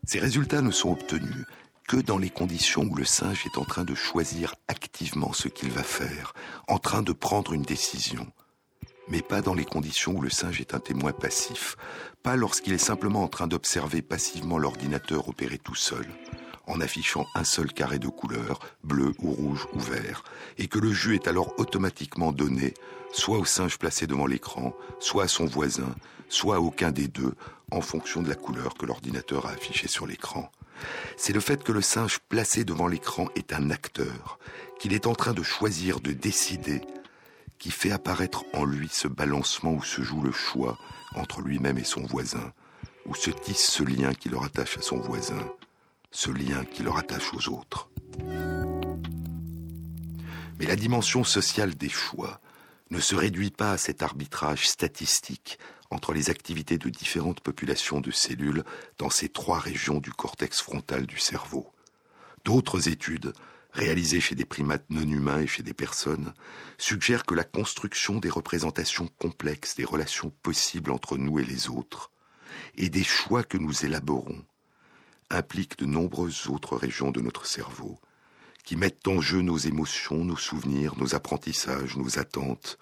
Ces 0.07 0.19
résultats 0.19 0.63
ne 0.63 0.71
sont 0.71 0.89
obtenus 0.93 1.45
que 1.87 1.97
dans 1.97 2.17
les 2.17 2.31
conditions 2.31 2.83
où 2.83 2.95
le 2.95 3.05
singe 3.05 3.45
est 3.45 3.59
en 3.59 3.63
train 3.63 3.83
de 3.83 3.93
choisir 3.93 4.55
activement 4.67 5.33
ce 5.33 5.47
qu'il 5.47 5.69
va 5.69 5.83
faire, 5.83 6.33
en 6.67 6.79
train 6.79 7.03
de 7.03 7.13
prendre 7.13 7.53
une 7.53 7.61
décision, 7.61 8.27
mais 9.07 9.21
pas 9.21 9.41
dans 9.41 9.53
les 9.53 9.65
conditions 9.65 10.13
où 10.13 10.21
le 10.21 10.31
singe 10.31 10.59
est 10.59 10.73
un 10.73 10.79
témoin 10.79 11.11
passif, 11.11 11.77
pas 12.23 12.35
lorsqu'il 12.35 12.73
est 12.73 12.79
simplement 12.79 13.23
en 13.23 13.27
train 13.27 13.45
d'observer 13.45 14.01
passivement 14.01 14.57
l'ordinateur 14.57 15.29
opérer 15.29 15.59
tout 15.59 15.75
seul, 15.75 16.07
en 16.65 16.81
affichant 16.81 17.27
un 17.35 17.43
seul 17.43 17.71
carré 17.71 17.99
de 17.99 18.07
couleur, 18.07 18.59
bleu 18.83 19.13
ou 19.19 19.31
rouge 19.31 19.67
ou 19.73 19.79
vert, 19.79 20.23
et 20.57 20.67
que 20.67 20.79
le 20.79 20.91
jus 20.91 21.13
est 21.13 21.27
alors 21.27 21.53
automatiquement 21.59 22.31
donné, 22.31 22.73
soit 23.11 23.37
au 23.37 23.45
singe 23.45 23.77
placé 23.77 24.07
devant 24.07 24.25
l'écran, 24.25 24.73
soit 24.99 25.25
à 25.25 25.27
son 25.27 25.45
voisin, 25.45 25.93
soit 26.29 26.55
à 26.55 26.59
aucun 26.59 26.91
des 26.91 27.07
deux, 27.07 27.35
en 27.71 27.81
fonction 27.81 28.23
de 28.23 28.29
la 28.29 28.35
couleur 28.35 28.73
que 28.73 28.87
l'ordinateur 28.87 29.45
a 29.45 29.51
affichée 29.51 29.87
sur 29.87 30.07
l'écran. 30.07 30.51
C'est 31.17 31.33
le 31.33 31.39
fait 31.39 31.63
que 31.63 31.71
le 31.71 31.81
singe 31.81 32.19
placé 32.29 32.65
devant 32.65 32.87
l'écran 32.87 33.29
est 33.35 33.53
un 33.53 33.69
acteur, 33.69 34.39
qu'il 34.79 34.93
est 34.93 35.07
en 35.07 35.15
train 35.15 35.33
de 35.33 35.43
choisir, 35.43 35.99
de 35.99 36.11
décider, 36.11 36.81
qui 37.59 37.71
fait 37.71 37.91
apparaître 37.91 38.43
en 38.53 38.65
lui 38.65 38.89
ce 38.91 39.07
balancement 39.07 39.73
où 39.73 39.83
se 39.83 40.01
joue 40.01 40.21
le 40.21 40.31
choix 40.31 40.77
entre 41.15 41.41
lui-même 41.41 41.77
et 41.77 41.83
son 41.83 42.01
voisin, 42.01 42.53
où 43.05 43.15
se 43.15 43.31
tisse 43.31 43.67
ce 43.67 43.83
lien 43.83 44.13
qui 44.13 44.29
le 44.29 44.37
rattache 44.37 44.77
à 44.77 44.81
son 44.81 44.99
voisin, 44.99 45.51
ce 46.11 46.31
lien 46.31 46.65
qui 46.65 46.83
le 46.83 46.89
rattache 46.89 47.33
aux 47.33 47.49
autres. 47.49 47.89
Mais 50.59 50.65
la 50.65 50.75
dimension 50.75 51.23
sociale 51.23 51.75
des 51.75 51.89
choix 51.89 52.39
ne 52.91 52.99
se 52.99 53.15
réduit 53.15 53.51
pas 53.51 53.71
à 53.71 53.77
cet 53.77 54.03
arbitrage 54.03 54.67
statistique 54.67 55.59
entre 55.95 56.13
les 56.13 56.29
activités 56.29 56.77
de 56.77 56.89
différentes 56.89 57.39
populations 57.39 58.01
de 58.01 58.11
cellules 58.11 58.63
dans 58.99 59.09
ces 59.09 59.29
trois 59.29 59.59
régions 59.59 59.99
du 59.99 60.11
cortex 60.11 60.61
frontal 60.61 61.07
du 61.07 61.17
cerveau. 61.17 61.71
D'autres 62.43 62.89
études 62.89 63.33
réalisé 63.75 64.21
chez 64.21 64.35
des 64.35 64.45
primates 64.45 64.85
non 64.89 65.01
humains 65.01 65.41
et 65.41 65.47
chez 65.47 65.61
des 65.61 65.73
personnes, 65.73 66.33
suggère 66.77 67.25
que 67.25 67.35
la 67.35 67.43
construction 67.43 68.19
des 68.19 68.29
représentations 68.29 69.09
complexes 69.19 69.75
des 69.75 69.83
relations 69.83 70.31
possibles 70.41 70.91
entre 70.91 71.17
nous 71.17 71.39
et 71.39 71.43
les 71.43 71.69
autres, 71.69 72.09
et 72.77 72.89
des 72.89 73.03
choix 73.03 73.43
que 73.43 73.57
nous 73.57 73.85
élaborons, 73.85 74.43
implique 75.29 75.77
de 75.77 75.85
nombreuses 75.85 76.47
autres 76.47 76.77
régions 76.77 77.11
de 77.11 77.19
notre 77.19 77.45
cerveau, 77.45 77.99
qui 78.63 78.77
mettent 78.77 79.07
en 79.07 79.19
jeu 79.19 79.41
nos 79.41 79.57
émotions, 79.57 80.23
nos 80.23 80.37
souvenirs, 80.37 80.95
nos 80.97 81.13
apprentissages, 81.13 81.97
nos 81.97 82.17
attentes, 82.17 82.79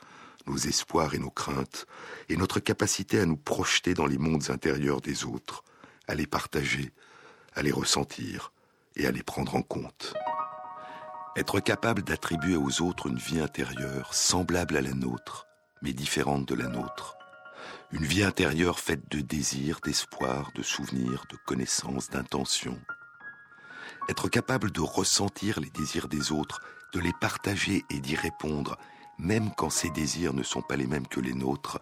nos 0.48 0.58
espoirs 0.58 1.14
et 1.14 1.20
nos 1.20 1.30
craintes, 1.30 1.86
et 2.30 2.38
notre 2.38 2.60
capacité 2.60 3.20
à 3.20 3.26
nous 3.26 3.38
projeter 3.38 3.94
dans 3.94 4.06
les 4.06 4.18
mondes 4.18 4.50
intérieurs 4.50 5.02
des 5.02 5.26
autres, 5.26 5.64
à 6.08 6.16
les 6.16 6.28
partager, 6.28 6.92
à 7.56 7.62
les 7.62 7.72
ressentir 7.72 8.52
et 8.96 9.08
à 9.08 9.12
les 9.12 9.24
prendre 9.24 9.56
en 9.56 9.62
compte. 9.62 10.14
Être 11.36 11.60
capable 11.60 12.04
d'attribuer 12.04 12.56
aux 12.56 12.82
autres 12.82 13.08
une 13.08 13.18
vie 13.18 13.40
intérieure 13.40 14.14
semblable 14.14 14.78
à 14.78 14.82
la 14.82 14.94
nôtre, 14.94 15.48
mais 15.82 15.94
différente 15.94 16.48
de 16.48 16.56
la 16.56 16.68
nôtre. 16.68 17.18
Une 17.92 18.06
vie 18.06 18.24
intérieure 18.24 18.80
faite 18.80 19.10
de 19.10 19.22
désirs, 19.22 19.80
d'espoir, 19.84 20.52
de 20.56 20.64
souvenirs, 20.64 21.26
de 21.32 21.38
connaissances, 21.46 22.10
d'intentions. 22.10 22.80
Être 24.10 24.30
capable 24.30 24.72
de 24.72 24.82
ressentir 24.82 25.60
les 25.60 25.70
désirs 25.70 26.08
des 26.08 26.32
autres, 26.32 26.62
de 26.94 27.00
les 27.00 27.14
partager 27.20 27.84
et 27.90 28.00
d'y 28.00 28.16
répondre, 28.16 28.78
même 29.18 29.52
quand 29.56 29.70
ces 29.70 29.90
désirs 29.90 30.34
ne 30.34 30.44
sont 30.44 30.62
pas 30.62 30.76
les 30.76 30.88
mêmes 30.88 31.08
que 31.08 31.20
les 31.20 31.34
nôtres, 31.34 31.80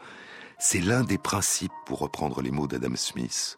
c'est 0.60 0.82
l'un 0.82 1.04
des 1.04 1.18
principes, 1.18 1.72
pour 1.86 2.00
reprendre 2.00 2.42
les 2.42 2.52
mots 2.52 2.68
d'Adam 2.68 2.96
Smith, 2.96 3.58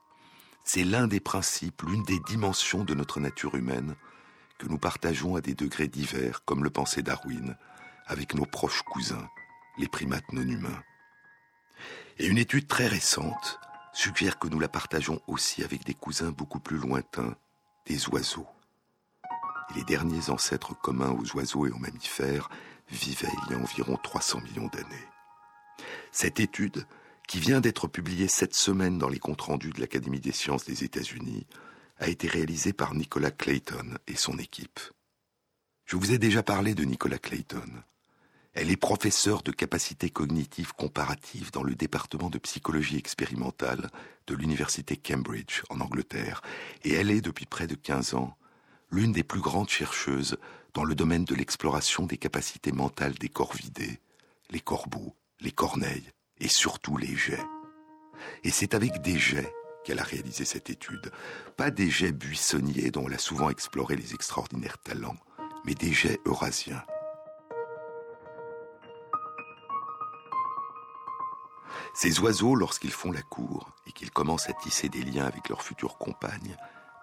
c'est 0.63 0.85
l'un 0.85 1.07
des 1.07 1.19
principes, 1.19 1.81
l'une 1.81 2.03
des 2.03 2.19
dimensions 2.19 2.83
de 2.83 2.93
notre 2.93 3.19
nature 3.19 3.55
humaine, 3.55 3.95
que 4.57 4.67
nous 4.67 4.77
partageons 4.77 5.35
à 5.35 5.41
des 5.41 5.55
degrés 5.55 5.89
divers, 5.89 6.45
comme 6.45 6.63
le 6.63 6.69
pensait 6.69 7.01
Darwin, 7.01 7.57
avec 8.05 8.33
nos 8.33 8.45
proches 8.45 8.83
cousins, 8.83 9.27
les 9.77 9.87
primates 9.87 10.31
non 10.31 10.41
humains. 10.41 10.81
Et 12.17 12.27
une 12.27 12.37
étude 12.37 12.67
très 12.67 12.87
récente 12.87 13.59
suggère 13.91 14.39
que 14.39 14.47
nous 14.47 14.59
la 14.59 14.69
partageons 14.69 15.21
aussi 15.27 15.63
avec 15.63 15.83
des 15.83 15.93
cousins 15.93 16.31
beaucoup 16.31 16.59
plus 16.59 16.77
lointains, 16.77 17.35
des 17.85 18.07
oiseaux. 18.09 18.47
Les 19.75 19.83
derniers 19.83 20.29
ancêtres 20.29 20.79
communs 20.79 21.11
aux 21.11 21.35
oiseaux 21.35 21.65
et 21.65 21.71
aux 21.71 21.77
mammifères 21.77 22.49
vivaient 22.89 23.27
il 23.45 23.51
y 23.51 23.55
a 23.55 23.59
environ 23.59 23.97
300 24.01 24.41
millions 24.41 24.67
d'années. 24.67 25.07
Cette 26.11 26.39
étude, 26.39 26.85
qui 27.27 27.39
vient 27.39 27.61
d'être 27.61 27.87
publiée 27.87 28.27
cette 28.27 28.55
semaine 28.55 28.97
dans 28.97 29.09
les 29.09 29.19
comptes 29.19 29.41
rendus 29.41 29.71
de 29.71 29.79
l'Académie 29.79 30.19
des 30.19 30.31
sciences 30.31 30.65
des 30.65 30.83
États-Unis, 30.83 31.47
a 31.97 32.07
été 32.07 32.27
réalisée 32.27 32.73
par 32.73 32.93
Nicolas 32.93 33.31
Clayton 33.31 33.97
et 34.07 34.15
son 34.15 34.37
équipe. 34.37 34.79
Je 35.85 35.95
vous 35.95 36.11
ai 36.11 36.17
déjà 36.17 36.43
parlé 36.43 36.75
de 36.75 36.83
Nicolas 36.83 37.19
Clayton. 37.19 37.83
Elle 38.53 38.69
est 38.69 38.77
professeure 38.77 39.41
de 39.41 39.51
capacité 39.51 40.09
cognitive 40.09 40.73
comparative 40.73 41.51
dans 41.51 41.63
le 41.63 41.75
département 41.75 42.29
de 42.29 42.37
psychologie 42.37 42.97
expérimentale 42.97 43.89
de 44.27 44.35
l'université 44.35 44.95
Cambridge 44.95 45.63
en 45.69 45.81
Angleterre, 45.81 46.41
et 46.83 46.93
elle 46.93 47.09
est 47.09 47.21
depuis 47.21 47.45
près 47.45 47.67
de 47.67 47.75
15 47.75 48.13
ans 48.13 48.37
l'une 48.91 49.11
des 49.11 49.23
plus 49.23 49.41
grandes 49.41 49.69
chercheuses 49.69 50.37
dans 50.73 50.83
le 50.83 50.95
domaine 50.95 51.25
de 51.25 51.35
l'exploration 51.35 52.05
des 52.05 52.17
capacités 52.17 52.71
mentales 52.71 53.13
des 53.13 53.29
corvidés, 53.29 53.99
les 54.49 54.59
corbeaux, 54.59 55.15
les 55.39 55.51
corneilles 55.51 56.11
et 56.39 56.47
surtout 56.47 56.97
les 56.97 57.15
jets. 57.15 57.45
Et 58.43 58.51
c'est 58.51 58.73
avec 58.73 59.01
des 59.01 59.17
jets 59.17 59.53
qu'elle 59.83 59.99
a 59.99 60.03
réalisé 60.03 60.45
cette 60.45 60.69
étude. 60.69 61.11
Pas 61.57 61.71
des 61.71 61.89
jets 61.89 62.11
buissonniers 62.11 62.91
dont 62.91 63.07
elle 63.07 63.15
a 63.15 63.19
souvent 63.19 63.49
exploré 63.49 63.95
les 63.95 64.13
extraordinaires 64.13 64.77
talents, 64.77 65.17
mais 65.65 65.75
des 65.75 65.91
jets 65.91 66.19
eurasiens. 66.25 66.83
Ces 71.93 72.19
oiseaux, 72.19 72.55
lorsqu'ils 72.55 72.91
font 72.91 73.11
la 73.11 73.21
cour 73.21 73.69
et 73.85 73.91
qu'ils 73.91 74.09
commencent 74.09 74.49
à 74.49 74.53
tisser 74.53 74.89
des 74.89 75.03
liens 75.03 75.25
avec 75.25 75.49
leurs 75.49 75.61
futures 75.61 75.97
compagnes, 75.97 76.57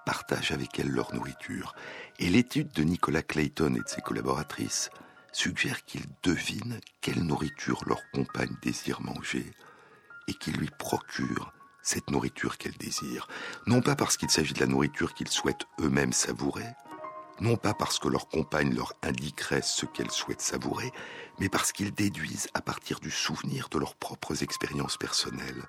partagent 0.06 0.52
avec 0.52 0.78
elles 0.78 0.90
leur 0.90 1.14
nourriture. 1.14 1.74
Et 2.18 2.28
l'étude 2.28 2.72
de 2.72 2.82
Nicolas 2.82 3.22
Clayton 3.22 3.74
et 3.74 3.80
de 3.80 3.88
ses 3.88 4.00
collaboratrices 4.00 4.90
suggère 5.32 5.84
qu'ils 5.84 6.06
devinent 6.22 6.80
quelle 7.00 7.22
nourriture 7.22 7.82
leur 7.86 8.02
compagne 8.12 8.56
désire 8.62 9.00
manger 9.00 9.50
et 10.28 10.34
qu'ils 10.34 10.56
lui 10.56 10.70
procurent 10.78 11.52
cette 11.82 12.10
nourriture 12.10 12.58
qu'elle 12.58 12.76
désire. 12.76 13.26
Non 13.66 13.80
pas 13.80 13.96
parce 13.96 14.16
qu'il 14.16 14.30
s'agit 14.30 14.54
de 14.54 14.60
la 14.60 14.66
nourriture 14.66 15.14
qu'ils 15.14 15.28
souhaitent 15.28 15.66
eux-mêmes 15.80 16.12
savourer, 16.12 16.66
non 17.40 17.56
pas 17.56 17.74
parce 17.74 17.98
que 17.98 18.08
leur 18.08 18.28
compagne 18.28 18.74
leur 18.74 18.92
indiquerait 19.02 19.62
ce 19.62 19.86
qu'elle 19.86 20.10
souhaite 20.10 20.42
savourer, 20.42 20.92
mais 21.38 21.48
parce 21.48 21.72
qu'ils 21.72 21.92
déduisent 21.92 22.48
à 22.54 22.60
partir 22.60 23.00
du 23.00 23.10
souvenir 23.10 23.68
de 23.70 23.78
leurs 23.78 23.96
propres 23.96 24.42
expériences 24.42 24.98
personnelles 24.98 25.64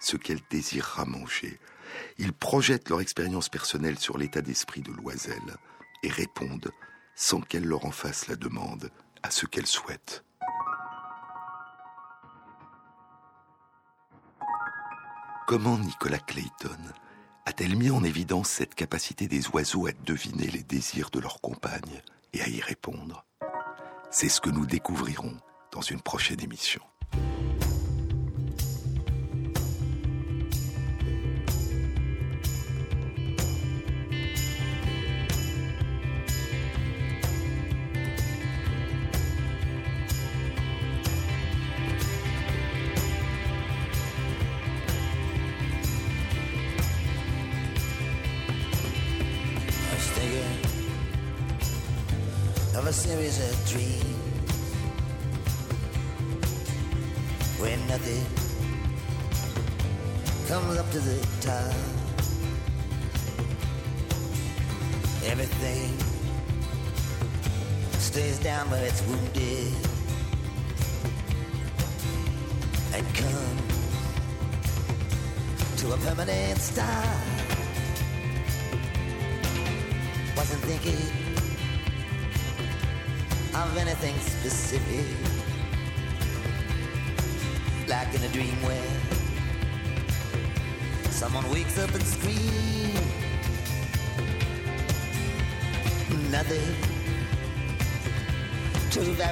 ce 0.00 0.16
qu'elle 0.16 0.40
désirera 0.50 1.06
manger. 1.06 1.58
Ils 2.18 2.32
projettent 2.32 2.88
leur 2.88 3.00
expérience 3.00 3.48
personnelle 3.48 3.98
sur 3.98 4.18
l'état 4.18 4.42
d'esprit 4.42 4.82
de 4.82 4.92
l'oiselle 4.92 5.56
et 6.02 6.08
répondent, 6.08 6.70
sans 7.14 7.40
qu'elle 7.40 7.64
leur 7.64 7.84
en 7.84 7.90
fasse 7.90 8.28
la 8.28 8.36
demande, 8.36 8.90
à 9.22 9.30
ce 9.30 9.46
qu'elle 9.46 9.66
souhaite. 9.66 10.24
Comment 15.46 15.78
Nicolas 15.78 16.18
Clayton 16.18 16.78
a-t-elle 17.46 17.76
mis 17.76 17.90
en 17.90 18.02
évidence 18.02 18.48
cette 18.48 18.74
capacité 18.74 19.28
des 19.28 19.46
oiseaux 19.48 19.86
à 19.86 19.92
deviner 19.92 20.46
les 20.46 20.62
désirs 20.62 21.10
de 21.10 21.20
leurs 21.20 21.40
compagnes 21.42 22.02
et 22.32 22.40
à 22.40 22.48
y 22.48 22.60
répondre? 22.60 23.26
C'est 24.10 24.28
ce 24.30 24.40
que 24.40 24.48
nous 24.48 24.64
découvrirons 24.64 25.36
dans 25.70 25.82
une 25.82 26.00
prochaine 26.00 26.40
émission. 26.40 26.80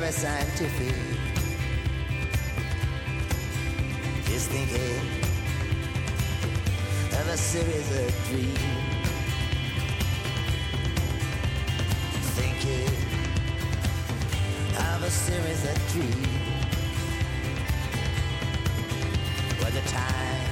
Very 0.00 0.12
scientific. 0.12 0.94
Just 4.24 4.48
thinking 4.50 5.00
of 7.18 7.28
a 7.28 7.36
series 7.36 7.90
of 8.00 8.26
dreams. 8.28 8.58
Thinking 12.38 12.94
of 14.78 15.02
a 15.02 15.10
series 15.10 15.64
of 15.70 15.76
dreams 15.92 16.26
where 19.60 19.72
the 19.72 19.88
time 19.88 20.50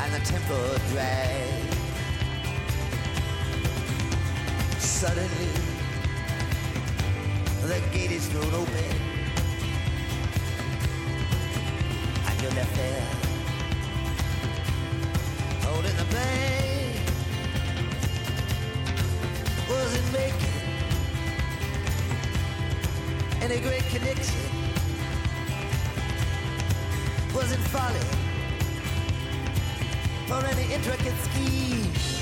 and 0.00 0.12
the 0.12 0.20
tempo 0.26 0.78
drag. 0.92 1.72
Suddenly, 4.78 5.63
the 7.66 7.80
gate 7.92 8.12
is 8.12 8.26
thrown 8.28 8.54
open 8.54 8.96
and 12.26 12.42
you're 12.42 12.52
left 12.52 12.74
there 12.76 13.06
holding 15.62 15.96
the 15.96 16.04
bank. 16.14 17.00
Was 19.68 19.94
it 19.94 20.12
making? 20.12 20.54
any 23.44 23.60
great 23.60 23.82
connection 23.90 24.40
wasn't 27.34 27.62
folly 27.68 28.00
or 30.30 30.44
any 30.46 30.72
intricate 30.72 31.14
scheme. 31.24 32.13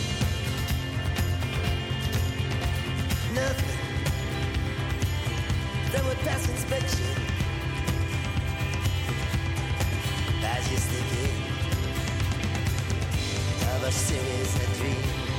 Pass 6.25 6.49
inspection. 6.49 7.15
Was 10.43 10.69
just 10.71 10.89
thinking 10.89 11.35
of 13.75 13.83
a 13.85 13.93
series 13.93 14.55
of. 14.57 14.73
Dreams 14.79 15.32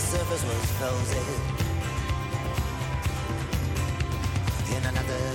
surface 0.00 0.44
was 0.44 0.64
frozen. 0.78 1.26
In 4.76 4.82
another, 4.86 5.26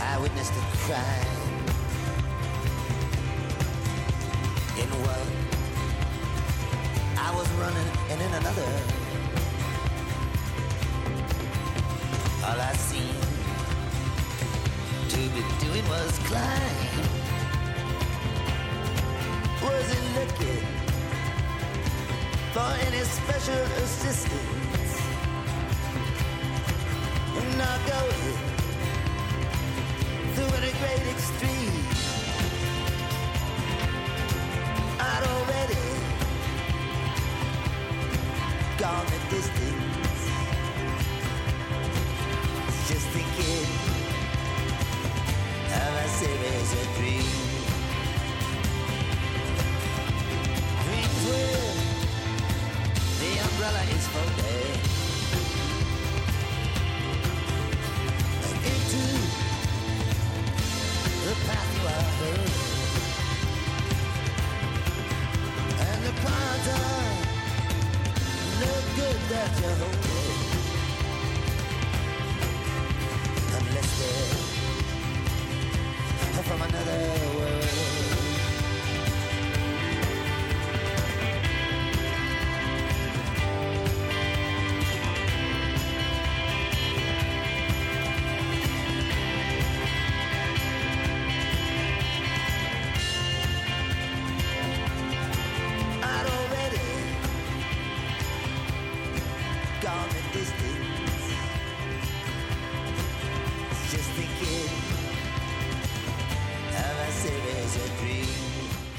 I 0.00 0.18
witnessed 0.20 0.52
a 0.52 0.64
crime. 0.84 1.38
In 4.82 4.90
one, 5.12 5.30
I 7.16 7.30
was 7.36 7.48
running, 7.62 7.90
and 8.10 8.20
in 8.20 8.32
another, 8.40 8.72
all 12.44 12.60
I 12.60 12.72
seen 12.74 13.14
to 15.10 15.20
be 15.34 15.42
doing 15.64 15.88
was 15.88 16.18
climb. 16.26 17.22
Was 19.62 19.90
it 19.96 20.04
looking? 20.16 20.71
For 22.52 22.60
any 22.86 23.02
special 23.04 23.62
assistance. 23.82 24.61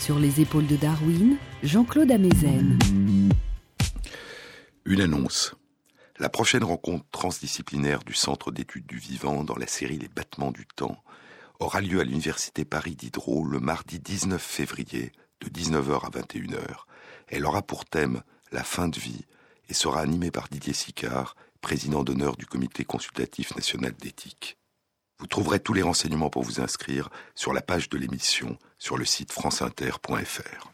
Sur 0.04 0.20
les 0.20 0.42
épaules 0.42 0.68
de 0.68 0.76
Darwin, 0.76 1.38
Jean-Claude 1.64 2.12
Amezen. 2.12 2.78
Une 4.84 5.00
annonce. 5.00 5.56
La 6.20 6.28
prochaine 6.28 6.66
rencontre 6.66 7.06
transdisciplinaire 7.10 8.04
du 8.04 8.14
Centre 8.14 8.52
d'études 8.52 8.86
du 8.86 8.98
vivant 8.98 9.46
dans 9.46 9.56
la 9.56 9.66
série 9.66 9.98
Les 9.98 10.10
battements 10.10 10.52
du 10.52 10.66
temps 10.66 11.02
aura 11.62 11.80
lieu 11.80 12.02
à 12.02 12.04
l'Université 12.04 12.66
Paris 12.66 12.98
Diderot 12.98 13.46
le 13.46 13.62
mardi 13.62 14.02
19 14.02 14.42
février 14.42 15.14
de 15.40 15.48
19h 15.48 16.06
à 16.06 16.10
21h. 16.10 16.84
Elle 17.30 17.46
aura 17.46 17.62
pour 17.62 17.86
thème 17.86 18.24
la 18.52 18.66
fin 18.66 18.90
de 18.90 19.00
vie 19.00 19.24
et 19.70 19.74
sera 19.74 20.02
animée 20.02 20.32
par 20.32 20.50
Didier 20.50 20.74
Sicard, 20.74 21.38
président 21.62 22.04
d'honneur 22.04 22.36
du 22.36 22.46
Comité 22.46 22.84
consultatif 22.84 23.56
national 23.56 23.94
d'éthique. 23.94 24.58
Vous 25.20 25.28
trouverez 25.28 25.62
tous 25.62 25.74
les 25.74 25.82
renseignements 25.82 26.30
pour 26.30 26.44
vous 26.44 26.60
inscrire 26.60 27.08
sur 27.36 27.54
la 27.54 27.62
page 27.62 27.88
de 27.88 27.98
l'émission 27.98 28.58
sur 28.84 28.98
le 28.98 29.06
site 29.06 29.32
franceinter.fr. 29.32 30.74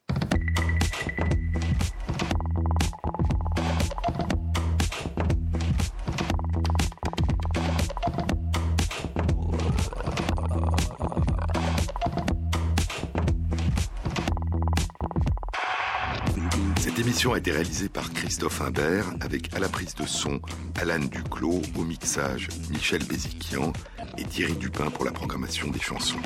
émission 17.19 17.33
a 17.33 17.37
été 17.37 17.51
réalisée 17.51 17.89
par 17.89 18.13
Christophe 18.13 18.61
Imbert 18.61 19.11
avec 19.19 19.53
à 19.53 19.59
la 19.59 19.67
prise 19.67 19.93
de 19.93 20.05
son 20.05 20.39
Alan 20.79 20.99
Duclos, 20.99 21.61
au 21.77 21.83
mixage 21.83 22.47
Michel 22.69 23.03
Béziquian 23.03 23.73
et 24.17 24.23
Thierry 24.23 24.53
Dupin 24.53 24.89
pour 24.89 25.03
la 25.03 25.11
programmation 25.11 25.67
des 25.67 25.81
chansons. 25.81 26.21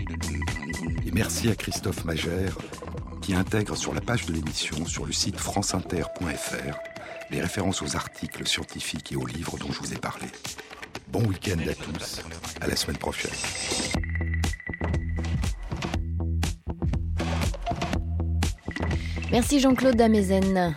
Et 1.03 1.11
merci 1.11 1.49
à 1.49 1.55
Christophe 1.55 2.05
Magère 2.05 2.55
qui 3.23 3.33
intègre 3.33 3.75
sur 3.75 3.95
la 3.95 4.01
page 4.01 4.27
de 4.27 4.33
l'émission 4.33 4.85
sur 4.85 5.07
le 5.07 5.13
site 5.13 5.39
franceinter.fr 5.39 6.77
les 7.31 7.41
références 7.41 7.81
aux 7.81 7.95
articles 7.95 8.45
scientifiques 8.45 9.13
et 9.13 9.15
aux 9.15 9.25
livres 9.25 9.57
dont 9.57 9.71
je 9.71 9.79
vous 9.79 9.93
ai 9.95 9.97
parlé. 9.97 10.27
Bon 11.07 11.23
week-end 11.23 11.57
à 11.67 11.73
tous, 11.73 12.21
à 12.61 12.67
la 12.67 12.75
semaine 12.75 12.97
prochaine. 12.97 13.31
Merci 19.33 19.59
Jean-Claude 19.59 19.95
Damezen. 19.95 20.71